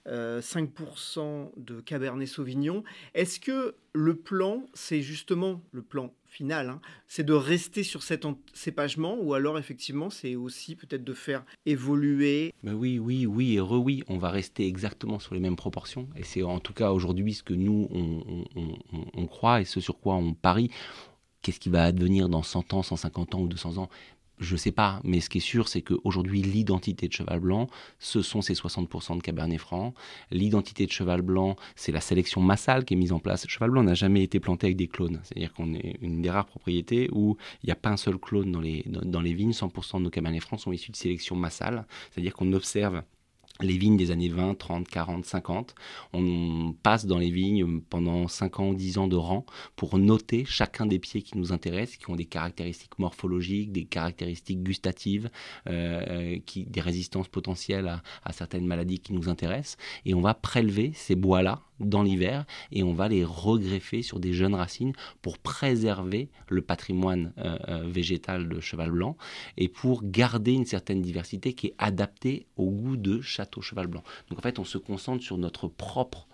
5% 0.07 1.18
euh, 1.18 1.47
de 1.57 1.81
Cabernet 1.81 2.29
Sauvignon. 2.29 2.85
Est-ce 3.14 3.40
que 3.40 3.75
le 3.92 4.16
plan, 4.16 4.68
c'est 4.75 5.03
justement 5.03 5.61
le 5.73 5.83
plan 5.83 6.14
final, 6.33 6.71
hein, 6.71 6.81
c'est 7.07 7.25
de 7.25 7.35
rester 7.35 7.83
sur 7.83 8.03
cet 8.03 8.27
cépagement 8.55 9.18
ou 9.21 9.35
alors 9.35 9.59
effectivement 9.59 10.09
c'est 10.09 10.35
aussi 10.35 10.77
peut-être 10.77 11.05
de 11.05 11.12
faire 11.12 11.45
évoluer? 11.66 12.55
Ben 12.62 12.73
Oui, 12.73 12.99
oui, 12.99 13.27
oui 13.27 13.55
et 13.55 13.61
re-oui, 13.61 14.03
on 14.09 14.16
va 14.16 14.31
rester 14.31 14.66
exactement 14.66 15.18
sur 15.18 15.35
les 15.35 15.40
mêmes 15.40 15.57
proportions 15.57 16.09
et 16.16 16.23
c'est 16.23 16.42
en 16.42 16.59
tout 16.59 16.73
cas 16.73 16.90
aujourd'hui 16.90 17.35
ce 17.35 17.42
que 17.42 17.55
nous 17.55 17.87
on, 17.92 18.45
on 19.14 19.27
croit 19.27 19.61
et 19.61 19.64
ce 19.64 19.81
sur 19.81 20.01
quoi 20.01 20.14
on 20.14 20.33
parie. 20.33 20.71
Qu'est-ce 21.42 21.61
qui 21.61 21.71
va 21.71 21.85
advenir 21.85 22.29
dans 22.29 22.42
100 22.42 22.73
ans, 22.73 22.83
150 22.83 23.35
ans 23.35 23.40
ou 23.40 23.49
200 23.49 23.79
ans? 23.79 23.90
Je 24.38 24.55
ne 24.55 24.59
sais 24.59 24.73
pas, 24.73 25.01
mais 25.05 25.21
ce 25.21 25.29
qui 25.31 25.38
est 25.38 25.42
sûr, 25.42 25.68
c'est 25.68 25.83
qu'aujourd'hui, 25.83 26.42
l'identité 26.42 27.07
de 27.07 27.12
Cheval 27.12 27.40
Blanc, 27.40 27.68
ce 27.99 28.23
sont 28.23 28.42
ces 28.42 28.55
60% 28.55 29.16
de 29.16 29.23
Cabernet 29.23 29.59
Franc. 29.59 29.95
L'identité 30.31 30.87
de 30.87 30.90
Cheval 30.90 31.23
Blanc, 31.23 31.57
c'est 31.77 31.92
la 31.92 32.01
sélection 32.01 32.40
massale 32.40 32.85
qui 32.85 32.95
est 32.95 32.97
mise 32.97 33.12
en 33.12 33.21
place. 33.21 33.47
Cheval 33.47 33.71
Blanc 33.71 33.85
n'a 33.85 33.95
jamais 33.95 34.23
été 34.23 34.40
planté 34.40 34.66
avec 34.66 34.77
des 34.77 34.88
clones. 34.88 35.21
C'est-à-dire 35.23 35.53
qu'on 35.53 35.75
est 35.75 35.97
une 36.01 36.23
des 36.23 36.31
rares 36.31 36.47
propriétés 36.47 37.09
où 37.12 37.37
il 37.62 37.66
n'y 37.66 37.73
a 37.73 37.77
pas 37.77 37.90
un 37.90 37.97
seul 37.97 38.18
clone 38.18 38.51
dans 38.51 38.61
les, 38.61 38.85
dans, 38.87 39.21
les 39.21 39.35
vignes. 39.35 39.53
100% 39.53 39.99
de 39.99 40.05
nos 40.05 40.11
Cabernet 40.11 40.42
Franc 40.42 40.59
sont 40.59 40.73
issus 40.73 40.90
de 40.90 40.97
sélection 40.97 41.37
massale. 41.37 41.87
C'est-à-dire 42.11 42.35
qu'on 42.35 42.53
observe 42.53 43.03
les 43.61 43.77
vignes 43.77 43.97
des 43.97 44.11
années 44.11 44.29
20, 44.29 44.55
30, 44.57 44.88
40, 44.88 45.25
50. 45.25 45.75
On 46.12 46.75
passe 46.83 47.07
dans 47.07 47.19
les 47.19 47.31
vignes 47.31 47.81
pendant 47.81 48.29
5 48.29 48.61
ans, 48.61 48.73
10 48.73 48.99
ans 48.99 49.09
de 49.09 49.17
rang 49.17 49.45
pour 49.77 49.99
noter 49.99 50.45
chacun 50.45 50.87
des 50.87 50.99
pieds 50.99 51.23
qui 51.23 51.38
nous 51.38 51.53
intéressent, 51.53 51.99
qui 51.99 52.11
ont 52.11 52.17
des 52.17 52.25
caractéristiques 52.25 52.99
morphologiques, 52.99 53.73
des 53.73 53.85
caractéristiques 53.85 54.62
gustatives, 54.62 55.31
euh, 55.69 56.38
des 56.57 56.81
résistances 56.81 57.29
potentielles 57.29 58.03
à 58.25 58.33
certaines 58.33 58.67
maladies 58.67 58.99
qui 58.99 59.12
nous 59.12 59.29
intéressent. 59.29 59.77
Et 60.05 60.15
on 60.15 60.21
va 60.21 60.35
prélever 60.35 60.93
ces 60.95 61.15
bois-là 61.15 61.62
dans 61.85 62.03
l'hiver 62.03 62.45
et 62.71 62.83
on 62.83 62.95
va 62.95 63.09
les 63.09 63.25
regreffer 63.25 64.03
sur 64.03 64.21
des 64.21 64.33
jeunes 64.33 64.55
racines 64.55 64.92
pour 65.21 65.38
préserver 65.38 66.31
le 66.49 66.62
patrimoine 66.62 67.33
euh, 67.38 67.59
euh, 67.68 67.83
végétal 67.87 68.49
de 68.49 68.61
cheval 68.61 68.90
blanc 68.90 69.16
et 69.57 69.68
pour 69.68 70.03
garder 70.05 70.53
une 70.53 70.66
certaine 70.66 71.03
diversité 71.03 71.53
qui 71.55 71.68
est 71.68 71.75
adaptée 71.79 72.47
au 72.57 72.71
goût 72.71 72.97
de 72.97 73.21
château 73.21 73.61
cheval 73.61 73.87
blanc. 73.87 74.03
Donc 74.29 74.38
en 74.38 74.42
fait, 74.42 74.59
on 74.59 74.64
se 74.64 74.79
concentre 74.79 75.23
sur 75.23 75.38
notre 75.38 75.68
propre 75.68 76.29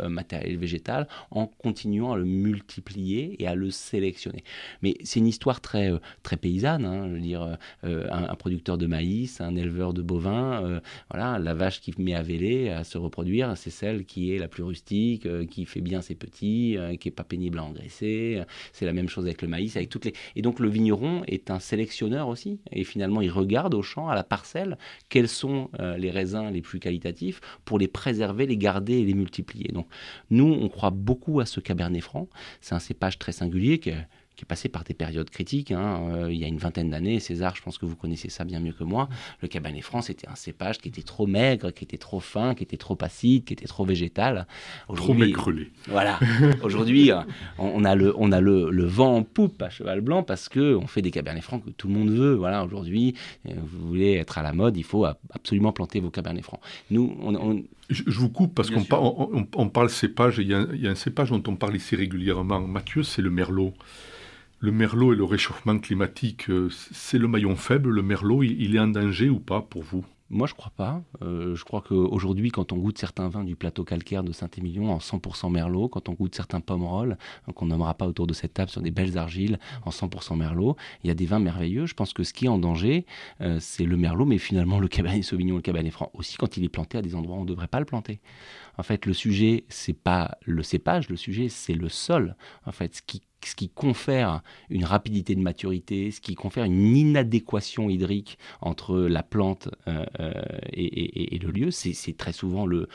matériel 0.00 0.56
végétal 0.56 1.08
en 1.30 1.46
continuant 1.46 2.12
à 2.12 2.16
le 2.16 2.24
multiplier 2.24 3.42
et 3.42 3.46
à 3.46 3.54
le 3.54 3.70
sélectionner. 3.70 4.44
Mais 4.82 4.94
c'est 5.04 5.20
une 5.20 5.26
histoire 5.26 5.60
très, 5.60 5.92
très 6.22 6.36
paysanne. 6.36 6.84
Hein, 6.84 7.08
je 7.14 7.18
dire, 7.18 7.58
un, 7.82 8.34
producteur 8.36 8.78
de 8.78 8.86
maïs, 8.86 9.40
un 9.40 9.56
éleveur 9.56 9.92
de 9.92 10.02
bovins, 10.02 10.80
voilà, 11.10 11.38
la 11.38 11.54
vache 11.54 11.80
qui 11.80 11.94
met 11.98 12.14
à 12.14 12.22
véler, 12.22 12.70
à 12.70 12.84
se 12.84 12.98
reproduire, 12.98 13.56
c'est 13.56 13.70
celle 13.70 14.04
qui 14.04 14.34
est 14.34 14.38
la 14.38 14.48
plus 14.48 14.62
rustique, 14.62 15.26
qui 15.48 15.64
fait 15.64 15.80
bien 15.80 16.00
ses 16.02 16.14
petits, 16.14 16.76
qui 17.00 17.08
est 17.08 17.12
pas 17.12 17.24
pénible 17.24 17.58
à 17.58 17.64
engraisser. 17.64 18.42
C'est 18.72 18.86
la 18.86 18.92
même 18.92 19.08
chose 19.08 19.24
avec 19.24 19.42
le 19.42 19.48
maïs, 19.48 19.76
avec 19.76 19.88
toutes 19.88 20.04
les. 20.04 20.14
Et 20.34 20.42
donc 20.42 20.60
le 20.60 20.68
vigneron 20.68 21.22
est 21.26 21.50
un 21.50 21.58
sélectionneur 21.58 22.28
aussi. 22.28 22.60
Et 22.72 22.84
finalement, 22.84 23.20
il 23.20 23.30
regarde 23.30 23.74
au 23.74 23.82
champ, 23.82 24.08
à 24.08 24.14
la 24.14 24.24
parcelle, 24.24 24.78
quels 25.08 25.28
sont 25.28 25.70
les 25.98 26.10
raisins 26.10 26.50
les 26.50 26.62
plus 26.62 26.78
qualitatifs 26.78 27.40
pour 27.64 27.78
les 27.78 27.88
préserver, 27.88 28.46
les 28.46 28.56
garder 28.56 28.94
et 28.94 29.04
les 29.04 29.14
multiplier. 29.14 29.25
Donc 29.72 29.86
nous, 30.30 30.44
on 30.46 30.68
croit 30.68 30.90
beaucoup 30.90 31.40
à 31.40 31.46
ce 31.46 31.60
Cabernet 31.60 32.02
Franc. 32.02 32.28
C'est 32.60 32.74
un 32.74 32.78
cépage 32.78 33.18
très 33.18 33.32
singulier 33.32 33.78
qui 33.78 33.92
qui 34.36 34.44
est 34.44 34.46
passé 34.46 34.68
par 34.68 34.84
des 34.84 34.94
périodes 34.94 35.30
critiques. 35.30 35.72
Hein. 35.72 36.02
Euh, 36.10 36.32
il 36.32 36.38
y 36.38 36.44
a 36.44 36.46
une 36.46 36.58
vingtaine 36.58 36.90
d'années, 36.90 37.18
César, 37.20 37.56
je 37.56 37.62
pense 37.62 37.78
que 37.78 37.86
vous 37.86 37.96
connaissez 37.96 38.28
ça 38.28 38.44
bien 38.44 38.60
mieux 38.60 38.72
que 38.72 38.84
moi, 38.84 39.08
le 39.40 39.48
Cabernet 39.48 39.82
Franc, 39.82 40.02
c'était 40.02 40.28
un 40.28 40.34
cépage 40.34 40.78
qui 40.78 40.88
était 40.88 41.02
trop 41.02 41.26
maigre, 41.26 41.70
qui 41.70 41.84
était 41.84 41.96
trop 41.96 42.20
fin, 42.20 42.54
qui 42.54 42.62
était 42.62 42.76
trop 42.76 42.98
acide, 43.00 43.44
qui 43.44 43.54
était 43.54 43.66
trop 43.66 43.84
végétal. 43.84 44.46
Trop 44.94 45.14
maigrelé. 45.14 45.70
Voilà. 45.88 46.20
Aujourd'hui, 46.62 47.10
euh, 47.10 47.20
on, 47.58 47.84
a, 47.84 47.94
le, 47.94 48.14
on 48.18 48.30
a 48.30 48.40
le, 48.40 48.70
le, 48.70 48.84
vent 48.84 49.16
en 49.16 49.22
poupe 49.22 49.62
à 49.62 49.70
cheval 49.70 50.02
blanc 50.02 50.22
parce 50.22 50.48
qu'on 50.48 50.86
fait 50.86 51.02
des 51.02 51.10
Cabernet 51.10 51.42
Francs 51.42 51.64
que 51.64 51.70
tout 51.70 51.88
le 51.88 51.94
monde 51.94 52.10
veut. 52.10 52.34
Voilà, 52.34 52.62
aujourd'hui, 52.62 53.14
euh, 53.48 53.52
vous 53.56 53.88
voulez 53.88 54.14
être 54.14 54.36
à 54.36 54.42
la 54.42 54.52
mode, 54.52 54.76
il 54.76 54.84
faut 54.84 55.06
absolument 55.06 55.72
planter 55.72 56.00
vos 56.00 56.10
Cabernet 56.10 56.44
Francs. 56.44 56.60
Nous, 56.90 57.16
on, 57.22 57.62
je, 57.88 58.18
vous 58.18 58.28
coupe 58.28 58.54
parce 58.54 58.70
qu'on 58.70 58.84
on, 58.90 59.46
on, 59.54 59.68
parle 59.68 59.90
cépage, 59.90 60.38
il 60.38 60.48
y, 60.48 60.54
a, 60.54 60.66
il 60.72 60.80
y, 60.80 60.88
a, 60.88 60.90
un 60.90 60.96
cépage 60.96 61.30
dont 61.30 61.42
on 61.46 61.56
parle 61.56 61.76
ici 61.76 61.96
régulièrement. 61.96 62.60
Mathieu, 62.60 63.02
c'est 63.02 63.22
le 63.22 63.30
merlot 63.30 63.74
le 64.58 64.72
merlot 64.72 65.12
et 65.12 65.16
le 65.16 65.24
réchauffement 65.24 65.78
climatique, 65.78 66.48
euh, 66.48 66.70
c'est 66.90 67.18
le 67.18 67.28
maillon 67.28 67.56
faible. 67.56 67.90
Le 67.90 68.02
merlot, 68.02 68.42
il 68.42 68.74
est 68.74 68.78
en 68.78 68.88
danger 68.88 69.28
ou 69.28 69.38
pas 69.38 69.60
pour 69.60 69.82
vous? 69.82 70.04
Moi, 70.28 70.48
je 70.48 70.54
crois 70.54 70.72
pas. 70.76 71.02
Euh, 71.22 71.54
je 71.54 71.64
crois 71.64 71.82
qu'aujourd'hui, 71.82 72.50
quand 72.50 72.72
on 72.72 72.78
goûte 72.78 72.98
certains 72.98 73.28
vins 73.28 73.44
du 73.44 73.54
plateau 73.54 73.84
calcaire 73.84 74.24
de 74.24 74.32
Saint-Émilion 74.32 74.90
en 74.90 74.98
100% 74.98 75.52
merlot, 75.52 75.88
quand 75.88 76.08
on 76.08 76.14
goûte 76.14 76.34
certains 76.34 76.60
pommerolles, 76.60 77.16
hein, 77.46 77.52
qu'on 77.52 77.66
nommera 77.66 77.94
pas 77.94 78.06
autour 78.06 78.26
de 78.26 78.34
cette 78.34 78.52
table 78.52 78.70
sur 78.70 78.80
des 78.82 78.90
belles 78.90 79.18
argiles 79.18 79.58
en 79.84 79.90
100% 79.90 80.36
merlot, 80.36 80.76
il 81.04 81.08
y 81.08 81.10
a 81.10 81.14
des 81.14 81.26
vins 81.26 81.38
merveilleux. 81.38 81.86
Je 81.86 81.94
pense 81.94 82.12
que 82.12 82.24
ce 82.24 82.32
qui 82.32 82.46
est 82.46 82.48
en 82.48 82.58
danger, 82.58 83.06
euh, 83.40 83.58
c'est 83.60 83.84
le 83.84 83.96
merlot, 83.96 84.24
mais 84.24 84.38
finalement 84.38 84.80
le 84.80 84.88
cabernet 84.88 85.22
sauvignon, 85.22 85.56
le 85.56 85.62
cabernet 85.62 85.92
franc 85.92 86.10
aussi, 86.12 86.36
quand 86.36 86.56
il 86.56 86.64
est 86.64 86.68
planté 86.68 86.98
à 86.98 87.02
des 87.02 87.14
endroits 87.14 87.36
où 87.36 87.40
on 87.40 87.44
ne 87.44 87.48
devrait 87.48 87.68
pas 87.68 87.80
le 87.80 87.86
planter. 87.86 88.20
En 88.78 88.82
fait, 88.82 89.06
le 89.06 89.12
sujet, 89.12 89.64
c'est 89.68 89.96
pas 89.96 90.38
le 90.44 90.62
cépage, 90.62 91.08
le 91.08 91.16
sujet, 91.16 91.48
c'est 91.48 91.74
le 91.74 91.88
sol. 91.88 92.36
En 92.66 92.72
fait, 92.72 92.96
ce 92.96 93.02
qui 93.02 93.22
ce 93.46 93.54
qui 93.54 93.68
confère 93.68 94.42
une 94.70 94.84
rapidité 94.84 95.34
de 95.34 95.40
maturité, 95.40 96.10
ce 96.10 96.20
qui 96.20 96.34
confère 96.34 96.64
une 96.64 96.96
inadéquation 96.96 97.88
hydrique 97.88 98.38
entre 98.60 98.98
la 98.98 99.22
plante 99.22 99.68
euh, 99.88 100.04
euh, 100.20 100.32
et, 100.72 101.38
le 101.38 101.50
lieu, 101.50 101.70
c'est 101.70 102.16
très 102.16 102.32
souvent 102.32 102.66
le, 102.66 102.88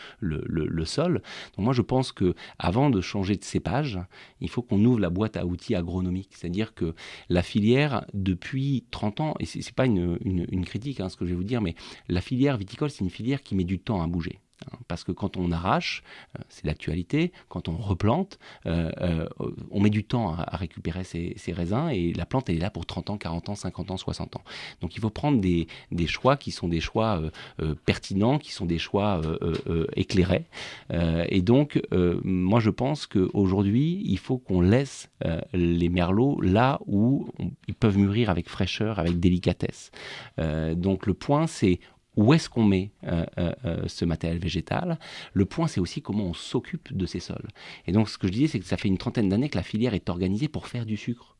sol. 0.85 1.21
Donc 1.55 1.65
moi 1.65 1.73
je 1.73 1.81
pense 1.81 2.11
que 2.11 2.33
avant 2.59 2.89
de 2.89 3.01
changer 3.01 3.35
de 3.35 3.43
cépage, 3.43 3.99
il 4.41 4.49
faut 4.49 4.61
qu'on 4.61 4.83
ouvre 4.83 4.99
la 4.99 5.09
boîte 5.09 5.37
à 5.37 5.45
outils 5.45 5.75
agronomiques. 5.75 6.31
C'est-à-dire 6.31 6.73
que 6.73 6.95
la 7.29 7.43
filière, 7.43 8.05
depuis 8.13 8.85
30 8.91 9.21
ans, 9.21 9.35
et 9.39 9.45
ce 9.45 9.59
n'est 9.59 9.63
pas 9.75 9.85
une, 9.85 10.17
une, 10.23 10.65
critique 10.65 10.99
hein, 10.99 11.09
ce 11.09 11.15
que 11.15 11.25
je 11.25 11.31
vais 11.31 11.35
vous 11.35 11.43
dire, 11.43 11.61
mais 11.61 11.75
la 12.09 12.21
filière 12.21 12.57
viticole, 12.57 12.89
c'est 12.89 13.03
une 13.03 13.09
filière 13.09 13.41
qui 13.41 13.55
met 13.55 13.63
du 13.63 13.79
temps 13.79 14.01
à 14.01 14.07
bouger. 14.07 14.39
Parce 14.87 15.03
que 15.03 15.11
quand 15.11 15.37
on 15.37 15.51
arrache, 15.51 16.03
euh, 16.37 16.43
c'est 16.49 16.65
l'actualité, 16.65 17.31
quand 17.49 17.67
on 17.67 17.77
replante, 17.77 18.39
euh, 18.65 18.91
euh, 19.01 19.27
on 19.69 19.79
met 19.79 19.89
du 19.89 20.03
temps 20.03 20.35
à, 20.35 20.57
récupérer 20.57 21.03
ces, 21.03 21.35
raisins 21.53 21.89
et 21.91 22.13
la 22.13 22.25
plante 22.25 22.49
elle 22.49 22.57
est 22.57 22.59
là 22.59 22.69
pour 22.69 22.85
30 22.85 23.11
ans, 23.11 23.17
40 23.17 23.49
ans, 23.49 23.55
50 23.55 23.91
ans, 23.91 23.97
60 23.97 24.35
ans. 24.37 24.43
Donc 24.81 24.95
il 24.95 25.01
faut 25.01 25.09
prendre 25.09 25.39
des, 25.39 25.67
choix 26.07 26.37
qui 26.37 26.51
sont 26.51 26.67
des 26.67 26.79
choix 26.79 27.21
pertinents, 27.85 28.37
qui 28.37 28.51
sont 28.51 28.65
des 28.65 28.79
choix 28.79 29.21
éclairés. 29.95 30.45
et 30.91 31.41
donc 31.41 31.81
moi 32.23 32.59
je 32.59 32.69
pense 32.69 33.05
qu'aujourd'hui 33.05 34.01
il 34.05 34.17
faut 34.17 34.37
qu'on 34.37 34.61
laisse 34.61 35.09
les 35.53 35.89
merlots 35.89 36.39
là 36.41 36.79
où 36.85 37.27
ils 37.67 37.75
peuvent 37.75 37.97
mûrir 37.97 38.29
avec 38.29 38.49
fraîcheur, 38.49 38.99
avec 38.99 39.19
délicatesse. 39.19 39.91
donc 40.37 41.05
le 41.05 41.13
point 41.13 41.47
c'est 41.47 41.79
où 42.15 42.33
est-ce 42.33 42.49
qu'on 42.49 42.63
met 42.63 42.91
euh, 43.03 43.25
euh, 43.37 43.53
euh, 43.65 43.87
ce 43.87 44.05
matériel 44.05 44.39
végétal? 44.39 44.99
Le 45.33 45.45
point, 45.45 45.67
c'est 45.67 45.79
aussi 45.79 46.01
comment 46.01 46.25
on 46.25 46.33
s'occupe 46.33 46.95
de 46.95 47.05
ces 47.05 47.19
sols. 47.19 47.47
Et 47.87 47.91
donc, 47.91 48.09
ce 48.09 48.17
que 48.17 48.27
je 48.27 48.33
disais, 48.33 48.47
c'est 48.47 48.59
que 48.59 48.65
ça 48.65 48.77
fait 48.77 48.89
une 48.89 48.97
trentaine 48.97 49.29
d'années 49.29 49.49
que 49.49 49.57
la 49.57 49.63
filière 49.63 49.93
est 49.93 50.09
organisée 50.09 50.47
pour 50.47 50.67
faire 50.67 50.85
du 50.85 50.97
sucre. 50.97 51.37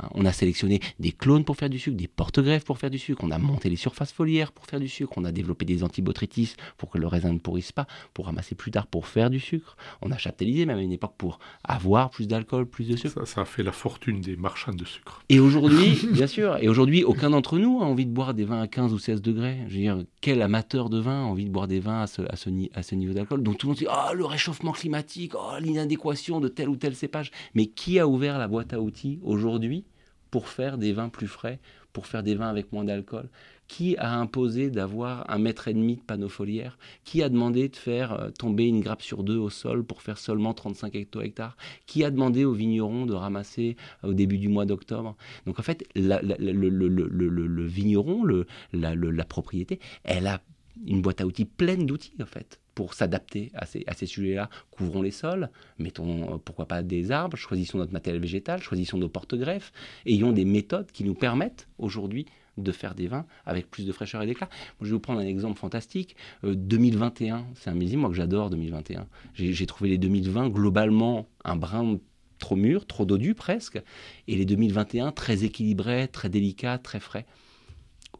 Hein, 0.00 0.08
on 0.14 0.24
a 0.24 0.32
sélectionné 0.32 0.80
des 0.98 1.12
clones 1.12 1.44
pour 1.44 1.56
faire 1.56 1.70
du 1.70 1.78
sucre, 1.78 1.96
des 1.96 2.08
porte-greffes 2.08 2.64
pour 2.64 2.78
faire 2.78 2.90
du 2.90 2.98
sucre, 2.98 3.22
on 3.24 3.30
a 3.30 3.38
monté 3.38 3.68
les 3.68 3.76
surfaces 3.76 4.12
foliaires 4.12 4.52
pour 4.52 4.66
faire 4.66 4.80
du 4.80 4.88
sucre, 4.88 5.12
on 5.16 5.24
a 5.24 5.32
développé 5.32 5.64
des 5.64 5.82
antibotrytis 5.82 6.54
pour 6.76 6.90
que 6.90 6.98
le 6.98 7.06
raisin 7.06 7.32
ne 7.32 7.38
pourrisse 7.38 7.72
pas, 7.72 7.86
pour 8.14 8.26
ramasser 8.26 8.54
plus 8.54 8.70
tard 8.70 8.86
pour 8.86 9.06
faire 9.06 9.30
du 9.30 9.40
sucre. 9.40 9.76
On 10.02 10.10
a 10.10 10.18
chaptalisé 10.18 10.66
même 10.66 10.78
à 10.78 10.82
une 10.82 10.92
époque 10.92 11.14
pour 11.16 11.38
avoir 11.64 12.10
plus 12.10 12.28
d'alcool, 12.28 12.66
plus 12.66 12.88
de 12.88 12.96
sucre. 12.96 13.26
Ça, 13.26 13.42
a 13.42 13.44
fait 13.44 13.62
la 13.62 13.72
fortune 13.72 14.20
des 14.20 14.36
marchands 14.36 14.72
de 14.72 14.84
sucre. 14.84 15.22
Et 15.28 15.40
aujourd'hui, 15.40 15.98
bien 16.12 16.26
sûr, 16.26 16.56
et 16.60 16.68
aujourd'hui, 16.68 17.04
aucun 17.04 17.30
d'entre 17.30 17.58
nous 17.58 17.80
a 17.80 17.84
envie 17.84 18.06
de 18.06 18.10
boire 18.10 18.34
des 18.34 18.44
vins 18.44 18.60
à 18.60 18.66
15 18.66 18.92
ou 18.92 18.98
16 18.98 19.22
degrés. 19.22 19.58
Je 19.68 19.74
veux 19.74 19.80
dire, 19.80 20.04
quel 20.20 20.42
amateur 20.42 20.90
de 20.90 20.98
vin 20.98 21.22
a 21.22 21.24
envie 21.24 21.44
de 21.44 21.50
boire 21.50 21.68
des 21.68 21.80
vins 21.80 22.02
à 22.02 22.06
ce, 22.06 22.22
à 22.22 22.36
ce, 22.36 22.50
à 22.74 22.82
ce 22.82 22.94
niveau 22.94 23.12
d'alcool? 23.12 23.42
Donc 23.42 23.58
tout 23.58 23.66
le 23.66 23.70
monde 23.70 23.78
dit, 23.78 23.86
oh, 23.88 24.14
le 24.14 24.24
réchauffement 24.24 24.72
climatique, 24.72 25.32
oh, 25.34 25.58
l'inadéquation 25.60 26.40
de 26.40 26.48
tel 26.48 26.68
ou 26.68 26.76
tel 26.76 26.94
cépage. 26.94 27.30
Mais 27.54 27.66
qui 27.66 27.98
a 27.98 28.06
ouvert 28.06 28.38
la 28.38 28.48
boîte 28.48 28.72
à 28.72 28.80
outils 28.80 29.18
aujourd'hui 29.22 29.84
pour 30.30 30.48
faire 30.48 30.78
des 30.78 30.92
vins 30.92 31.08
plus 31.08 31.28
frais, 31.28 31.58
pour 31.92 32.06
faire 32.06 32.22
des 32.22 32.34
vins 32.34 32.48
avec 32.48 32.72
moins 32.72 32.84
d'alcool. 32.84 33.28
Qui 33.66 33.98
a 33.98 34.14
imposé 34.14 34.70
d'avoir 34.70 35.30
un 35.30 35.38
mètre 35.38 35.68
et 35.68 35.74
demi 35.74 35.96
de 35.96 36.00
panneau 36.00 36.30
foliaire 36.30 36.78
Qui 37.04 37.22
a 37.22 37.28
demandé 37.28 37.68
de 37.68 37.76
faire 37.76 38.12
euh, 38.12 38.30
tomber 38.30 38.64
une 38.64 38.80
grappe 38.80 39.02
sur 39.02 39.22
deux 39.22 39.36
au 39.36 39.50
sol 39.50 39.84
pour 39.84 40.00
faire 40.00 40.16
seulement 40.16 40.54
35 40.54 40.94
hecto-hectares? 40.94 41.56
Qui 41.86 42.02
a 42.02 42.10
demandé 42.10 42.46
aux 42.46 42.54
vignerons 42.54 43.04
de 43.04 43.12
ramasser 43.12 43.76
euh, 44.04 44.08
au 44.08 44.14
début 44.14 44.38
du 44.38 44.48
mois 44.48 44.64
d'octobre? 44.64 45.16
Donc 45.44 45.58
en 45.58 45.62
fait, 45.62 45.84
le, 45.94 47.64
vigneron, 47.66 48.24
la 48.72 49.24
propriété, 49.24 49.80
elle 50.02 50.26
a 50.26 50.40
une 50.86 51.02
boîte 51.02 51.20
à 51.20 51.26
outils 51.26 51.44
pleine 51.44 51.86
d'outils 51.86 52.14
en 52.20 52.26
fait 52.26 52.60
pour 52.74 52.94
s'adapter 52.94 53.50
à 53.54 53.66
ces, 53.66 53.82
à 53.88 53.94
ces 53.94 54.06
sujets-là. 54.06 54.48
Couvrons 54.70 55.02
les 55.02 55.10
sols, 55.10 55.50
mettons 55.78 56.34
euh, 56.34 56.38
pourquoi 56.38 56.66
pas 56.66 56.82
des 56.82 57.10
arbres, 57.10 57.36
choisissons 57.36 57.78
notre 57.78 57.92
matériel 57.92 58.22
végétal, 58.22 58.62
choisissons 58.62 58.98
nos 58.98 59.08
porte-greffes, 59.08 59.72
ayons 60.06 60.32
des 60.32 60.44
méthodes 60.44 60.92
qui 60.92 61.02
nous 61.02 61.14
permettent 61.14 61.68
aujourd'hui 61.78 62.26
de 62.56 62.72
faire 62.72 62.94
des 62.94 63.08
vins 63.08 63.26
avec 63.46 63.70
plus 63.70 63.86
de 63.86 63.92
fraîcheur 63.92 64.22
et 64.22 64.26
d'éclat. 64.26 64.48
Je 64.80 64.86
vais 64.86 64.92
vous 64.92 65.00
prendre 65.00 65.20
un 65.20 65.26
exemple 65.26 65.58
fantastique. 65.58 66.16
2021, 66.44 67.36
euh, 67.36 67.40
c'est 67.54 67.70
un 67.70 67.74
millésime, 67.74 68.00
moi 68.00 68.10
que 68.10 68.16
j'adore 68.16 68.50
2021. 68.50 69.06
J'ai 69.34 69.66
trouvé 69.66 69.90
les 69.90 69.98
2020 69.98 70.48
globalement 70.50 71.28
un 71.44 71.56
brin 71.56 71.98
trop 72.38 72.56
mûr, 72.56 72.86
trop 72.86 73.04
dodu 73.04 73.34
presque, 73.34 73.82
et 74.28 74.36
les 74.36 74.44
2021 74.44 75.12
très 75.12 75.44
équilibrés, 75.44 76.08
très 76.08 76.28
délicats, 76.28 76.78
très 76.78 77.00
frais. 77.00 77.26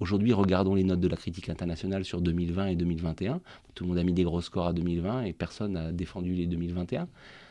Aujourd'hui, 0.00 0.32
regardons 0.32 0.74
les 0.74 0.84
notes 0.84 1.00
de 1.00 1.08
la 1.08 1.16
critique 1.16 1.48
internationale 1.48 2.04
sur 2.04 2.20
2020 2.20 2.68
et 2.68 2.76
2021. 2.76 3.40
Tout 3.74 3.84
le 3.84 3.88
monde 3.88 3.98
a 3.98 4.04
mis 4.04 4.12
des 4.12 4.22
gros 4.22 4.40
scores 4.40 4.68
à 4.68 4.72
2020 4.72 5.24
et 5.24 5.32
personne 5.32 5.72
n'a 5.72 5.92
défendu 5.92 6.34
les 6.34 6.46
2021. 6.46 7.08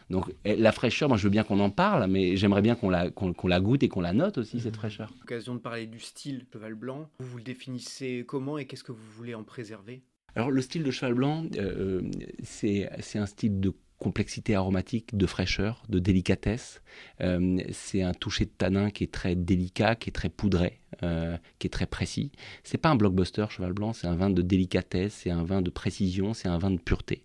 Donc 0.10 0.34
eh, 0.46 0.56
la 0.56 0.72
fraîcheur, 0.72 1.10
moi 1.10 1.18
je 1.18 1.24
veux 1.24 1.30
bien 1.30 1.44
qu'on 1.44 1.60
en 1.60 1.70
parle, 1.70 2.10
mais 2.10 2.38
j'aimerais 2.38 2.62
bien 2.62 2.76
qu'on 2.76 2.90
la, 2.90 3.10
la, 3.44 3.60
goûte 3.60 3.84
et 3.84 3.90
qu'on 3.90 4.02
la 4.02 4.14
note 4.14 4.38
aussi, 4.38 4.62
cette 4.62 4.78
fraîcheur. 4.78 5.12
L'occasion 5.20 5.56
de 5.56 5.60
parler 5.60 5.86
du 5.86 6.00
style 6.00 6.46
cheval 6.54 6.76
blanc. 6.76 7.10
Vous, 7.20 7.28
vous 7.28 7.38
le 7.38 7.44
définissez 7.44 8.24
comment 8.26 8.58
et 8.58 8.66
qu'est-ce 8.66 8.86
que 8.86 8.94
vous 8.94 9.12
voulez 9.18 9.36
en 9.36 9.44
préserver? 9.44 10.02
Alors 10.36 10.52
le 10.52 10.62
style 10.62 10.84
de 10.84 10.92
cheval 10.92 11.16
blanc, 11.16 11.46
euh, 11.58 12.02
c'est 12.44 12.88
un 13.16 13.26
style 13.26 13.60
de 13.60 13.74
complexité 13.98 14.56
aromatique, 14.56 15.18
de 15.18 15.26
fraîcheur, 15.26 15.84
de 15.90 16.00
délicatesse. 16.00 16.82
Euh, 17.22 17.58
c'est 17.72 18.04
un 18.04 18.14
toucher 18.14 18.46
de 18.46 18.52
tanin 18.52 18.92
qui 18.92 19.04
est 19.04 19.12
très 19.12 19.36
délicat, 19.36 19.96
qui 19.96 20.10
est 20.10 20.14
très 20.14 20.30
poudré. 20.30 20.80
Euh, 21.04 21.38
qui 21.60 21.68
est 21.68 21.70
très 21.70 21.86
précis. 21.86 22.32
C'est 22.64 22.80
pas 22.80 22.90
un 22.90 22.96
blockbuster 22.96 23.46
Cheval 23.52 23.74
Blanc, 23.74 23.94
c'est 23.94 24.08
un 24.08 24.16
vin 24.16 24.32
de 24.32 24.42
délicatesse, 24.42 25.14
c'est 25.14 25.30
un 25.30 25.44
vin 25.44 25.62
de 25.62 25.70
précision, 25.70 26.34
c'est 26.34 26.48
un 26.48 26.58
vin 26.58 26.72
de 26.72 26.80
pureté. 26.80 27.24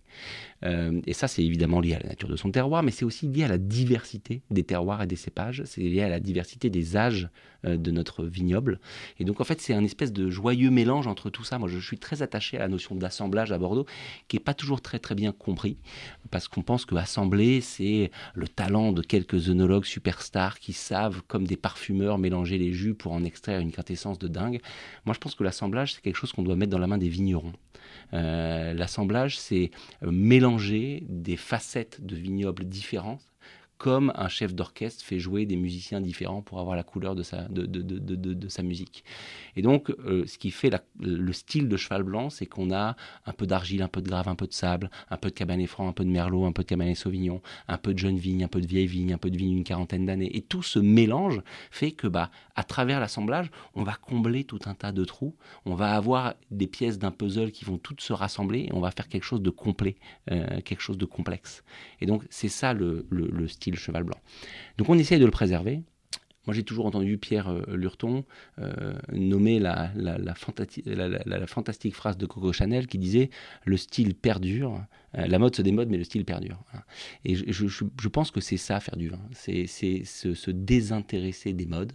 Euh, 0.63 1.01
et 1.07 1.13
ça, 1.13 1.27
c'est 1.27 1.43
évidemment 1.43 1.81
lié 1.81 1.95
à 1.95 1.99
la 1.99 2.09
nature 2.09 2.29
de 2.29 2.35
son 2.35 2.51
terroir, 2.51 2.83
mais 2.83 2.91
c'est 2.91 3.03
aussi 3.03 3.27
lié 3.27 3.43
à 3.43 3.47
la 3.47 3.57
diversité 3.57 4.43
des 4.51 4.63
terroirs 4.63 5.01
et 5.01 5.07
des 5.07 5.15
cépages. 5.15 5.63
C'est 5.65 5.81
lié 5.81 6.01
à 6.01 6.09
la 6.09 6.19
diversité 6.19 6.69
des 6.69 6.95
âges 6.95 7.29
euh, 7.65 7.75
de 7.75 7.91
notre 7.91 8.25
vignoble. 8.25 8.79
Et 9.19 9.25
donc, 9.25 9.41
en 9.41 9.43
fait, 9.43 9.59
c'est 9.59 9.73
un 9.73 9.83
espèce 9.83 10.13
de 10.13 10.29
joyeux 10.29 10.69
mélange 10.69 11.07
entre 11.07 11.29
tout 11.29 11.43
ça. 11.43 11.57
Moi, 11.57 11.67
je 11.67 11.79
suis 11.79 11.97
très 11.97 12.21
attaché 12.21 12.57
à 12.57 12.61
la 12.61 12.67
notion 12.67 12.95
d'assemblage 12.95 13.51
à 13.51 13.57
Bordeaux, 13.57 13.85
qui 14.27 14.37
est 14.37 14.41
pas 14.41 14.53
toujours 14.53 14.81
très 14.81 14.99
très 14.99 15.15
bien 15.15 15.31
compris, 15.31 15.77
parce 16.31 16.47
qu'on 16.47 16.61
pense 16.61 16.85
que 16.85 16.95
assembler, 16.95 17.59
c'est 17.59 18.11
le 18.35 18.47
talent 18.47 18.91
de 18.91 19.01
quelques 19.01 19.49
œnologues 19.49 19.85
superstars 19.85 20.59
qui 20.59 20.73
savent, 20.73 21.21
comme 21.27 21.45
des 21.45 21.57
parfumeurs, 21.57 22.19
mélanger 22.19 22.57
les 22.57 22.71
jus 22.71 22.93
pour 22.93 23.11
en 23.11 23.23
extraire 23.23 23.62
une 23.63 23.71
quintessence 23.71 24.19
de 24.19 24.27
dingue. 24.27 24.61
Moi, 25.05 25.13
je 25.13 25.19
pense 25.19 25.35
que 25.35 25.43
l'assemblage, 25.43 25.93
c'est 25.93 26.01
quelque 26.01 26.17
chose 26.17 26.31
qu'on 26.31 26.43
doit 26.43 26.55
mettre 26.55 26.71
dans 26.71 26.79
la 26.79 26.87
main 26.87 26.97
des 26.97 27.09
vignerons. 27.09 27.53
Euh, 28.13 28.73
l'assemblage, 28.73 29.37
c'est 29.37 29.71
euh, 30.03 30.11
mélanger 30.11 31.03
des 31.09 31.37
facettes 31.37 32.05
de 32.05 32.15
vignobles 32.15 32.65
différents 32.65 33.19
comme 33.77 34.13
un 34.15 34.27
chef 34.27 34.53
d'orchestre 34.53 35.03
fait 35.03 35.19
jouer 35.19 35.45
des 35.45 35.55
musiciens 35.55 35.99
différents 35.99 36.41
pour 36.41 36.59
avoir 36.59 36.75
la 36.75 36.83
couleur 36.83 37.15
de 37.15 37.23
sa, 37.23 37.47
musique. 38.63 39.03
Et 39.55 39.61
donc, 39.61 39.89
euh, 39.89 40.25
ce 40.25 40.37
qui 40.37 40.51
fait 40.51 40.71
le 40.99 41.33
style 41.33 41.67
de 41.67 41.75
cheval 41.75 42.03
blanc, 42.03 42.29
c'est 42.29 42.45
qu'on 42.45 42.71
a 42.71 42.95
un 43.25 43.33
peu 43.33 43.45
d'argile, 43.45 43.81
un 43.81 43.87
peu 43.87 44.01
de 44.01 44.07
grave, 44.07 44.27
un 44.27 44.35
peu 44.35 44.47
de 44.47 44.53
sable, 44.53 44.89
un 45.09 45.17
peu 45.17 45.29
de 45.29 45.35
cabernet 45.35 45.67
franc, 45.67 45.87
un 45.87 45.93
peu 45.93 46.05
de 46.05 46.09
merlot, 46.09 46.45
un 46.45 46.51
peu 46.51 46.63
de 46.63 46.67
cabernet 46.67 46.95
sauvignon, 46.95 47.41
un 47.67 47.77
peu 47.77 47.93
de 47.93 47.99
jeune 47.99 48.17
vigne, 48.17 48.43
un 48.43 48.47
peu 48.47 48.61
de 48.61 48.67
vieille 48.67 48.87
vigne, 48.87 49.13
un 49.13 49.17
peu 49.17 49.29
de 49.29 49.37
vigne 49.37 49.55
d'une 49.55 49.63
quarantaine 49.63 50.05
d'années. 50.05 50.35
Et 50.35 50.41
tout 50.41 50.63
ce 50.63 50.79
mélange 50.79 51.41
fait 51.71 51.91
que, 51.91 52.07
bah, 52.07 52.31
à 52.55 52.63
travers 52.63 52.99
l'assemblage, 52.99 53.51
on 53.75 53.83
va 53.83 53.93
combler 53.93 54.43
tout 54.43 54.59
un 54.65 54.75
tas 54.75 54.91
de 54.91 55.03
trous. 55.03 55.35
On 55.65 55.75
va 55.75 55.93
avoir 55.93 56.35
des 56.51 56.67
pièces 56.67 56.99
d'un 56.99 57.11
puzzle 57.11 57.51
qui 57.51 57.65
vont 57.65 57.77
toutes 57.77 58.01
se 58.01 58.13
rassembler 58.13 58.67
et 58.69 58.73
on 58.73 58.79
va 58.79 58.91
faire 58.91 59.09
quelque 59.09 59.23
chose 59.23 59.41
de 59.41 59.49
complet, 59.49 59.95
euh, 60.31 60.61
quelque 60.61 60.81
chose 60.81 60.97
de 60.97 61.05
complexe. 61.05 61.63
Et 61.99 62.05
donc, 62.05 62.23
c'est 62.29 62.49
ça 62.49 62.73
le 62.73 63.03
style 63.47 63.62
cheval 63.75 64.03
blanc. 64.03 64.19
Donc 64.77 64.89
on 64.89 64.97
essaye 64.97 65.19
de 65.19 65.25
le 65.25 65.31
préserver. 65.31 65.83
Moi, 66.45 66.53
j'ai 66.53 66.63
toujours 66.63 66.85
entendu 66.85 67.17
Pierre 67.17 67.47
euh, 67.47 67.63
Lurton 67.75 68.25
euh, 68.59 68.93
nommer 69.13 69.59
la, 69.59 69.91
fantastique 70.35 71.95
phrase 71.95 72.17
de 72.17 72.25
Coco 72.25 72.51
Chanel 72.51 72.87
qui 72.87 72.97
disait 72.97 73.29
Le 73.65 73.77
style 73.77 74.13
perdure, 74.13 74.83
euh, 75.17 75.25
la 75.25 75.39
mode 75.39 75.55
se 75.55 75.61
démode, 75.61 75.89
mais 75.89 75.97
le 75.97 76.03
style 76.03 76.25
perdure. 76.25 76.61
Et 77.23 77.35
je, 77.35 78.07
pense 78.09 78.31
que 78.31 78.41
c'est 78.41 78.57
ça, 78.57 78.79
faire 78.79 78.97
du 78.97 79.09
vin. 79.09 79.21
C'est 79.31 79.67
se, 79.67 80.51
désintéresser 80.51 81.53
des 81.53 81.65
modes 81.65 81.93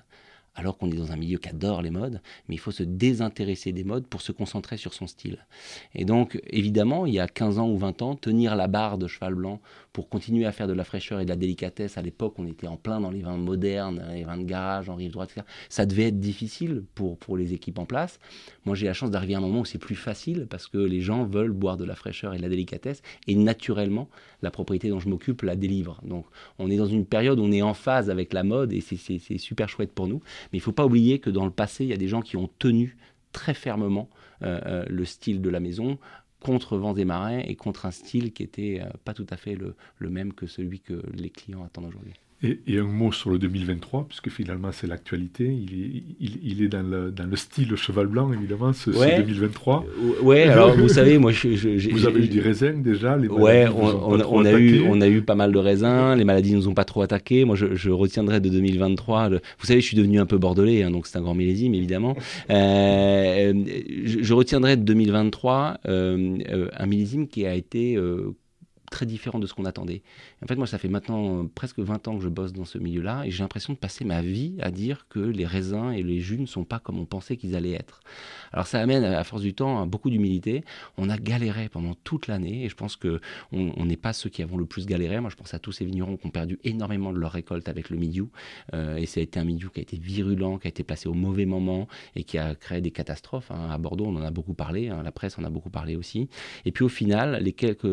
alors 0.59 0.77
qu'on 0.77 0.91
est 0.91 0.97
dans 0.97 1.13
un 1.13 1.17
milieu 1.17 1.39
qui 1.39 1.49
adore 1.49 1.83
les 1.83 1.91
modes, 1.91 2.21
mais 2.49 2.57
il 2.57 2.59
faut 2.59 2.73
se 2.73 2.83
désintéresser 2.83 3.73
des 3.73 3.85
modes 3.85 4.07
pour 4.07 4.21
se 4.23 4.33
concentrer 4.33 4.77
sur 4.77 4.93
son 4.93 5.07
style. 5.07 5.47
Et 5.95 6.05
donc, 6.05 6.41
évidemment, 6.49 7.07
il 7.07 7.15
y 7.15 7.21
a 7.21 7.29
15 7.29 7.61
ans 7.61 7.69
ou 7.69 7.79
20 7.79 8.03
ans, 8.03 8.17
tenir 8.17 8.57
la 8.57 8.67
barre 8.67 8.99
de 8.99 9.07
cheval 9.07 9.35
blanc 9.35 9.61
pour 9.93 10.09
continuer 10.09 10.47
à 10.47 10.53
faire 10.53 10.67
de 10.67 10.73
la 10.73 10.85
fraîcheur 10.85 11.21
et 11.21 11.25
de 11.25 11.29
la 11.29 11.37
délicatesse, 11.37 11.97
à 11.97 12.03
l'époque, 12.03 12.35
on 12.39 12.47
était 12.47 12.67
en 12.67 12.77
plein 12.77 13.01
dans 13.01 13.11
les 13.11 13.23
vins 13.23 13.37
modernes, 13.37 14.05
les 14.13 14.25
vins 14.25 14.37
de 14.37 14.45
garage, 14.45 14.89
en 14.89 14.97
rive 14.97 15.13
droite, 15.13 15.31
etc. 15.31 15.47
Ça 15.69 15.87
devait 15.87 16.09
être 16.09 16.21
difficile 16.21 16.85
pour, 16.95 17.19
pour 17.19 17.37
les 17.37 17.55
équipes 17.55 17.79
en 17.79 17.87
place. 17.87 18.19
Moi, 18.65 18.75
j'ai 18.75 18.87
la 18.87 18.95
chance 18.95 19.11
d'arriver 19.11 19.35
à 19.35 19.39
un 19.39 19.41
moment 19.41 19.61
où 19.61 19.65
c'est 19.65 19.79
plus 19.79 19.95
facile 19.95 20.47
parce 20.51 20.67
que 20.67 20.79
les 20.79 21.01
gens 21.01 21.25
veulent 21.25 21.53
boire 21.53 21.77
de 21.77 21.85
la 21.85 21.95
fraîcheur 21.95 22.35
et 22.35 22.37
de 22.37 22.43
la 22.43 22.49
délicatesse, 22.49 23.03
et 23.27 23.35
naturellement, 23.35 24.09
la 24.43 24.51
propriété 24.51 24.89
dont 24.89 25.01
je 25.01 25.09
m'occupe 25.09 25.43
la 25.43 25.57
délivre. 25.57 26.01
Donc, 26.05 26.27
on 26.59 26.71
est 26.71 26.77
dans 26.77 26.87
une 26.87 27.07
période 27.07 27.39
où 27.39 27.43
on 27.43 27.53
est 27.53 27.63
en 27.63 27.75
phase 27.75 28.11
avec 28.11 28.33
la 28.33 28.45
mode, 28.45 28.73
et 28.73 28.81
c'est 28.81 29.39
super 29.39 29.69
chouette 29.69 29.93
pour 29.93 30.07
nous. 30.07 30.21
Mais 30.53 30.59
il 30.59 30.61
ne 30.61 30.65
faut 30.65 30.73
pas 30.73 30.87
oublier 30.87 31.19
que 31.19 31.31
dans 31.31 31.45
le 31.45 31.51
passé, 31.51 31.85
il 31.85 31.91
y 31.91 31.95
a 31.95 31.99
des 31.99 32.09
gens 32.09 32.23
qui 32.23 32.37
ont 32.37 32.49
tenu 32.59 32.97
très 33.33 33.55
fermement 33.55 34.09
euh, 34.43 34.61
euh, 34.67 34.85
le 34.89 35.05
style 35.05 35.43
de 35.43 35.51
la 35.51 35.61
maison 35.61 35.99
contre 36.41 36.79
vents 36.79 36.95
et 36.95 37.05
marins 37.05 37.39
et 37.39 37.57
contre 37.57 37.87
un 37.87 37.91
style 37.91 38.33
qui 38.33 38.43
n'était 38.43 38.81
euh, 38.83 38.89
pas 39.05 39.15
tout 39.15 39.27
à 39.31 39.37
fait 39.37 39.57
le 39.57 40.11
même 40.11 40.33
que 40.33 40.47
celui 40.47 40.81
que 40.81 41.03
les 41.13 41.31
clients 41.31 41.65
attendent 41.65 41.87
aujourd'hui. 41.87 42.15
Et, 42.41 42.79
un 42.79 42.85
mot 42.85 43.11
sur 43.11 43.31
le 43.31 43.39
2023, 43.41 44.07
puisque 44.09 44.31
finalement 44.31 44.71
c'est 44.71 44.87
l'actualité. 44.87 45.45
Il 45.45 45.75
est, 45.75 46.37
il, 46.45 46.63
est 46.63 46.69
dans, 46.69 46.89
le, 46.89 47.11
dans, 47.11 47.29
le, 47.29 47.35
style 47.35 47.75
cheval 47.75 48.07
blanc, 48.07 48.33
évidemment, 48.33 48.73
ce, 48.73 48.91
2023. 48.91 49.85
Ouais, 50.23 50.43
alors 50.49 50.73
vous 50.77 50.89
savez, 50.89 51.19
moi 51.19 51.33
je. 51.33 51.91
vous 51.91 52.07
avez 52.07 52.25
eu 52.25 52.29
des 52.29 52.39
raisins 52.39 52.81
déjà 52.81 53.17
les 53.17 53.27
Ouais, 53.27 53.67
on, 53.67 54.45
a 54.45 54.53
eu, 54.53 54.85
on 54.87 55.01
a 55.01 55.09
eu 55.09 55.23
pas 55.23 55.35
mal 55.35 55.51
de 55.51 55.59
raisins, 55.59 56.15
les 56.17 56.23
maladies 56.23 56.53
ne 56.53 56.59
nous 56.59 56.69
ont 56.69 56.75
pas 56.75 56.85
trop 56.85 57.03
attaqués. 57.03 57.45
Moi 57.45 57.57
je, 57.57 57.91
retiendrai 57.91 58.39
de 58.39 58.49
2023. 58.51 59.31
vous 59.31 59.67
savez, 59.67 59.81
je 59.81 59.87
suis 59.87 59.97
devenu 59.97 60.21
un 60.21 60.27
peu 60.27 60.39
bordelais, 60.39 60.85
hein, 60.85 60.93
donc 60.93 61.09
c'est 61.09 61.19
un 61.19 61.23
grand 61.23 61.35
millésime 61.35 61.75
évidemment. 61.75 62.17
Euh, 62.51 63.53
je, 64.05 64.33
retiendrai 64.33 64.77
de 64.77 64.83
2023 64.83 65.79
euh, 65.89 66.39
euh, 66.51 66.69
un 66.77 66.87
millésime 66.87 67.27
qui 67.27 67.47
a 67.47 67.55
été 67.55 67.99
très 68.91 69.07
différent 69.07 69.39
de 69.39 69.47
ce 69.47 69.55
qu'on 69.55 69.65
attendait. 69.65 70.03
En 70.43 70.47
fait, 70.47 70.57
moi, 70.57 70.67
ça 70.67 70.79
fait 70.79 70.89
maintenant 70.89 71.43
euh, 71.43 71.51
presque 71.55 71.79
20 71.79 72.09
ans 72.09 72.17
que 72.17 72.23
je 72.23 72.29
bosse 72.29 72.53
dans 72.53 72.65
ce 72.65 72.79
milieu-là 72.79 73.25
et 73.25 73.31
j'ai 73.31 73.43
l'impression 73.43 73.73
de 73.73 73.79
passer 73.79 74.05
ma 74.05 74.23
vie 74.23 74.57
à 74.61 74.71
dire 74.71 75.07
que 75.09 75.21
les 75.21 75.47
raisins 75.47 75.93
et 75.93 76.03
les 76.03 76.21
jus 76.21 76.39
ne 76.39 76.47
sont 76.47 76.65
pas 76.65 76.79
comme 76.79 76.99
on 76.99 77.07
pensait 77.07 77.37
qu'ils 77.37 77.57
allaient 77.57 77.73
être. 77.73 78.01
Alors 78.53 78.67
ça 78.67 78.81
amène, 78.81 79.05
à 79.05 79.25
force 79.25 79.43
du 79.43 79.55
temps, 79.55 79.83
à 79.83 79.87
beaucoup 79.87 80.11
d'humilité. 80.11 80.65
On 80.97 81.11
a 81.11 81.19
galéré 81.19 81.69
pendant 81.69 81.95
toute 81.95 82.27
l'année 82.27 82.65
et 82.65 82.69
je 82.69 82.75
pense 82.75 82.97
que 82.97 83.21
on 83.53 83.85
n'est 83.85 83.97
pas 83.97 84.13
ceux 84.13 84.31
qui 84.31 84.43
avons 84.43 84.57
le 84.57 84.67
plus 84.67 84.87
galéré. 84.87 85.21
Moi, 85.21 85.31
je 85.31 85.37
pense 85.37 85.55
à 85.55 85.59
tous 85.59 85.73
ces 85.73 85.85
vignerons 85.85 86.17
qui 86.17 86.27
ont 86.27 86.31
perdu 86.31 86.59
énormément 86.65 87.13
de 87.13 87.19
leur 87.19 87.33
récolte 87.33 87.69
avec 87.69 87.91
le 87.91 87.97
milieu. 87.97 88.29
Euh, 88.75 88.97
et 88.97 89.07
ça 89.07 89.21
a 89.21 89.23
été 89.23 89.39
un 89.39 89.45
milieu 89.45 89.69
qui 89.69 89.81
a 89.81 89.83
été 89.83 89.97
virulent, 89.97 90.59
qui 90.59 90.67
a 90.67 90.71
été 90.71 90.83
placé 90.83 91.09
au 91.09 91.15
mauvais 91.15 91.47
moment 91.47 91.89
et 92.17 92.25
qui 92.25 92.39
a 92.39 92.55
créé 92.55 92.81
des 92.81 92.91
catastrophes. 92.91 93.51
Hein. 93.51 93.69
À 93.71 93.79
Bordeaux, 93.79 94.07
on 94.07 94.17
en 94.17 94.23
a 94.23 94.31
beaucoup 94.31 94.55
parlé, 94.55 94.89
hein. 94.89 95.03
la 95.03 95.13
presse 95.13 95.39
en 95.39 95.45
a 95.45 95.51
beaucoup 95.51 95.71
parlé 95.71 95.97
aussi. 95.97 96.29
Et 96.65 96.73
puis 96.73 96.85
au 96.85 96.89
final, 96.89 97.43
les 97.43 97.53
quelques, 97.53 97.87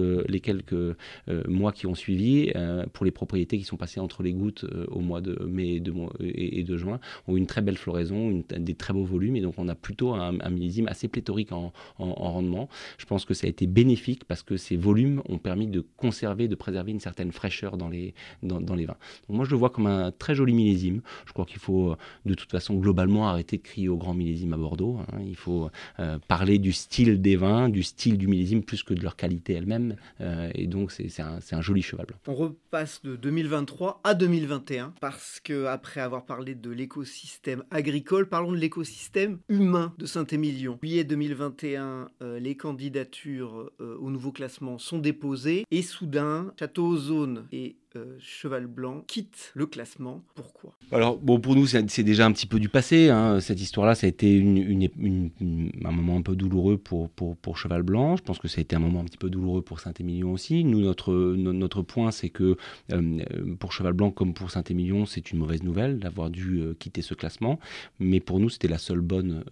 mois 1.48 1.72
qui 1.72 1.88
ont 1.88 1.96
suivi, 1.96 2.52
euh, 2.56 2.86
pour 2.94 3.06
les 3.06 3.12
propriétés 3.12 3.58
qui 3.58 3.64
sont 3.64 3.78
passées 3.78 4.00
entre 4.00 4.24
les 4.24 4.34
gouttes 4.34 4.66
au 4.88 5.00
mois 5.00 5.22
de 5.22 5.44
mai 5.46 5.82
et 6.22 6.64
de, 6.64 6.78
juin, 6.78 7.00
ont 7.28 7.38
une 7.38 7.48
très 7.48 7.62
belle 7.62 7.78
floraison, 7.78 8.44
des 8.50 8.74
très 8.74 8.94
beaux 8.94 9.04
volumes. 9.04 9.36
Et 9.36 9.42
donc 9.42 9.56
on 9.58 9.68
a 9.68 9.76
plutôt 9.76 10.14
un, 10.14 10.32
millésime 10.50 10.88
assez 10.88 11.08
pléthorique 11.08 11.52
en, 11.52 11.74
rendement. 11.98 12.70
Je 12.98 13.06
pense 13.06 13.26
que 13.26 13.34
ça 13.34 13.48
a 13.48 13.50
été 13.50 13.68
bénéfique 13.68 14.24
parce 14.26 14.44
que 14.44 14.58
ces 14.58 14.76
volumes 14.76 15.22
ont 15.30 15.38
permis 15.38 15.68
de 15.68 15.84
conserver, 15.98 16.48
de 16.48 16.56
préserver 16.56 16.92
une 16.92 17.00
certaine 17.00 17.32
fraîcheur 17.32 17.78
dans 17.78 17.90
les, 17.90 18.14
dans, 18.44 18.76
les 18.76 18.86
vins. 18.86 18.98
Moi, 19.30 19.46
je 19.46 19.52
le 19.52 19.58
vois 19.58 19.70
comme 19.70 19.88
un 19.88 20.12
très 20.12 20.36
joli 20.36 20.54
millésime. 20.54 21.02
Je 21.26 21.34
crois 21.34 21.46
qu'il 21.46 21.60
faut 21.60 21.92
euh, 21.92 21.98
de 22.26 22.34
toute 22.34 22.52
façon 22.52 22.76
globalement 22.76 23.28
arrêter 23.28 23.58
de 23.58 23.64
crier 23.64 23.90
au 23.90 23.98
grand 23.98 24.14
millésime 24.14 24.54
à 24.54 24.58
Bordeaux. 24.58 24.98
Hein. 25.00 25.20
Il 25.26 25.36
faut 25.36 25.70
euh, 26.00 26.20
parler 26.28 26.60
du 26.60 26.72
style 26.72 27.22
des 27.22 27.36
vins, 27.36 27.70
du 27.70 27.84
style 27.84 28.18
du 28.18 28.28
millésime 28.28 28.64
plus 28.64 28.84
que 28.84 28.94
de 28.94 29.02
leur 29.02 29.16
qualité 29.16 29.54
elle-même. 29.54 29.96
Euh, 30.22 30.50
et 30.54 30.68
donc, 30.68 30.75
c'est 30.90 31.22
un, 31.22 31.62
joli 31.62 31.82
cheval. 31.82 32.08
On 32.28 32.36
repasse 32.36 33.02
de 33.04 33.16
2023 33.16 34.02
à 34.04 34.14
2021 34.14 34.94
parce 35.00 35.40
que 35.40 35.66
après 35.66 36.02
avoir 36.02 36.26
parlé 36.26 36.56
de 36.56 36.70
l'écosystème 36.70 37.64
agricole, 37.72 38.28
parlons 38.28 38.52
de 38.52 38.58
l'écosystème 38.58 39.40
humain 39.50 39.94
de 39.98 40.06
saint 40.06 40.26
millions. 40.38 40.78
Juillet 40.82 41.04
2021, 41.04 42.10
euh, 42.22 42.40
les 42.40 42.58
candidatures 42.58 43.72
euh, 43.80 43.98
au 44.00 44.10
nouveau 44.10 44.32
classement 44.32 44.78
sont 44.78 45.00
déposées 45.00 45.66
et 45.72 45.82
soudain, 45.82 46.54
Château 46.60 46.98
Zone 46.98 47.48
et 47.52 47.78
euh, 47.96 48.16
Cheval 48.20 48.68
Blanc 48.68 49.04
quitte 49.08 49.52
le 49.54 49.66
classement. 49.66 50.24
Pourquoi? 50.36 50.78
Alors, 50.92 51.20
pour 51.20 51.56
nous, 51.56 51.66
c'est 51.68 52.04
déjà 52.04 52.26
un 52.26 52.32
petit 52.32 52.48
peu 52.48 52.60
du 52.60 52.70
passé. 52.70 53.10
Hein. 53.10 53.40
Cette 53.40 53.62
histoire-là, 53.62 53.96
ça 53.96 54.08
a 54.08 54.10
été 54.10 54.40
un 54.40 55.92
moment 55.92 56.18
un 56.18 56.22
peu 56.22 56.36
douloureux 56.36 56.78
pour, 56.78 57.10
Cheval 57.58 57.84
Blanc. 57.84 58.18
Je 58.18 58.24
pense 58.24 58.40
que 58.40 58.48
ça 58.48 58.60
a 58.60 58.62
été 58.62 58.76
un 58.76 58.80
moment 58.80 59.02
un 59.02 59.06
petit 59.06 59.18
peu 59.18 59.30
douloureux 59.30 59.62
pour 59.62 59.80
Saint-Émilion 59.80 60.32
aussi. 60.34 60.64
Nous, 60.64 60.82
notre, 60.82 61.14
notre 61.14 61.82
point, 61.82 62.12
c'est 62.12 62.30
que 62.30 62.58
euh, 62.92 63.20
pour 63.60 63.74
Cheval 63.74 63.94
Blanc 63.94 64.12
comme 64.12 64.34
pour 64.34 64.52
Saint-Émilion, 64.52 65.06
c'est 65.06 65.32
une 65.32 65.40
mauvaise 65.40 65.64
nouvelle 65.64 66.00
d'avoir 66.00 66.30
dû 66.30 66.60
euh, 66.60 66.74
quitter 66.74 67.02
ce 67.02 67.14
classement. 67.14 67.60
Mais 68.00 68.20
pour 68.20 68.40
nous, 68.40 68.50
c'était 68.50 68.68
la 68.68 68.78
seule 68.78 69.02
bonne 69.02 69.44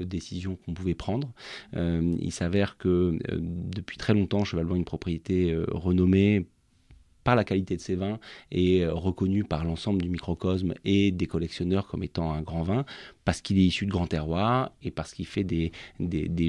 décision 0.00 0.56
qu'on 0.64 0.74
pouvait 0.74 0.94
prendre. 0.94 1.32
il 1.74 2.32
s'avère 2.32 2.76
que 2.76 3.18
depuis 3.30 3.96
très 3.96 4.14
longtemps, 4.14 4.44
Cheval 4.44 4.66
Blanc 4.66 4.74
est 4.74 4.78
une 4.78 4.84
propriété 4.84 5.56
renommée 5.68 6.46
par 7.26 7.34
la 7.34 7.42
qualité 7.42 7.74
de 7.76 7.80
ses 7.80 7.96
vins 7.96 8.20
et 8.52 8.84
euh, 8.84 8.94
reconnu 8.94 9.42
par 9.42 9.64
l'ensemble 9.64 10.00
du 10.00 10.08
microcosme 10.08 10.74
et 10.84 11.10
des 11.10 11.26
collectionneurs 11.26 11.88
comme 11.88 12.04
étant 12.04 12.32
un 12.32 12.40
grand 12.40 12.62
vin 12.62 12.84
parce 13.26 13.40
qu'il 13.42 13.58
est 13.58 13.64
issu 13.64 13.86
de 13.86 13.90
grands 13.90 14.06
terroirs 14.06 14.70
et 14.84 14.92
parce 14.92 15.12
qu'il 15.12 15.26
fait 15.26 15.42
des, 15.42 15.72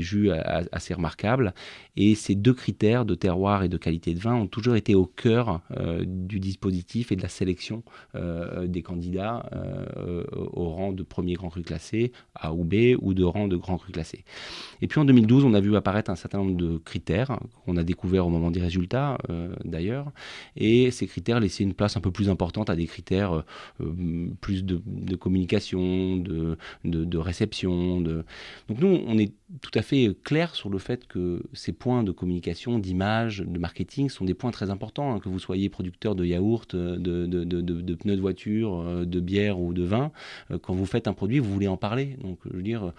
jus 0.01 0.30
assez 0.32 0.93
remarquables. 0.93 1.53
Et 1.97 2.13
ces 2.13 2.36
deux 2.36 2.53
critères 2.53 3.03
de 3.03 3.15
terroir 3.15 3.63
et 3.63 3.67
de 3.67 3.78
qualité 3.78 4.13
de 4.13 4.19
vin 4.19 4.36
ont 4.36 4.45
toujours 4.45 4.75
été 4.75 4.93
au 4.93 5.07
cœur 5.07 5.61
euh, 5.75 6.03
du 6.05 6.39
dispositif 6.39 7.11
et 7.11 7.15
de 7.15 7.23
la 7.23 7.30
sélection 7.30 7.82
euh, 8.13 8.67
des 8.67 8.84
candidats 8.84 9.49
euh, 9.53 10.23
au 10.32 10.69
rang 10.69 10.91
de 10.91 11.01
premier 11.01 11.34
grand 11.34 11.49
cru 11.49 11.63
classé, 11.63 12.11
A 12.36 12.53
ou 12.53 12.63
B, 12.63 12.95
ou 13.01 13.15
de 13.15 13.23
rang 13.23 13.47
de 13.47 13.55
grand 13.55 13.80
cru 13.80 13.91
classé. 13.91 14.23
Et 14.84 14.88
puis 14.88 14.99
en 14.99 15.05
2012, 15.05 15.45
on 15.45 15.55
a 15.55 15.59
vu 15.59 15.75
apparaître 15.75 16.11
un 16.11 16.15
certain 16.15 16.38
nombre 16.38 16.57
de 16.57 16.78
critères 16.78 17.39
qu'on 17.65 17.75
a 17.78 17.84
découvert 17.84 18.28
au 18.28 18.30
moment 18.30 18.51
des 18.51 18.61
résultats 18.61 19.17
d'ailleurs. 19.65 20.11
Et 20.55 20.91
ces 20.91 21.07
critères 21.07 21.39
laissaient 21.39 21.63
une 21.63 21.73
place 21.73 21.97
un 21.97 22.01
peu 22.01 22.11
plus 22.11 22.30
importante 22.30 22.69
à 22.69 22.75
des 22.75 22.86
critères 22.86 23.43
plus 24.41 24.63
de, 24.63 24.80
de 24.86 25.15
communication, 25.15 26.17
de, 26.17 26.57
de, 26.84 27.18
réception. 27.18 28.01
De... 28.01 28.24
Donc 28.68 28.80
nous, 28.80 29.01
on 29.07 29.18
est 29.18 29.34
tout 29.62 29.72
à 29.76 29.82
fait 29.82 30.16
clair 30.24 30.56
sur 30.56 30.70
le 30.70 30.78
fait 30.78 31.08
que 31.08 31.41
ces 31.54 31.72
points 31.72 32.04
de 32.04 32.12
communication, 32.12 32.80
d'image, 32.80 33.39
de 33.39 33.60
marketing 33.60 34.10
sont 34.10 34.26
des 34.26 34.34
points 34.34 34.52
très 34.52 34.70
importants, 34.70 35.14
hein, 35.14 35.20
que 35.20 35.30
vous 35.30 35.39
soyez 35.39 35.70
producteur 35.70 36.16
de 36.16 36.26
yaourt, 36.26 36.76
de, 36.76 36.98
de, 36.98 37.95
pneus 37.95 38.18
de 38.18 38.22
voiture, 38.22 38.82
euh, 38.82 39.06
de 39.06 39.20
bière 39.22 39.60
ou 39.60 39.74
de 39.74 39.84
vin. 39.84 40.12
Euh, 40.52 40.60
quand 40.60 40.74
vous 40.74 40.86
faites 40.86 41.08
un 41.08 41.14
produit, 41.14 41.39
vous 41.39 41.52
voulez 41.52 41.68
en 41.68 41.78
parler. 41.78 42.18
Donc 42.22 42.39
je 42.45 42.58
veux 42.58 42.64
dire, 42.64 42.91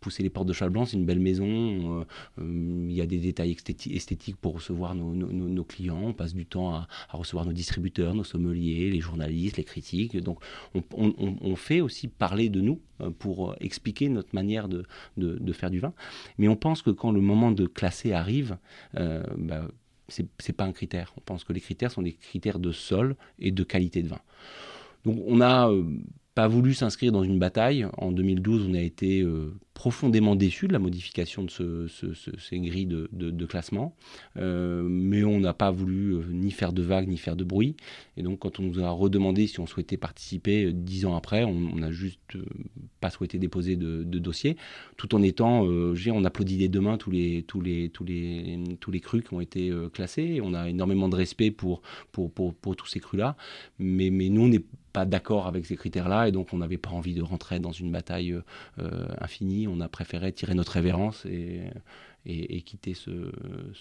pousser 0.00 0.22
les 0.22 0.30
portes 0.30 0.48
de 0.48 0.52
Cheval 0.52 0.70
Blanc, 0.70 0.84
c'est 0.86 0.96
une 0.96 1.04
belle 1.04 1.20
maison. 1.20 1.46
Euh, 1.46 2.04
euh, 2.40 2.86
il 2.88 2.92
y 2.92 3.00
a 3.00 3.06
des 3.06 3.18
détails 3.18 3.52
esthétiques 3.52 4.36
pour 4.36 4.54
recevoir 4.54 4.94
nos, 4.94 5.64
clients. 5.64 6.02
On 6.02 6.12
passe 6.12 6.34
du 6.34 6.46
temps 6.46 6.74
à, 6.74 6.88
recevoir 7.10 7.46
nos 7.46 7.52
distributeurs, 7.52 8.14
nos 8.14 8.24
sommeliers, 8.24 8.90
les 8.90 9.00
journalistes, 9.00 9.56
les 9.56 9.64
critiques. 9.64 10.16
Donc, 10.18 10.38
on, 10.94 11.56
fait 11.56 11.80
aussi 11.80 12.08
parler 12.08 12.48
de 12.48 12.60
nous 12.60 12.80
euh, 13.00 13.10
pour 13.10 13.54
expliquer 13.60 14.08
notre 14.08 14.34
manière 14.34 14.68
de, 14.68 14.84
faire 15.52 15.70
du 15.70 15.80
Mais 16.38 16.48
on 16.48 16.56
pense 16.56 16.82
que 16.82 16.90
quand 16.90 17.10
le 17.10 17.20
moment 17.20 17.50
de 17.50 17.66
classer 17.66 18.12
arrive, 18.12 18.56
euh, 18.96 19.22
bah, 19.36 19.66
c'est 20.08 20.52
pas 20.52 20.64
un 20.64 20.72
critère. 20.72 21.12
On 21.16 21.20
pense 21.20 21.44
que 21.44 21.52
les 21.52 21.60
critères 21.60 21.90
sont 21.90 22.02
des 22.02 22.12
critères 22.12 22.58
de 22.58 22.72
sol 22.72 23.16
et 23.38 23.50
de 23.50 23.64
qualité 23.64 24.02
de 24.02 24.08
vin. 24.08 24.20
Donc 25.04 25.18
on 25.26 25.40
a 25.40 25.70
pas 26.34 26.48
voulu 26.48 26.74
s'inscrire 26.74 27.12
dans 27.12 27.22
une 27.22 27.38
bataille. 27.38 27.86
En 27.98 28.12
2012, 28.12 28.68
on 28.70 28.74
a 28.74 28.80
été 28.80 29.24
profondément 29.74 30.36
déçu 30.36 30.68
de 30.68 30.72
la 30.72 30.78
modification 30.78 31.44
de 31.44 31.50
ce, 31.50 31.88
ces 32.38 32.60
grilles 32.60 32.86
de, 32.86 33.46
classement, 33.46 33.96
euh, 34.36 34.82
mais 34.88 35.24
on 35.24 35.40
n'a 35.40 35.54
pas 35.54 35.70
voulu 35.70 36.14
euh, 36.14 36.22
ni 36.30 36.50
faire 36.50 36.72
de 36.72 36.82
vagues 36.82 37.08
ni 37.08 37.16
faire 37.16 37.36
de 37.36 37.42
bruit. 37.42 37.74
Et 38.16 38.22
donc, 38.22 38.38
quand 38.40 38.60
on 38.60 38.62
nous 38.62 38.80
a 38.80 38.90
redemandé 38.90 39.46
si 39.46 39.60
on 39.60 39.66
souhaitait 39.66 39.96
participer 39.96 40.66
euh, 40.66 40.72
dix 40.72 41.04
ans 41.04 41.16
après, 41.16 41.42
on 41.44 41.74
n'a 41.76 41.90
juste 41.90 42.20
pas 43.00 43.10
souhaité 43.10 43.38
déposer 43.38 43.74
de, 43.74 44.04
dossier, 44.20 44.56
tout 44.96 45.14
en 45.16 45.22
étant, 45.22 45.62
on 45.64 46.24
applaudit 46.24 46.58
des 46.58 46.68
deux 46.68 46.80
mains 46.80 46.96
tous 46.96 47.10
les, 47.10 47.42
tous 47.42 47.60
les, 47.60 47.88
tous 47.88 48.04
les, 48.04 48.62
tous 48.78 48.92
les 48.92 49.00
crus 49.00 49.24
qui 49.24 49.34
ont 49.34 49.40
été 49.40 49.72
classés. 49.92 50.40
On 50.42 50.54
a 50.54 50.68
énormément 50.68 51.08
de 51.08 51.16
respect 51.16 51.50
pour, 51.50 51.82
pour, 52.12 52.30
pour, 52.30 52.54
pour 52.54 52.76
tous 52.76 52.86
ces 52.86 53.00
crus-là, 53.00 53.36
mais, 53.80 54.10
mais 54.10 54.28
nous, 54.28 54.42
on 54.42 54.48
n'est 54.48 54.62
pas 54.92 55.04
d'accord 55.04 55.46
avec 55.46 55.66
ces 55.66 55.76
critères-là 55.76 56.28
et 56.28 56.32
donc 56.32 56.52
on 56.52 56.58
n'avait 56.58 56.78
pas 56.78 56.90
envie 56.90 57.14
de 57.14 57.22
rentrer 57.22 57.60
dans 57.60 57.72
une 57.72 57.90
bataille 57.90 58.36
infinie. 59.20 59.68
On 59.68 59.80
a 59.80 59.88
préféré 59.88 60.32
tirer 60.32 60.54
notre 60.54 60.72
révérence 60.72 61.24
et 61.26 61.62
et, 62.24 62.62
quitter 62.62 62.94
ce, 62.94 63.10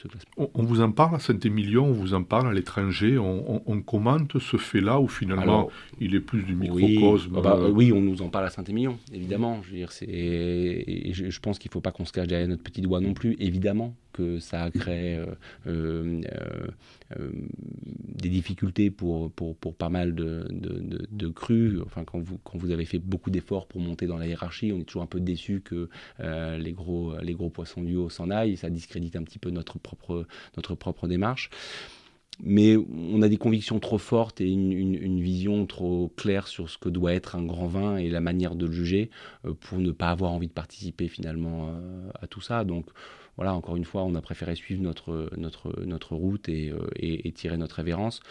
classement. 0.07 0.49
On, 0.55 0.63
vous 0.63 0.81
en 0.81 0.91
parle 0.91 1.15
à 1.15 1.19
Saint-Émilion, 1.19 1.85
on 1.85 1.93
vous 1.93 2.13
en 2.13 2.23
parle 2.23 2.49
à 2.49 2.53
l'étranger, 2.53 3.17
on, 3.17 3.81
commente 3.81 4.39
ce 4.39 4.57
fait-là 4.57 4.99
ou 4.99 5.07
finalement 5.07 5.69
il 5.99 6.15
est 6.15 6.19
plus 6.19 6.43
du 6.43 6.55
microcosme 6.55 7.35
oui, 7.35 7.41
bah, 7.41 7.57
euh, 7.59 7.69
oui, 7.69 7.91
on 7.91 8.01
nous 8.01 8.21
en 8.21 8.29
parle 8.29 8.45
à 8.45 8.49
Saint-Émilion, 8.49 8.97
évidemment. 9.13 9.61
Je, 9.63 9.71
veux 9.71 9.77
dire, 9.77 9.91
je, 9.91 11.29
je 11.29 11.39
pense 11.39 11.59
qu'il 11.59 11.69
ne 11.69 11.73
faut 11.73 11.81
pas 11.81 11.91
qu'on 11.91 12.05
se 12.05 12.11
cache 12.11 12.27
derrière 12.27 12.47
notre 12.47 12.63
petit 12.63 12.81
doigt 12.81 12.99
non 12.99 13.13
plus, 13.13 13.35
évidemment 13.39 13.95
que 14.11 14.39
ça 14.39 14.63
a 14.63 14.71
créé 14.71 15.17
euh, 15.17 15.25
euh, 15.67 16.21
euh, 17.19 17.31
des 17.69 18.29
difficultés 18.29 18.91
pour, 18.91 19.31
pour, 19.31 19.55
pour, 19.55 19.75
pas 19.75 19.89
mal 19.89 20.13
de, 20.15 20.47
de, 20.49 21.07
de, 21.09 21.27
crues. 21.29 21.81
Enfin, 21.85 22.03
quand 22.03 22.19
vous, 22.19 22.37
quand 22.43 22.57
vous 22.57 22.71
avez 22.71 22.85
fait 22.85 22.99
beaucoup 22.99 23.31
d'efforts 23.31 23.67
pour 23.67 23.81
monter 23.81 24.07
dans 24.07 24.17
la 24.17 24.27
hiérarchie, 24.27 24.71
on 24.71 24.79
est 24.79 24.83
toujours 24.83 25.03
un 25.03 25.07
peu 25.07 25.19
déçu 25.19 25.61
que 25.61 25.89
les, 26.19 26.73
gros, 26.73 27.15
les 27.21 27.33
gros 27.33 27.49
poissons 27.49 27.83
du 27.83 27.95
haut 27.95 28.09
s'en 28.09 28.29
aillent. 28.29 28.57
Ça 28.57 28.69
discrédite 28.69 29.15
un 29.15 29.23
petit 29.23 29.39
peu 29.39 29.49
notre 29.49 29.79
propre, 29.79 30.25
notre 30.55 30.75
propre 30.75 31.07
démarche 31.07 31.49
mais 32.43 32.75
on 32.75 33.21
a 33.21 33.29
des 33.29 33.37
convictions 33.37 33.79
trop 33.79 33.99
fortes 33.99 34.41
et 34.41 34.49
une, 34.49 34.71
une, 34.71 35.21
vision 35.21 35.67
trop 35.67 36.11
claire 36.15 36.47
sur 36.47 36.69
ce 36.69 36.77
que 36.77 36.89
doit 36.89 37.13
être 37.13 37.35
un 37.35 37.43
grand 37.43 37.67
vin 37.67 37.97
et 37.97 38.09
la 38.09 38.21
manière 38.21 38.55
de 38.55 38.65
le 38.65 38.71
juger 38.71 39.11
pour 39.59 39.77
ne 39.77 39.91
pas 39.91 40.09
avoir 40.09 40.31
envie 40.31 40.47
de 40.47 40.53
participer 40.53 41.07
finalement 41.07 41.71
à 42.19 42.25
tout 42.27 42.41
ça. 42.41 42.63
Donc 42.63 42.87
voilà, 43.37 43.53
encore 43.53 43.75
une 43.75 43.85
fois, 43.85 44.03
on 44.03 44.15
a 44.15 44.21
préféré 44.21 44.55
suivre 44.55 44.81
notre, 44.81 45.29
notre, 45.37 45.83
notre 45.85 46.15
route 46.15 46.49
et, 46.49 46.71
euh, 46.71 47.31
tirer 47.33 47.57
notre 47.57 47.75
révérence, 47.75 48.21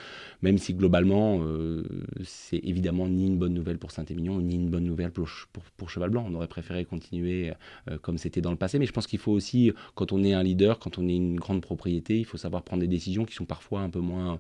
même 0.42 0.58
si 0.58 0.74
globalement, 0.74 1.40
euh, 1.42 1.82
c'est 2.22 2.60
évidemment 2.62 3.08
ni 3.08 3.26
une 3.26 3.38
bonne 3.38 3.54
nouvelle 3.54 3.78
pour 3.78 3.90
Saint-Émilion, 3.90 4.40
ni 4.40 4.56
une 4.56 4.68
bonne 4.68 4.84
nouvelle 4.84 5.10
pour, 5.10 5.28
pour, 5.76 5.90
Cheval 5.90 6.10
Blanc. 6.10 6.26
On 6.28 6.34
aurait 6.34 6.48
préféré 6.48 6.84
continuer 6.84 7.52
euh, 7.88 7.98
comme 7.98 8.18
c'était 8.18 8.40
dans 8.40 8.50
le 8.50 8.56
passé, 8.56 8.78
mais 8.78 8.86
je 8.86 8.92
pense 8.92 9.06
qu'il 9.06 9.18
faut 9.18 9.32
aussi, 9.32 9.72
quand 9.94 10.12
on 10.12 10.22
est 10.22 10.34
un 10.34 10.42
leader, 10.42 10.78
quand 10.78 10.98
on 10.98 11.08
est 11.08 11.16
une 11.16 11.36
grande 11.36 11.62
propriété, 11.62 12.18
il 12.18 12.24
faut 12.24 12.36
savoir 12.36 12.62
prendre 12.62 12.82
des 12.82 12.88
décisions 12.88 13.24
qui 13.24 13.34
sont 13.34 13.46
parfois 13.46 13.80
un 13.80 13.90
peu 13.90 14.00
moins 14.00 14.38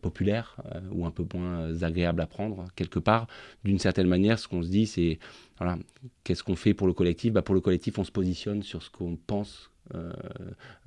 populaires 0.00 0.56
ou 0.92 1.04
un 1.06 1.10
peu 1.10 1.24
moins 1.34 1.82
agréables 1.82 2.20
à 2.20 2.26
prendre, 2.26 2.66
quelque 2.76 2.98
part. 2.98 3.26
D'une 3.64 3.78
certaine 3.78 4.06
manière, 4.06 4.38
ce 4.38 4.48
qu'on 4.48 4.62
se 4.62 4.68
dit, 4.68 4.86
c'est 4.86 5.18
voilà. 5.60 5.78
Qu'est-ce 6.24 6.42
qu'on 6.42 6.56
fait 6.56 6.72
pour 6.72 6.86
le 6.86 6.94
collectif? 6.94 7.34
Bah 7.34 7.42
Pour 7.42 7.54
le 7.54 7.60
collectif, 7.60 7.98
on 7.98 8.04
se 8.04 8.10
positionne 8.10 8.62
sur 8.62 8.82
ce 8.82 8.90
qu'on 8.90 9.16
pense 9.16 9.70
euh, 9.94 10.12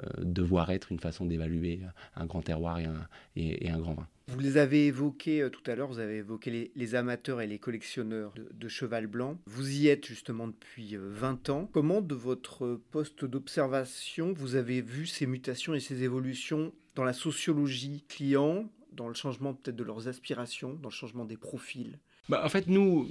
euh, 0.02 0.24
devoir 0.24 0.72
être 0.72 0.92
une 0.92 1.00
façon 1.00 1.26
d'évaluer 1.26 1.82
un 2.16 2.26
grand 2.26 2.42
terroir 2.42 2.80
et 2.80 2.86
un, 2.86 3.08
et, 3.36 3.70
un, 3.70 3.78
grand 3.78 3.94
vin. 3.94 4.08
Vous 4.28 4.40
les 4.40 4.58
avez 4.58 4.88
évoqués 4.88 5.42
euh, 5.42 5.50
tout 5.50 5.62
à 5.70 5.76
l'heure, 5.76 5.90
vous 5.90 6.00
avez 6.00 6.18
évoqué 6.18 6.72
les, 6.74 6.96
amateurs 6.96 7.42
et 7.42 7.48
les 7.48 7.60
collectionneurs 7.60 8.34
de, 8.34 8.68
cheval 8.68 9.08
blanc. 9.08 9.38
Vous 9.46 9.78
y 9.78 9.90
êtes 9.90 10.08
justement 10.08 10.48
depuis 10.48 10.96
20 10.98 11.50
ans. 11.50 11.70
Comment, 11.72 12.02
de 12.02 12.16
votre 12.16 12.82
poste 12.92 13.26
d'observation, 13.26 14.34
vous 14.34 14.56
avez 14.56 14.82
vu 14.82 15.06
ces 15.06 15.28
mutations 15.28 15.76
et 15.76 15.80
ces 15.80 16.04
évolutions 16.04 16.74
dans 16.96 17.04
la 17.04 17.14
sociologie 17.14 18.06
client, 18.08 18.72
dans 18.94 19.08
le 19.08 19.14
changement 19.14 19.54
peut-être 19.54 19.76
de 19.76 19.84
leurs 19.84 20.08
aspirations, 20.08 20.74
dans 20.74 20.90
le 20.90 20.94
changement 20.94 21.26
des 21.26 21.38
profils? 21.38 22.00
Bah, 22.30 22.42
En 22.46 22.50
fait, 22.50 22.68
nous, 22.68 23.08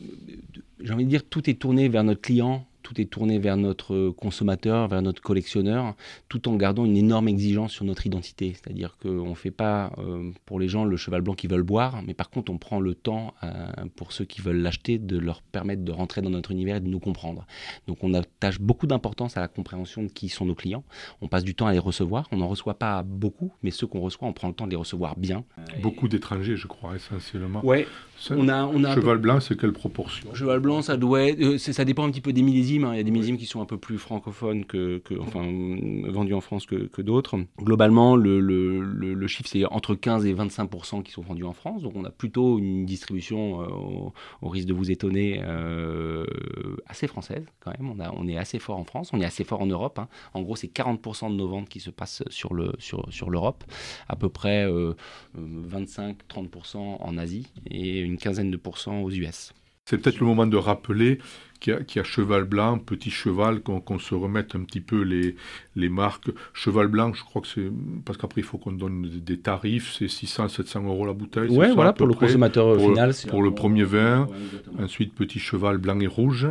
j'ai 0.82 0.92
envie 0.92 1.04
de 1.04 1.10
dire, 1.10 1.24
tout 1.28 1.48
est 1.48 1.54
tourné 1.54 1.88
vers 1.88 2.04
notre 2.04 2.20
client 2.20 2.66
tout 2.92 3.00
est 3.00 3.06
tourné 3.06 3.38
vers 3.38 3.56
notre 3.56 4.10
consommateur, 4.10 4.86
vers 4.88 5.00
notre 5.00 5.22
collectionneur, 5.22 5.94
tout 6.28 6.48
en 6.48 6.56
gardant 6.56 6.84
une 6.84 6.96
énorme 6.96 7.28
exigence 7.28 7.72
sur 7.72 7.84
notre 7.84 8.06
identité. 8.06 8.54
C'est-à-dire 8.54 8.98
qu'on 9.02 9.30
ne 9.30 9.34
fait 9.34 9.50
pas 9.50 9.92
euh, 9.98 10.30
pour 10.44 10.60
les 10.60 10.68
gens 10.68 10.84
le 10.84 10.96
cheval 10.96 11.22
blanc 11.22 11.34
qui 11.34 11.46
veulent 11.46 11.62
boire, 11.62 12.02
mais 12.06 12.12
par 12.12 12.28
contre 12.28 12.52
on 12.52 12.58
prend 12.58 12.80
le 12.80 12.94
temps 12.94 13.34
euh, 13.42 13.66
pour 13.96 14.12
ceux 14.12 14.24
qui 14.24 14.42
veulent 14.42 14.60
l'acheter 14.60 14.98
de 14.98 15.18
leur 15.18 15.40
permettre 15.40 15.82
de 15.82 15.92
rentrer 15.92 16.20
dans 16.20 16.30
notre 16.30 16.50
univers 16.50 16.76
et 16.76 16.80
de 16.80 16.88
nous 16.88 17.00
comprendre. 17.00 17.46
Donc 17.86 17.98
on 18.02 18.12
attache 18.12 18.60
beaucoup 18.60 18.86
d'importance 18.86 19.36
à 19.36 19.40
la 19.40 19.48
compréhension 19.48 20.02
de 20.02 20.08
qui 20.08 20.28
sont 20.28 20.44
nos 20.44 20.54
clients. 20.54 20.84
On 21.22 21.28
passe 21.28 21.44
du 21.44 21.54
temps 21.54 21.66
à 21.66 21.72
les 21.72 21.78
recevoir. 21.78 22.28
On 22.30 22.38
n'en 22.38 22.48
reçoit 22.48 22.74
pas 22.74 23.02
beaucoup, 23.02 23.52
mais 23.62 23.70
ceux 23.70 23.86
qu'on 23.86 24.00
reçoit, 24.00 24.28
on 24.28 24.32
prend 24.32 24.48
le 24.48 24.54
temps 24.54 24.66
de 24.66 24.70
les 24.70 24.76
recevoir 24.76 25.16
bien. 25.16 25.44
Beaucoup 25.80 26.08
d'étrangers, 26.08 26.56
je 26.56 26.66
crois, 26.66 26.94
essentiellement. 26.94 27.64
Ouais. 27.64 27.86
On 28.30 28.48
a, 28.48 28.64
on 28.66 28.84
a 28.84 28.94
cheval 28.94 29.18
blanc, 29.18 29.40
c'est 29.40 29.58
quelle 29.58 29.72
proportion? 29.72 30.32
Cheval 30.34 30.60
blanc, 30.60 30.82
ça 30.82 30.96
doit 30.96 31.22
être, 31.24 31.40
euh, 31.40 31.58
ça 31.58 31.84
dépend 31.84 32.06
un 32.06 32.10
petit 32.10 32.20
peu 32.20 32.32
des 32.32 32.42
millésimes 32.42 32.81
Hein. 32.84 32.94
Il 32.94 32.96
y 32.96 33.00
a 33.00 33.02
des 33.02 33.10
millésimes 33.10 33.36
qui 33.36 33.46
sont 33.46 33.60
un 33.60 33.66
peu 33.66 33.78
plus 33.78 33.98
francophones 33.98 34.64
que, 34.64 35.02
enfin, 35.20 35.42
vendus 36.10 36.34
en 36.34 36.40
France 36.40 36.66
que, 36.66 37.02
d'autres. 37.02 37.38
Globalement, 37.58 38.16
le, 38.16 38.40
le, 38.40 39.26
chiffre, 39.26 39.48
c'est 39.48 39.64
entre 39.66 39.94
15 39.94 40.26
et 40.26 40.34
25% 40.34 41.02
qui 41.02 41.12
sont 41.12 41.22
vendus 41.22 41.44
en 41.44 41.52
France. 41.52 41.82
Donc, 41.82 41.94
on 41.96 42.04
a 42.04 42.10
plutôt 42.10 42.58
une 42.58 42.84
distribution, 42.84 43.62
euh, 43.62 44.10
au, 44.42 44.48
risque 44.48 44.68
de 44.68 44.74
vous 44.74 44.90
étonner, 44.90 45.40
euh, 45.44 46.24
assez 46.86 47.06
française 47.06 47.44
quand 47.60 47.72
même. 47.78 47.90
On, 47.90 48.00
a, 48.00 48.12
on 48.12 48.28
est 48.28 48.36
assez 48.36 48.58
fort 48.58 48.78
en 48.78 48.84
France, 48.84 49.10
on 49.12 49.20
est 49.20 49.24
assez 49.24 49.44
fort 49.44 49.62
en 49.62 49.66
Europe. 49.66 49.98
Hein. 49.98 50.08
En 50.34 50.42
gros, 50.42 50.56
c'est 50.56 50.72
40% 50.72 51.30
de 51.30 51.36
nos 51.36 51.48
ventes 51.48 51.68
qui 51.68 51.80
se 51.80 51.90
passent 51.90 52.22
sur 52.28 52.54
l'Europe, 52.54 52.80
sur, 52.80 53.12
sur 53.12 53.30
à 54.08 54.16
peu 54.16 54.28
près 54.28 54.66
25-30% 55.36 56.76
euh, 56.76 56.78
en 57.00 57.18
Asie 57.18 57.48
et 57.70 58.00
une 58.00 58.16
quinzaine 58.16 58.50
de 58.50 58.56
pourcents 58.56 59.00
aux 59.00 59.10
US. 59.10 59.52
C'est 59.84 59.98
peut-être 59.98 60.20
le 60.20 60.26
moment 60.26 60.46
de 60.46 60.56
rappeler 60.56 61.18
qu'il 61.62 61.96
y, 61.96 61.98
a 61.98 62.04
cheval 62.04 62.44
blanc, 62.44 62.78
petit 62.78 63.10
cheval, 63.10 63.60
qu'on 63.60 63.98
se 63.98 64.14
remette 64.14 64.54
un 64.54 64.64
petit 64.64 64.80
peu 64.80 65.02
les, 65.02 65.36
les 65.76 65.88
marques. 65.88 66.30
Cheval 66.52 66.88
blanc, 66.88 67.12
je 67.14 67.22
crois 67.22 67.40
que 67.40 67.48
c'est. 67.48 67.70
Parce 68.04 68.18
qu'après, 68.18 68.40
il 68.40 68.44
faut 68.44 68.58
qu'on 68.58 68.72
donne 68.72 69.02
des 69.02 69.38
tarifs, 69.38 69.94
c'est 69.96 70.08
600, 70.08 70.48
700 70.48 70.84
euros 70.84 71.06
la 71.06 71.12
bouteille. 71.12 71.48
Oui, 71.50 71.68
voilà, 71.74 71.92
pour 71.92 72.06
le 72.06 72.14
consommateur 72.14 72.78
final. 72.78 73.12
Pour 73.28 73.42
le 73.42 73.54
premier 73.54 73.84
vin. 73.84 74.26
Ensuite, 74.78 75.14
petit 75.14 75.38
cheval 75.38 75.78
blanc 75.78 75.98
et 76.00 76.06
rouge. 76.06 76.48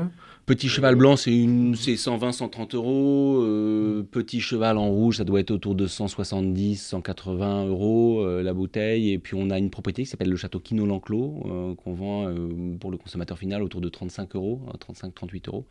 Petit 0.48 0.70
cheval 0.70 0.96
blanc, 0.96 1.18
c'est 1.18 1.32
120-130 1.32 2.76
euros. 2.76 3.44
Euh, 3.44 4.04
petit 4.10 4.42
cheval 4.42 4.78
en 4.78 4.90
rouge, 4.90 5.18
ça 5.18 5.24
doit 5.24 5.40
être 5.40 5.52
autour 5.52 5.76
de 5.76 5.86
170-180 5.86 7.68
euros 7.68 8.22
euh, 8.22 8.42
la 8.42 8.54
bouteille. 8.54 9.12
Et 9.12 9.20
puis 9.20 9.36
on 9.36 9.52
a 9.52 9.60
une 9.60 9.70
propriété 9.70 10.04
qui 10.04 10.10
s'appelle 10.10 10.30
le 10.30 10.36
château 10.36 10.60
Quino 10.60 10.86
L'Enclos, 10.88 11.44
euh, 11.46 11.76
qu'on 11.76 11.94
vend 11.94 12.34
pour 12.80 12.92
le 12.92 12.98
consommateur 12.98 13.38
final 13.38 13.62
autour 13.62 13.82
de 13.82 13.90
35 13.90 14.36
euros, 14.36 14.62
35-38 14.80 15.48
euros. 15.48 15.68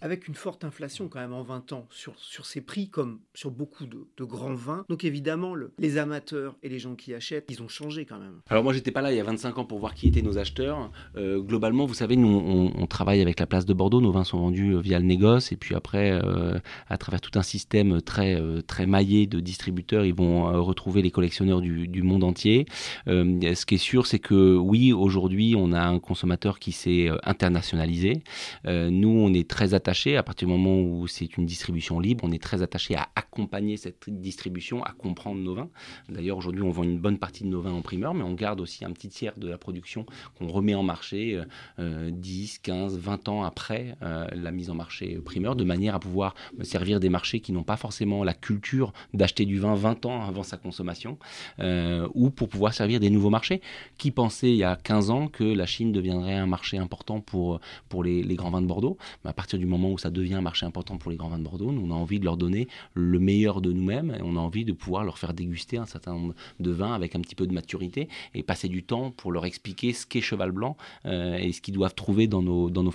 Avec 0.00 0.26
une 0.26 0.34
forte 0.34 0.64
inflation 0.64 1.08
quand 1.08 1.20
même 1.20 1.34
en 1.34 1.42
20 1.42 1.72
ans 1.72 1.86
sur, 1.90 2.18
sur 2.18 2.46
ces 2.46 2.62
prix, 2.62 2.88
comme 2.88 3.20
sur 3.34 3.50
beaucoup 3.50 3.84
de, 3.84 4.24
grands 4.24 4.54
vins. 4.54 4.84
Donc 4.88 5.04
évidemment, 5.04 5.54
les 5.78 5.98
amateurs 5.98 6.56
et 6.62 6.68
les 6.68 6.78
gens 6.78 6.94
qui 6.94 7.14
achètent, 7.14 7.46
ils 7.50 7.62
ont 7.62 7.68
changé 7.68 8.06
quand 8.06 8.18
même. 8.18 8.40
Alors 8.48 8.64
moi, 8.64 8.72
j'étais 8.72 8.90
pas 8.90 9.02
là 9.02 9.12
il 9.12 9.16
y 9.16 9.20
a 9.20 9.24
25 9.24 9.58
ans 9.58 9.64
pour 9.64 9.78
voir 9.78 9.94
qui 9.94 10.08
étaient 10.08 10.22
nos 10.22 10.38
acheteurs. 10.38 10.90
globalement, 11.16 11.84
vous 11.84 11.94
savez, 11.94 12.16
nous, 12.16 12.72
on 12.74 12.86
travaille 12.86 13.17
avec 13.20 13.40
la 13.40 13.46
place 13.46 13.66
de 13.66 13.74
Bordeaux. 13.74 14.00
Nos 14.00 14.12
vins 14.12 14.24
sont 14.24 14.38
vendus 14.38 14.74
euh, 14.74 14.80
via 14.80 14.98
le 14.98 15.04
négoce 15.04 15.52
et 15.52 15.56
puis 15.56 15.74
après, 15.74 16.12
euh, 16.12 16.58
à 16.88 16.98
travers 16.98 17.20
tout 17.20 17.38
un 17.38 17.42
système 17.42 18.00
très, 18.02 18.40
euh, 18.40 18.62
très 18.62 18.86
maillé 18.86 19.26
de 19.26 19.40
distributeurs, 19.40 20.04
ils 20.04 20.14
vont 20.14 20.44
retrouver 20.62 21.02
les 21.02 21.10
collectionneurs 21.10 21.60
du, 21.60 22.02
monde 22.02 22.24
entier. 22.24 22.66
ce 23.06 23.66
qui 23.66 23.74
est 23.74 23.78
sûr, 23.78 24.06
c'est 24.06 24.18
que 24.18 24.56
oui, 24.56 24.92
aujourd'hui, 24.92 25.54
on 25.56 25.72
a 25.72 25.80
un 25.80 25.98
consommateur 25.98 26.58
qui 26.58 26.72
s'est 26.72 27.08
internationalisé. 27.24 28.22
nous, 28.64 29.08
on 29.08 29.32
est 29.32 29.48
très 29.48 29.74
attachés, 29.74 30.16
à 30.16 30.22
partir 30.22 30.48
du 30.48 30.54
moment 30.54 30.80
où 30.80 31.06
c'est 31.06 31.36
une 31.36 31.44
distribution 31.44 32.00
libre, 32.00 32.24
on 32.24 32.32
est 32.32 32.42
très 32.42 32.62
attaché 32.62 32.94
à 32.94 33.08
accompagner 33.14 33.76
cette 33.76 34.08
distribution, 34.08 34.82
à 34.84 34.92
comprendre 34.92 35.40
nos 35.40 35.54
vins. 35.54 35.68
D'ailleurs, 36.08 36.38
aujourd'hui, 36.38 36.62
on 36.62 36.70
vend 36.70 36.84
une 36.84 36.98
bonne 36.98 37.18
partie 37.18 37.44
de 37.44 37.48
nos 37.48 37.60
vins 37.60 37.72
en 37.72 37.82
primeur, 37.82 38.14
mais 38.14 38.22
on 38.22 38.34
garde 38.34 38.60
aussi 38.60 38.84
un 38.84 38.92
petit 38.92 39.08
tiers 39.08 39.36
de 39.36 39.48
la 39.48 39.58
production 39.58 40.06
qu'on 40.38 40.48
remet 40.48 40.74
en 40.74 40.82
marché 40.82 41.40
10, 41.78 42.60
15, 42.60 42.98
20 43.08 43.18
20 43.18 43.28
ans 43.28 43.42
après 43.42 43.96
euh, 44.02 44.26
la 44.34 44.50
mise 44.50 44.70
en 44.70 44.74
marché 44.74 45.18
primeur, 45.24 45.56
de 45.56 45.64
manière 45.64 45.94
à 45.94 46.00
pouvoir 46.00 46.34
servir 46.62 47.00
des 47.00 47.08
marchés 47.08 47.40
qui 47.40 47.52
n'ont 47.52 47.62
pas 47.62 47.76
forcément 47.76 48.22
la 48.22 48.34
culture 48.34 48.92
d'acheter 49.14 49.46
du 49.46 49.58
vin 49.58 49.74
20 49.74 50.06
ans 50.06 50.22
avant 50.24 50.42
sa 50.42 50.56
consommation, 50.56 51.18
euh, 51.58 52.06
ou 52.14 52.30
pour 52.30 52.48
pouvoir 52.48 52.74
servir 52.74 53.00
des 53.00 53.10
nouveaux 53.10 53.30
marchés. 53.30 53.60
Qui 53.96 54.10
pensait 54.10 54.50
il 54.50 54.56
y 54.56 54.64
a 54.64 54.76
15 54.76 55.10
ans 55.10 55.28
que 55.28 55.44
la 55.44 55.66
Chine 55.66 55.92
deviendrait 55.92 56.34
un 56.34 56.46
marché 56.46 56.78
important 56.78 57.20
pour, 57.20 57.60
pour 57.88 58.04
les, 58.04 58.22
grands 58.34 58.50
vins 58.50 58.62
de 58.62 58.66
Bordeaux? 58.66 58.98
À 59.24 59.32
partir 59.32 59.58
du 59.58 59.66
moment 59.66 59.90
où 59.92 59.98
ça 59.98 60.10
devient 60.10 60.34
un 60.34 60.42
marché 60.42 60.66
important 60.66 60.98
pour 60.98 61.10
les 61.10 61.16
grands 61.16 61.28
vins 61.28 61.38
de 61.38 61.44
Bordeaux, 61.44 61.72
nous, 61.72 61.84
on 61.86 61.90
a 61.90 61.94
envie 61.94 62.20
de 62.20 62.24
leur 62.24 62.36
donner 62.36 62.68
le 62.94 63.18
meilleur 63.18 63.60
de 63.60 63.72
nous-mêmes 63.72 64.14
et 64.18 64.22
on 64.22 64.36
a 64.36 64.40
envie 64.40 64.64
de 64.64 64.72
pouvoir 64.72 65.04
leur 65.04 65.18
faire 65.18 65.32
déguster 65.32 65.78
un 65.78 65.86
certain 65.86 66.12
nombre 66.12 66.34
de 66.60 66.70
vins 66.70 66.94
avec 66.94 67.16
un 67.16 67.20
petit 67.20 67.34
peu 67.34 67.46
de 67.46 67.52
maturité 67.52 68.08
et 68.34 68.42
passer 68.42 68.68
du 68.68 68.82
temps 68.82 69.10
pour 69.10 69.32
leur 69.32 69.46
expliquer 69.46 69.92
ce 69.92 70.06
qu'est 70.06 70.20
Cheval 70.20 70.52
Blanc 70.52 70.76
euh, 71.06 71.36
et 71.36 71.52
ce 71.52 71.60
qu'ils 71.60 71.74
doivent 71.74 71.94
trouver 71.94 72.26
dans 72.26 72.42
nos, 72.42 72.70
dans 72.70 72.82
nos 72.82 72.90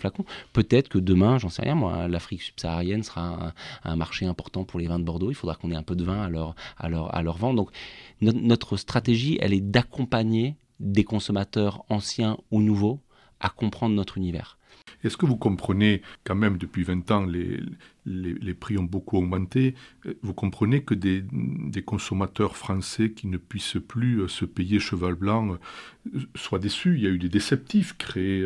Peut-être 0.53 0.89
que 0.89 0.97
demain, 0.97 1.37
j'en 1.37 1.49
sais 1.49 1.61
rien, 1.61 1.75
moi, 1.75 2.07
l'Afrique 2.07 2.41
subsaharienne 2.41 3.03
sera 3.03 3.53
un, 3.83 3.95
marché 3.95 4.25
important 4.25 4.63
pour 4.63 4.79
les 4.79 4.87
vins 4.87 4.99
de 4.99 5.03
Bordeaux. 5.03 5.31
Il 5.31 5.35
faudra 5.35 5.55
qu'on 5.55 5.71
ait 5.71 5.75
un 5.75 5.83
peu 5.83 5.95
de 5.95 6.03
vin 6.03 6.21
à 6.21 6.29
leur, 6.29 6.55
à 6.77 6.89
leur, 6.89 7.13
à 7.15 7.21
leur 7.23 7.37
vendre. 7.37 7.55
Donc, 7.55 7.71
notre 8.21 8.77
stratégie, 8.77 9.37
elle 9.41 9.53
est 9.53 9.61
d'accompagner 9.61 10.55
des 10.79 11.03
consommateurs 11.03 11.83
anciens 11.89 12.37
ou 12.51 12.61
nouveaux 12.61 13.01
à 13.39 13.49
comprendre 13.49 13.95
notre 13.95 14.17
univers. 14.17 14.57
Est-ce 15.03 15.17
que 15.17 15.25
vous 15.25 15.35
comprenez 15.35 16.01
quand 16.23 16.35
même 16.35 16.57
depuis 16.57 16.83
20 16.83 17.11
ans 17.11 17.25
les, 17.25 18.53
prix 18.53 18.77
ont 18.77 18.83
beaucoup 18.83 19.17
augmenté. 19.17 19.75
Vous 20.21 20.33
comprenez 20.33 20.83
que 20.83 20.93
des, 20.93 21.23
consommateurs 21.85 22.55
français 22.55 23.11
qui 23.11 23.27
ne 23.27 23.37
puissent 23.37 23.77
plus 23.85 24.27
se 24.29 24.45
payer 24.45 24.79
cheval 24.79 25.15
blanc 25.15 25.57
soient 26.35 26.59
déçus? 26.59 26.95
Il 26.95 27.03
y 27.03 27.07
a 27.07 27.09
eu 27.09 27.19
des 27.19 27.29
déceptifs 27.29 27.97
créés 27.97 28.45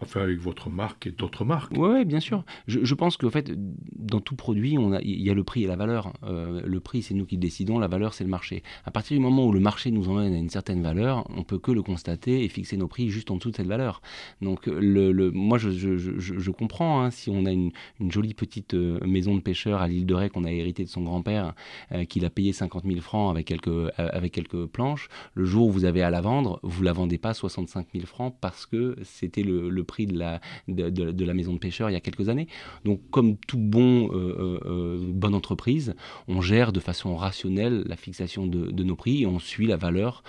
Enfin, 0.00 0.20
avec 0.20 0.38
votre 0.38 0.70
marque 0.70 1.08
et 1.08 1.10
d'autres 1.10 1.44
marques. 1.44 1.72
Oui, 1.76 2.04
bien 2.04 2.20
sûr. 2.20 2.44
Je, 2.68 2.94
pense 2.94 3.16
qu'en 3.16 3.30
fait, 3.30 3.52
dans 3.96 4.20
tout 4.20 4.36
produit, 4.36 4.76
il 5.02 5.22
y 5.22 5.28
a 5.28 5.34
le 5.34 5.42
prix 5.42 5.64
et 5.64 5.66
la 5.66 5.74
valeur. 5.74 6.12
Euh, 6.22 6.62
le 6.64 6.80
prix, 6.80 7.02
c'est 7.02 7.14
nous 7.14 7.26
qui 7.26 7.36
décidons, 7.36 7.80
la 7.80 7.88
valeur, 7.88 8.14
c'est 8.14 8.22
le 8.22 8.30
marché. 8.30 8.62
À 8.84 8.92
partir 8.92 9.16
du 9.16 9.22
moment 9.22 9.44
où 9.46 9.52
le 9.52 9.58
marché 9.58 9.90
nous 9.90 10.08
emmène 10.08 10.34
à 10.34 10.38
une 10.38 10.50
certaine 10.50 10.82
valeur, 10.82 11.28
on 11.36 11.42
peut 11.42 11.58
que 11.58 11.72
le 11.72 11.82
constater 11.82 12.44
et 12.44 12.48
fixer 12.48 12.76
nos 12.76 12.86
prix 12.86 13.10
juste 13.10 13.32
en 13.32 13.36
dessous 13.36 13.50
de 13.50 13.56
cette 13.56 13.66
valeur. 13.66 14.00
Donc, 14.40 14.66
le, 14.66 15.10
le 15.10 15.32
moi, 15.32 15.58
je, 15.58 15.70
je, 15.70 15.96
je, 15.96 16.50
comprends, 16.52 17.02
hein, 17.02 17.10
si 17.10 17.28
on 17.30 17.44
a 17.44 17.50
une, 17.50 17.72
jolie 18.08 18.34
petite 18.34 18.74
euh, 18.74 19.00
maison 19.04 19.34
de 19.34 19.40
pêcheur 19.40 19.82
à 19.82 19.88
l'île 19.88 20.06
de 20.06 20.14
Ré 20.14 20.30
qu'on 20.30 20.44
a 20.44 20.52
hérité 20.52 20.84
de 20.84 20.88
son 20.88 21.02
grand-père, 21.02 21.54
euh, 21.90 22.04
qu'il 22.04 22.24
a 22.24 22.30
payé 22.30 22.52
50 22.52 22.84
000 22.86 23.00
francs 23.00 23.32
avec 23.32 23.46
quelques, 23.46 23.92
avec 23.96 24.32
quelques 24.32 24.66
planches, 24.66 25.08
le 25.34 25.44
jour 25.44 25.66
où 25.66 25.72
vous 25.72 25.84
avez 25.84 26.02
à 26.02 26.10
la 26.10 26.20
vendre, 26.20 26.60
vous 26.62 26.84
la 26.84 26.92
vendez 26.92 27.18
pas 27.18 27.34
65 27.34 27.88
000 27.92 28.06
francs 28.06 28.34
parce 28.40 28.64
que 28.64 28.96
c'était 29.02 29.42
le, 29.42 29.68
le 29.68 29.84
prix 29.88 30.06
de 30.06 30.16
la, 30.16 30.40
de, 30.68 31.24
la 31.24 31.34
maison 31.34 31.54
de 31.54 31.58
pêcheur 31.58 31.90
il 31.90 31.94
y 31.94 31.96
a 31.96 32.00
quelques 32.00 32.28
années. 32.28 32.46
Donc, 32.84 33.00
comme 33.10 33.36
tout 33.36 33.58
bon, 33.58 34.10
euh, 34.12 34.36
euh, 34.38 34.60
euh, 34.66 34.98
bonne 35.00 35.34
entreprise, 35.34 35.94
on 36.28 36.40
gère 36.40 36.72
de 36.72 36.78
façon 36.78 37.16
rationnelle 37.16 37.82
la 37.86 37.96
fixation 37.96 38.46
de, 38.46 38.82
nos 38.84 38.94
prix 38.94 39.22
et 39.22 39.26
on 39.26 39.38
suit 39.38 39.66
la 39.66 39.76
valeur 39.76 40.22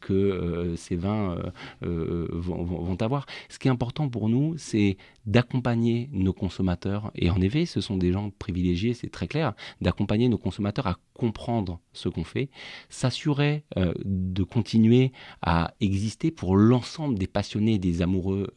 que 0.00 0.74
ces 0.76 0.96
vins 0.96 1.36
vont, 1.82 2.96
avoir. 3.00 3.26
Ce 3.48 3.58
qui 3.58 3.68
est 3.68 3.70
important 3.70 4.08
pour 4.08 4.28
nous, 4.28 4.54
c'est 4.56 4.96
d'accompagner 5.26 6.08
nos 6.12 6.32
consommateurs, 6.32 7.10
et 7.14 7.30
en 7.30 7.40
effet, 7.40 7.66
ce 7.66 7.80
sont 7.80 7.96
des 7.96 8.12
gens 8.12 8.30
privilégiés, 8.38 8.94
c'est 8.94 9.10
très 9.10 9.28
clair, 9.28 9.52
d'accompagner 9.80 10.28
nos 10.28 10.38
consommateurs 10.38 10.86
à 10.86 10.96
comprendre 11.14 11.80
ce 11.92 12.08
qu'on 12.08 12.24
fait, 12.24 12.48
s'assurer 12.88 13.64
de 13.76 14.42
continuer 14.42 15.12
à 15.42 15.74
exister 15.80 16.30
pour 16.30 16.56
l'ensemble 16.56 17.18
des 17.18 17.26
passionnés, 17.26 17.78
des 17.78 18.02
amoureux 18.02 18.54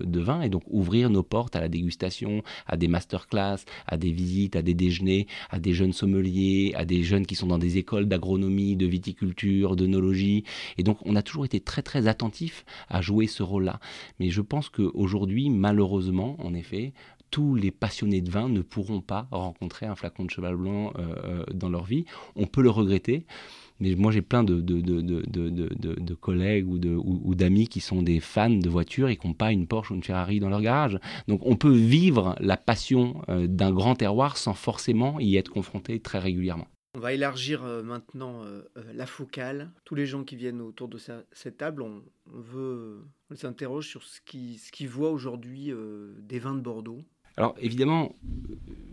de 0.00 0.20
vin, 0.20 0.42
et 0.42 0.48
donc 0.48 0.62
ouvrir 0.68 1.10
nos 1.10 1.22
portes 1.22 1.56
à 1.56 1.60
la 1.60 1.68
dégustation, 1.68 2.42
à 2.66 2.76
des 2.76 2.88
masterclass, 2.88 3.58
à 3.86 3.96
des 3.96 4.12
visites, 4.12 4.56
à 4.56 4.62
des 4.62 4.74
déjeuners, 4.74 5.26
à 5.50 5.58
des 5.58 5.72
jeunes 5.72 5.92
sommeliers, 5.92 6.72
à 6.76 6.84
des 6.84 7.02
jeunes 7.02 7.26
qui 7.26 7.34
sont 7.34 7.46
dans 7.46 7.58
des 7.58 7.78
écoles 7.78 8.06
d'agronomie, 8.06 8.76
de 8.76 8.86
viticulture, 8.86 9.76
d'œnologie. 9.76 10.44
Et 10.78 10.82
donc, 10.82 10.98
on 11.04 11.16
a 11.16 11.22
toujours 11.22 11.44
été 11.44 11.60
très 11.60 11.82
très 11.82 12.06
attentifs 12.06 12.64
à 12.88 13.00
jouer 13.00 13.26
ce 13.26 13.42
rôle-là. 13.42 13.80
Mais 14.18 14.30
je 14.30 14.40
pense 14.40 14.68
qu'aujourd'hui, 14.68 15.50
malheureusement, 15.50 16.36
en 16.38 16.54
effet, 16.54 16.92
tous 17.32 17.54
les 17.54 17.70
passionnés 17.70 18.20
de 18.20 18.30
vin 18.30 18.48
ne 18.48 18.60
pourront 18.60 19.00
pas 19.00 19.26
rencontrer 19.32 19.86
un 19.86 19.96
flacon 19.96 20.26
de 20.26 20.30
cheval 20.30 20.54
blanc 20.54 20.92
euh, 20.98 21.14
euh, 21.24 21.44
dans 21.52 21.70
leur 21.70 21.84
vie. 21.84 22.04
On 22.36 22.46
peut 22.46 22.62
le 22.62 22.70
regretter. 22.70 23.24
Mais 23.82 23.96
moi, 23.96 24.12
j'ai 24.12 24.22
plein 24.22 24.44
de, 24.44 24.60
de, 24.60 24.80
de, 24.80 26.14
collègues 26.14 26.68
ou 26.68 27.34
d'amis 27.34 27.66
qui 27.66 27.80
sont 27.80 28.00
des 28.00 28.20
fans 28.20 28.48
de 28.48 28.68
voitures 28.68 29.08
et 29.08 29.16
qui 29.16 29.26
n'ont 29.26 29.34
pas 29.34 29.50
une 29.50 29.66
Porsche 29.66 29.90
ou 29.90 29.96
une 29.96 30.04
Ferrari 30.04 30.38
dans 30.38 30.48
leur 30.48 30.60
garage. 30.60 31.00
Donc, 31.26 31.40
on 31.44 31.56
peut 31.56 31.74
vivre 31.74 32.36
la 32.38 32.56
passion 32.56 33.22
euh, 33.28 33.48
d'un 33.48 33.72
grand 33.72 33.96
terroir 33.96 34.36
sans 34.36 34.54
forcément 34.54 35.18
y 35.18 35.36
être 35.36 35.50
confronté 35.50 35.98
très 35.98 36.20
régulièrement. 36.20 36.68
On 36.94 37.00
va 37.00 37.12
élargir 37.12 37.64
maintenant 37.82 38.42
la 38.94 39.06
focale. 39.06 39.72
Tous 39.84 39.94
les 39.94 40.04
gens 40.06 40.24
qui 40.24 40.36
viennent 40.36 40.60
autour 40.60 40.88
de 40.88 40.98
cette 41.32 41.56
table, 41.56 41.82
on, 41.82 42.02
veut, 42.26 43.00
on 43.30 43.34
s'interroge 43.34 43.88
sur 43.88 44.02
ce 44.04 44.20
qu'ils 44.20 44.88
voient 44.88 45.10
aujourd'hui 45.10 45.72
des 46.18 46.38
vins 46.38 46.54
de 46.54 46.60
Bordeaux. 46.60 47.02
Alors 47.36 47.54
évidemment, 47.60 48.14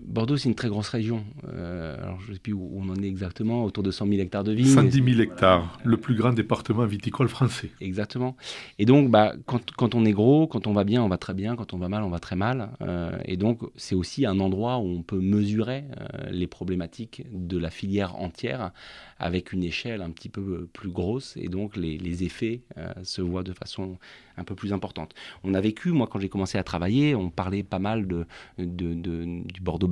Bordeaux, 0.10 0.38
c'est 0.38 0.50
une 0.50 0.56
très 0.56 0.70
grosse 0.70 0.90
région. 0.90 1.24
Euh, 1.48 1.96
alors, 2.02 2.20
je 2.22 2.30
ne 2.30 2.34
sais 2.34 2.40
plus 2.40 2.52
où 2.52 2.72
on 2.76 2.90
en 2.90 2.96
est 2.96 3.08
exactement, 3.08 3.64
autour 3.64 3.84
de 3.84 3.92
100 3.92 4.08
000 4.08 4.20
hectares 4.20 4.44
de 4.44 4.52
vignes. 4.52 4.66
110 4.66 5.04
000 5.04 5.22
hectares, 5.22 5.78
le 5.84 5.98
plus 5.98 6.16
grand 6.16 6.34
département 6.34 6.86
viticole 6.86 7.30
français. 7.30 7.70
Exactement. 7.80 8.36
Et 8.80 8.86
donc, 8.86 9.12
bah, 9.12 9.34
quand, 9.46 9.62
quand, 9.78 9.94
on 9.94 10.06
est 10.06 10.12
gros, 10.12 10.48
quand 10.48 10.66
on 10.66 10.74
va 10.74 10.84
bien, 10.84 11.04
on 11.04 11.10
va 11.10 11.20
très 11.20 11.36
bien, 11.36 11.56
quand 11.56 11.74
on 11.74 11.78
va 11.78 11.90
mal, 11.90 12.02
on 12.04 12.10
va 12.10 12.18
très 12.18 12.36
mal. 12.36 12.72
Euh, 12.82 13.16
et 13.26 13.38
donc, 13.38 13.60
c'est 13.76 13.94
aussi 13.94 14.26
un 14.26 14.40
endroit 14.40 14.80
où 14.80 14.88
on 14.88 15.04
peut 15.04 15.20
mesurer 15.20 15.84
euh, 16.00 16.32
les 16.32 16.48
problématiques 16.48 17.24
de 17.32 17.60
la 17.60 17.70
filière 17.70 18.16
entière 18.16 18.72
avec 19.20 19.54
une 19.54 19.64
échelle 19.64 20.02
un 20.02 20.10
petit 20.10 20.30
peu 20.30 20.68
plus 20.74 20.90
grosse. 20.90 21.38
Et 21.38 21.50
donc, 21.50 21.78
les, 21.78 22.00
les 22.00 22.24
effets 22.24 22.62
se 23.04 23.22
voient 23.22 23.44
de 23.44 23.54
façon 23.54 24.00
un 24.40 24.44
peu 24.44 24.56
plus 24.56 24.74
importante. 24.74 25.14
On 25.44 25.54
a 25.54 25.62
vécu, 25.62 25.92
moi, 25.92 26.08
quand 26.08 26.20
j'ai 26.20 26.30
commencé 26.30 26.58
à 26.58 26.64
travailler, 26.64 27.16
on 27.16 27.30
parlait 27.30 27.64
pas 27.64 27.80
mal 27.80 28.08
de, 28.08 28.26
du 28.58 29.62
Bordeaux 29.62 29.90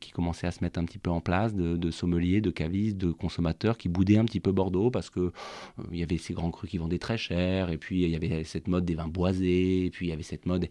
qui 0.00 0.10
commençait 0.10 0.46
à 0.46 0.50
se 0.50 0.62
mettre 0.62 0.78
un 0.78 0.84
petit 0.84 0.98
peu 0.98 1.10
en 1.10 1.20
place, 1.20 1.54
de, 1.54 1.90
sommeliers, 1.90 2.40
de 2.40 2.50
cavistes, 2.50 2.96
de 2.96 3.12
consommateurs 3.12 3.76
qui 3.76 3.88
boudaient 3.88 4.16
un 4.16 4.24
petit 4.24 4.40
peu 4.40 4.52
Bordeaux 4.52 4.90
parce 4.90 5.10
que 5.10 5.20
euh, 5.20 5.30
il 5.92 5.98
y 5.98 6.02
avait 6.02 6.18
ces 6.18 6.34
grands 6.34 6.50
crus 6.50 6.70
qui 6.70 6.78
vendaient 6.78 6.98
très 6.98 7.18
cher, 7.18 7.70
et 7.70 7.78
puis 7.78 8.02
il 8.02 8.10
y 8.10 8.16
avait 8.16 8.44
cette 8.44 8.68
mode 8.68 8.84
des 8.84 8.94
vins 8.94 9.08
boisés, 9.08 9.86
et 9.86 9.90
puis 9.90 10.06
il 10.06 10.10
y 10.10 10.12
avait 10.12 10.22
cette 10.22 10.46
mode. 10.46 10.68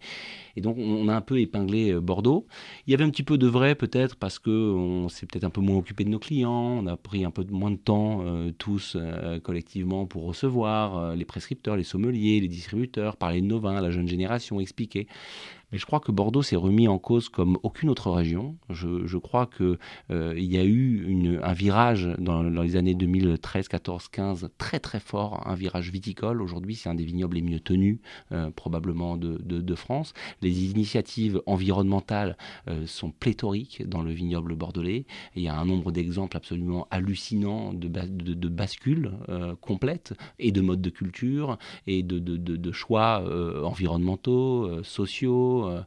Et 0.56 0.60
donc 0.60 0.76
on 0.78 1.08
a 1.08 1.14
un 1.14 1.20
peu 1.20 1.40
épinglé 1.40 1.92
euh, 1.92 2.00
Bordeaux. 2.00 2.46
Il 2.86 2.90
y 2.90 2.94
avait 2.94 3.04
un 3.04 3.10
petit 3.10 3.22
peu 3.22 3.38
de 3.38 3.46
vrai 3.46 3.74
peut-être 3.74 4.16
parce 4.16 4.38
que 4.38 4.50
on 4.50 5.08
s'est 5.08 5.26
peut-être 5.26 5.44
un 5.44 5.50
peu 5.50 5.60
moins 5.60 5.76
occupé 5.76 6.04
de 6.04 6.10
nos 6.10 6.18
clients, 6.18 6.52
on 6.52 6.86
a 6.86 6.96
pris 6.96 7.24
un 7.24 7.30
peu 7.30 7.44
moins 7.50 7.70
de 7.70 7.76
temps 7.76 8.22
euh, 8.24 8.52
tous 8.58 8.96
collectivement 9.42 10.06
pour 10.06 10.24
recevoir 10.24 11.16
les 11.16 11.24
prescripteurs, 11.24 11.76
les 11.76 11.84
sommeliers, 11.84 12.40
les 12.40 12.48
distributeurs, 12.48 13.13
parler 13.16 13.40
de 13.40 13.46
nos 13.46 13.60
vins, 13.60 13.80
la 13.80 13.90
jeune 13.90 14.08
génération, 14.08 14.60
expliquer. 14.60 15.06
Mais 15.74 15.80
je 15.80 15.86
crois 15.86 15.98
que 15.98 16.12
Bordeaux 16.12 16.44
s'est 16.44 16.54
remis 16.54 16.86
en 16.86 17.00
cause 17.00 17.28
comme 17.28 17.58
aucune 17.64 17.90
autre 17.90 18.12
région. 18.12 18.54
Je, 18.70 19.18
crois 19.18 19.48
qu'il 19.48 19.76
euh, 20.12 20.32
y 20.38 20.56
a 20.56 20.62
eu 20.64 21.40
un 21.42 21.52
virage 21.52 22.08
dans, 22.18 22.44
les 22.44 22.76
années 22.76 22.94
2013, 22.94 23.66
14, 23.66 24.06
15 24.06 24.50
très 24.56 24.78
très 24.78 25.00
fort, 25.00 25.44
un 25.48 25.56
virage 25.56 25.90
viticole. 25.90 26.42
Aujourd'hui, 26.42 26.76
c'est 26.76 26.88
un 26.88 26.94
des 26.94 27.04
vignobles 27.04 27.34
les 27.34 27.42
mieux 27.42 27.58
tenus 27.58 27.98
euh, 28.30 28.50
probablement 28.52 29.16
de, 29.16 29.36
de, 29.36 29.74
France. 29.74 30.12
Les 30.42 30.70
initiatives 30.70 31.42
environnementales 31.44 32.36
euh, 32.68 32.86
sont 32.86 33.10
pléthoriques 33.10 33.82
dans 33.84 34.02
le 34.02 34.12
vignoble 34.12 34.54
bordelais. 34.54 35.06
il 35.34 35.42
y 35.42 35.48
a 35.48 35.58
un 35.58 35.64
nombre 35.64 35.90
d'exemples 35.90 36.36
absolument 36.36 36.86
hallucinants 36.92 37.74
de, 37.74 37.88
de, 37.88 38.48
bascules 38.48 39.10
complètes 39.60 40.14
et 40.38 40.52
de 40.52 40.60
modes 40.60 40.82
de 40.82 40.90
culture 40.90 41.58
et 41.88 42.04
de, 42.04 42.70
choix 42.70 43.24
environnementaux, 43.64 44.84
sociaux 44.84 45.63
euh, 45.66 45.82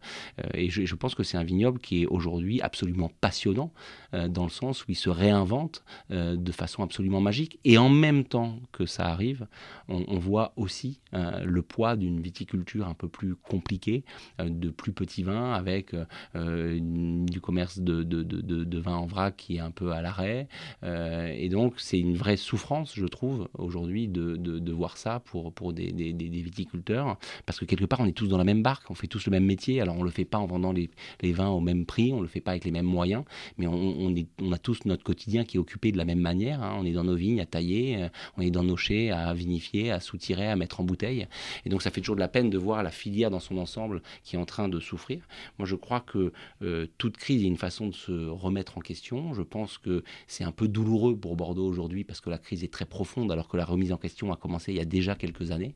et 0.54 0.70
je, 0.70 0.96
pense 0.96 1.16
que 1.16 1.24
c'est 1.24 1.38
un 1.38 1.44
vignoble 1.44 1.80
qui 1.80 2.04
est 2.04 2.06
aujourd'hui 2.06 2.62
absolument 2.62 3.12
passionnant, 3.22 3.72
euh, 4.14 4.28
dans 4.28 4.44
le 4.44 4.50
sens 4.50 4.84
où 4.84 4.86
il 4.90 4.96
se 4.96 5.10
réinvente 5.10 5.84
euh, 6.12 6.36
de 6.36 6.52
façon 6.52 6.84
absolument 6.84 7.22
magique. 7.22 7.60
Et 7.64 7.78
en 7.78 7.90
même 7.90 8.24
temps 8.24 8.60
que 8.72 8.86
ça 8.86 9.08
arrive, 9.08 9.48
on, 9.88 10.18
voit 10.18 10.54
aussi 10.58 11.00
le 11.14 11.62
poids 11.62 11.96
d'une 11.96 12.20
viticulture 12.20 12.88
un 12.88 12.94
peu 12.94 13.08
plus 13.08 13.36
compliquée, 13.36 14.04
de 14.40 14.70
plus 14.70 14.92
petits 14.92 15.24
vins, 15.24 15.54
avec 15.54 15.96
du 16.34 17.42
commerce 17.42 17.80
de, 17.80 18.04
de, 18.04 18.24
de, 18.24 18.80
vin 18.80 18.96
en 18.96 19.06
vrac 19.06 19.38
qui 19.38 19.58
est 19.58 19.60
un 19.60 19.72
peu 19.72 19.92
à 19.92 20.02
l'arrêt. 20.02 20.48
et 20.84 21.50
donc, 21.50 21.76
c'est 21.78 22.00
une 22.00 22.16
vraie 22.16 22.36
souffrance, 22.36 22.96
je 22.96 23.06
trouve, 23.06 23.48
aujourd'hui, 23.58 24.08
de, 24.08 24.72
voir 24.72 24.98
ça 24.98 25.22
pour, 25.22 25.54
pour 25.54 25.72
des, 25.74 25.92
des, 25.92 26.42
viticulteurs. 26.42 27.18
Parce 27.46 27.60
que 27.60 27.66
quelque 27.66 27.86
part, 27.86 28.00
on 28.00 28.06
est 28.06 28.12
tous 28.12 28.28
dans 28.28 28.38
la 28.38 28.44
même 28.44 28.64
barque, 28.64 28.90
on 28.90 28.96
fait 28.96 29.08
tous 29.08 29.26
le 29.26 29.32
même 29.32 29.46
métier 29.46 29.57
alors 29.82 29.96
on 29.96 30.00
ne 30.00 30.06
le 30.06 30.12
fait 30.12 30.26
pas 30.26 30.38
en 30.38 30.46
vendant 30.46 30.72
les, 30.72 30.90
vins 31.32 31.50
au 31.50 31.60
même 31.60 31.86
prix, 31.86 32.14
on 32.14 32.18
ne 32.18 32.22
le 32.22 32.28
fait 32.28 32.42
pas 32.42 32.52
avec 32.52 32.66
les 32.66 32.72
mêmes 32.72 32.86
moyens, 32.86 33.24
mais 33.58 33.68
on, 33.68 34.52
a 34.52 34.58
tous 34.58 34.86
notre 34.86 35.04
quotidien 35.04 35.44
qui 35.44 35.58
est 35.58 35.60
occupé 35.60 35.92
de 35.92 35.98
la 35.98 36.06
même 36.06 36.20
manière. 36.20 36.64
Hein. 36.64 36.78
On 36.80 36.86
est 36.86 36.92
dans 36.92 37.04
nos 37.04 37.16
vignes 37.16 37.42
à 37.42 37.46
tailler, 37.46 38.04
euh, 38.04 38.10
on 38.38 38.42
est 38.42 38.52
dans 38.52 38.64
nos 38.64 38.78
chais 38.78 39.12
à 39.12 39.34
vinifier, 39.34 39.92
à 39.92 40.00
soutirer, 40.00 40.48
à 40.48 40.56
mettre 40.56 40.80
en 40.80 40.84
bouteille. 40.84 41.28
Et 41.66 41.70
donc 41.70 41.82
ça 41.82 41.92
fait 41.92 42.02
toujours 42.02 42.16
de 42.16 42.22
la 42.22 42.28
peine 42.28 42.50
de 42.50 42.58
voir 42.58 42.84
la 42.84 42.92
filière 42.92 43.30
dans 43.30 43.40
son 43.40 43.58
ensemble 43.58 44.02
qui 44.24 44.36
est 44.36 44.40
en 44.40 44.46
train 44.46 44.70
de 44.70 44.80
souffrir. 44.80 45.28
Moi 45.58 45.68
je 45.68 45.76
crois 45.76 46.02
que 46.02 46.32
euh, 46.62 46.88
toute 46.98 47.18
crise 47.18 47.44
est 47.44 47.48
une 47.48 47.58
façon 47.58 47.88
de 47.88 47.94
se 47.94 48.28
remettre 48.30 48.78
en 48.78 48.82
question. 48.82 49.34
Je 49.34 49.42
pense 49.42 49.78
que 49.78 50.04
c'est 50.28 50.44
un 50.44 50.52
peu 50.52 50.68
douloureux 50.68 51.18
pour 51.18 51.36
Bordeaux 51.36 51.68
aujourd'hui 51.68 52.04
parce 52.04 52.22
que 52.22 52.30
la 52.30 52.38
crise 52.38 52.64
est 52.64 52.72
très 52.72 52.86
profonde 52.86 53.32
alors 53.32 53.48
que 53.48 53.58
la 53.58 53.66
remise 53.66 53.92
en 53.92 53.98
question 53.98 54.32
a 54.32 54.36
commencé 54.36 54.72
il 54.72 54.78
y 54.78 54.82
a 54.82 54.86
déjà 54.86 55.16
quelques 55.16 55.52
années. 55.52 55.76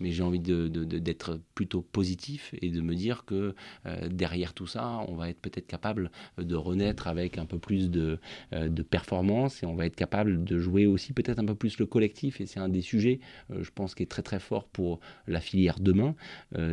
Mais 0.00 0.10
j'ai 0.10 0.22
envie 0.22 0.40
d'être 0.40 1.40
plutôt 1.54 1.82
positif 1.82 2.54
et 2.60 2.70
de 2.70 2.80
me 2.80 2.94
dire 2.94 3.17
que 3.24 3.54
euh, 3.86 4.08
derrière 4.08 4.54
tout 4.54 4.66
ça, 4.66 5.00
on 5.08 5.14
va 5.14 5.28
être 5.28 5.40
peut-être 5.40 5.66
capable 5.66 6.10
de 6.38 6.54
renaître 6.56 7.06
avec 7.06 7.38
un 7.38 7.46
peu 7.46 7.58
plus 7.58 7.90
de, 7.90 8.18
euh, 8.52 8.68
de 8.68 8.82
performance 8.82 9.62
et 9.62 9.66
on 9.66 9.74
va 9.74 9.86
être 9.86 9.96
capable 9.96 10.44
de 10.44 10.58
jouer 10.58 10.86
aussi 10.86 11.12
peut-être 11.12 11.38
un 11.38 11.44
peu 11.44 11.54
plus 11.54 11.78
le 11.78 11.86
collectif. 11.86 12.40
Et 12.40 12.46
c'est 12.46 12.60
un 12.60 12.68
des 12.68 12.82
sujets, 12.82 13.20
euh, 13.50 13.62
je 13.62 13.70
pense, 13.70 13.94
qui 13.94 14.02
est 14.02 14.06
très 14.06 14.22
très 14.22 14.40
fort 14.40 14.66
pour 14.68 15.00
la 15.26 15.40
filière 15.40 15.80
demain, 15.80 16.14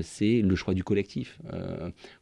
c'est 0.01 0.41
le 0.41 0.55
choix 0.55 0.73
du 0.73 0.83
collectif. 0.83 1.39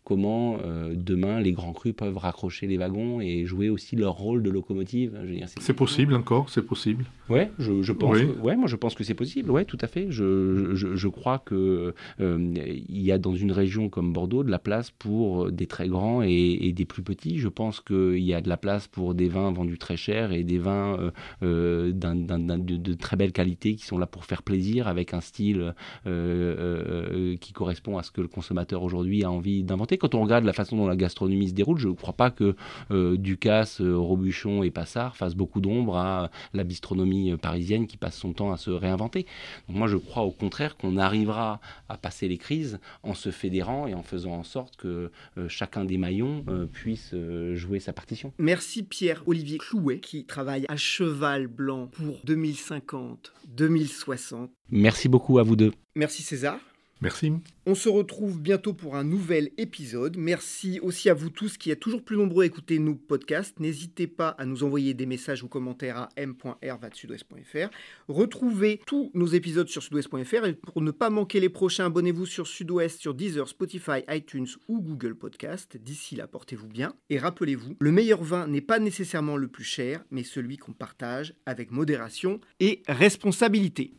Comment 0.04 0.58
demain 0.94 1.40
les 1.40 1.52
grands 1.52 1.74
crus 1.74 1.94
peuvent 1.94 2.18
raccrocher 2.18 2.68
les 2.68 2.78
wagons 2.78 3.22
et 3.22 3.46
jouer 3.46 3.70
aussi 3.70 3.96
leur 3.96 4.14
rôle 4.14 4.44
de 4.44 4.50
locomotive. 4.50 5.18
C'est 5.60 5.74
possible 5.74 6.14
encore, 6.16 6.50
c'est 6.50 6.66
possible. 6.66 7.06
Ouais, 7.30 7.52
je, 7.58 7.82
je 7.82 7.92
pense. 7.94 8.18
ouais, 8.42 8.56
moi 8.56 8.68
je 8.68 8.76
pense 8.76 8.96
que 8.96 9.04
c'est 9.04 9.14
possible. 9.14 9.50
Ouais, 9.50 9.66
tout 9.66 9.78
à 9.82 9.88
fait. 9.88 10.08
Je, 10.10 10.72
je, 10.74 10.96
je 10.96 11.08
crois 11.08 11.40
que 11.40 11.94
il 12.20 13.02
y 13.02 13.12
a 13.12 13.18
dans 13.18 13.36
une 13.36 13.52
région 13.52 13.90
comme 13.90 14.14
Bordeaux 14.14 14.44
de 14.44 14.52
la 14.52 14.60
place 14.60 14.92
pour 14.92 15.52
des 15.52 15.68
très 15.68 15.88
grands 15.88 16.22
et, 16.22 16.74
des 16.74 16.86
plus 16.86 17.04
petits. 17.04 17.38
Je 17.38 17.48
pense 17.48 17.80
qu'il 17.80 18.20
y 18.20 18.34
a 18.34 18.42
de 18.42 18.50
la 18.50 18.58
place 18.58 18.88
pour 18.88 19.14
des 19.14 19.30
vins 19.30 19.52
vendus 19.52 19.78
très 19.78 19.98
cher 19.98 20.32
et 20.32 20.44
des 20.44 20.58
vins 20.58 21.12
de, 21.42 21.92
de, 21.92 22.94
très 22.94 23.16
belle 23.16 23.32
qualité 23.32 23.76
qui 23.76 23.86
sont 23.86 23.98
là 23.98 24.06
pour 24.06 24.26
faire 24.26 24.44
plaisir 24.44 24.88
avec 24.88 25.14
un 25.14 25.22
style 25.22 25.74
qui 26.06 27.54
correspond 27.54 27.98
à 27.98 28.04
ce 28.04 28.12
que 28.12 28.22
le 28.22 28.28
consommateur 28.28 28.84
aujourd'hui 28.84 29.24
a 29.24 29.32
envie 29.32 29.64
d'inventer. 29.64 29.93
Quand 29.98 30.16
on 30.16 30.24
regarde 30.24 30.46
la 30.46 30.54
façon 30.54 30.78
dont 30.78 30.88
la 30.88 30.96
gastronomie 30.96 31.50
se 31.50 31.54
déroule, 31.54 31.78
je 31.78 31.88
ne 31.88 31.94
crois 31.94 32.14
pas 32.14 32.32
que 32.32 32.56
Ducasse, 32.90 33.82
Robuchon 33.82 34.64
et 34.64 34.72
Passard 34.72 35.16
fassent 35.16 35.36
beaucoup 35.36 35.62
d'ombre 35.62 35.98
à 35.98 36.32
la 36.54 36.64
bistronomie 36.64 37.36
parisienne 37.38 37.88
qui 37.88 37.98
passe 37.98 38.18
son 38.18 38.34
temps 38.34 38.52
à 38.52 38.58
se 38.58 38.72
réinventer. 38.72 39.26
moi, 39.68 39.88
je 39.88 39.98
crois 39.98 40.24
au 40.24 40.32
contraire 40.32 40.78
qu'on 40.78 40.98
arrivera 40.98 41.60
à 41.90 41.98
passer 41.98 42.28
les 42.28 42.38
crises 42.38 42.80
en 43.04 43.14
se 43.14 43.32
fédérant 43.32 43.88
et 43.88 43.94
en 43.94 44.04
faisant 44.04 44.34
en 44.34 44.44
sorte 44.44 44.76
que 44.76 45.12
euh, 45.38 45.48
chacun 45.50 45.86
des 45.86 45.98
maillons 45.98 46.44
euh, 46.48 46.66
puisse 46.66 47.12
euh, 47.14 47.56
jouer 47.56 47.80
sa 47.80 47.94
partition. 47.94 48.34
Merci 48.38 48.84
Pierre-Olivier 48.84 49.58
Clouet 49.58 50.00
qui 50.00 50.26
travaille 50.26 50.66
à 50.68 50.76
cheval 50.76 51.48
blanc 51.48 51.88
pour 51.88 52.20
2050-2060. 52.26 54.50
Merci 54.70 55.10
beaucoup 55.10 55.40
à 55.40 55.44
vous 55.44 55.56
deux. 55.56 55.72
Merci 55.96 56.22
César. 56.24 56.60
Merci. 57.04 57.34
On 57.66 57.76
se 57.76 57.90
retrouve 57.90 58.42
bientôt 58.42 58.74
pour 58.74 58.96
un 58.96 59.04
nouvel 59.04 59.50
épisode. 59.58 60.16
Merci 60.16 60.80
aussi 60.80 61.10
à 61.10 61.14
vous 61.14 61.30
tous 61.30 61.58
qui 61.58 61.70
êtes 61.70 61.82
toujours 61.82 62.02
plus 62.02 62.16
nombreux 62.16 62.44
à 62.44 62.46
écouter 62.46 62.80
nos 62.80 62.96
podcasts. 62.96 63.60
N'hésitez 63.60 64.08
pas 64.08 64.30
à 64.30 64.46
nous 64.46 64.64
envoyer 64.64 64.94
des 64.94 65.06
messages 65.06 65.44
ou 65.44 65.50
commentaires 65.50 65.98
à 65.98 66.10
m.r.sudouest.fr. 66.16 67.70
Retrouvez 68.08 68.80
tous 68.88 69.12
nos 69.16 69.26
épisodes 69.26 69.68
sur 69.68 69.84
sudouest.fr 69.84 70.46
et 70.46 70.54
pour 70.54 70.82
ne 70.82 70.92
pas 70.92 71.10
manquer 71.10 71.42
les 71.42 71.50
prochains, 71.50 71.88
abonnez-vous 71.88 72.26
sur 72.26 72.48
Sudouest 72.48 73.02
sur 73.02 73.14
Deezer, 73.14 73.50
Spotify, 73.50 74.06
iTunes 74.10 74.48
ou 74.70 74.80
Google 74.80 75.16
Podcast. 75.16 75.76
D'ici 75.76 76.16
là, 76.16 76.26
portez-vous 76.28 76.70
bien 76.70 76.94
et 77.10 77.18
rappelez-vous, 77.18 77.76
le 77.82 77.92
meilleur 77.92 78.24
vin 78.24 78.48
n'est 78.48 78.62
pas 78.62 78.80
nécessairement 78.80 79.36
le 79.36 79.50
plus 79.50 79.66
cher, 79.66 80.06
mais 80.10 80.24
celui 80.24 80.56
qu'on 80.56 80.72
partage 80.72 81.34
avec 81.46 81.70
modération 81.70 82.40
et 82.62 82.82
responsabilité. 82.88 83.94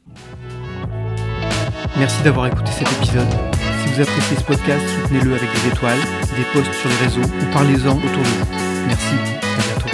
Merci 1.99 2.23
d'avoir 2.23 2.47
écouté 2.47 2.71
cet 2.73 2.91
épisode. 2.93 3.29
Si 3.83 3.93
vous 3.93 4.01
appréciez 4.01 4.37
ce 4.37 4.43
podcast, 4.43 4.85
soutenez-le 5.03 5.35
avec 5.35 5.51
des 5.53 5.69
étoiles, 5.69 6.01
des 6.37 6.45
posts 6.53 6.73
sur 6.75 6.89
les 6.89 6.97
réseaux 6.97 7.23
ou 7.23 7.53
parlez-en 7.53 7.97
autour 7.97 8.23
de 8.23 8.29
vous. 8.29 8.47
Merci, 8.87 9.15
à 9.43 9.63
bientôt. 9.63 9.94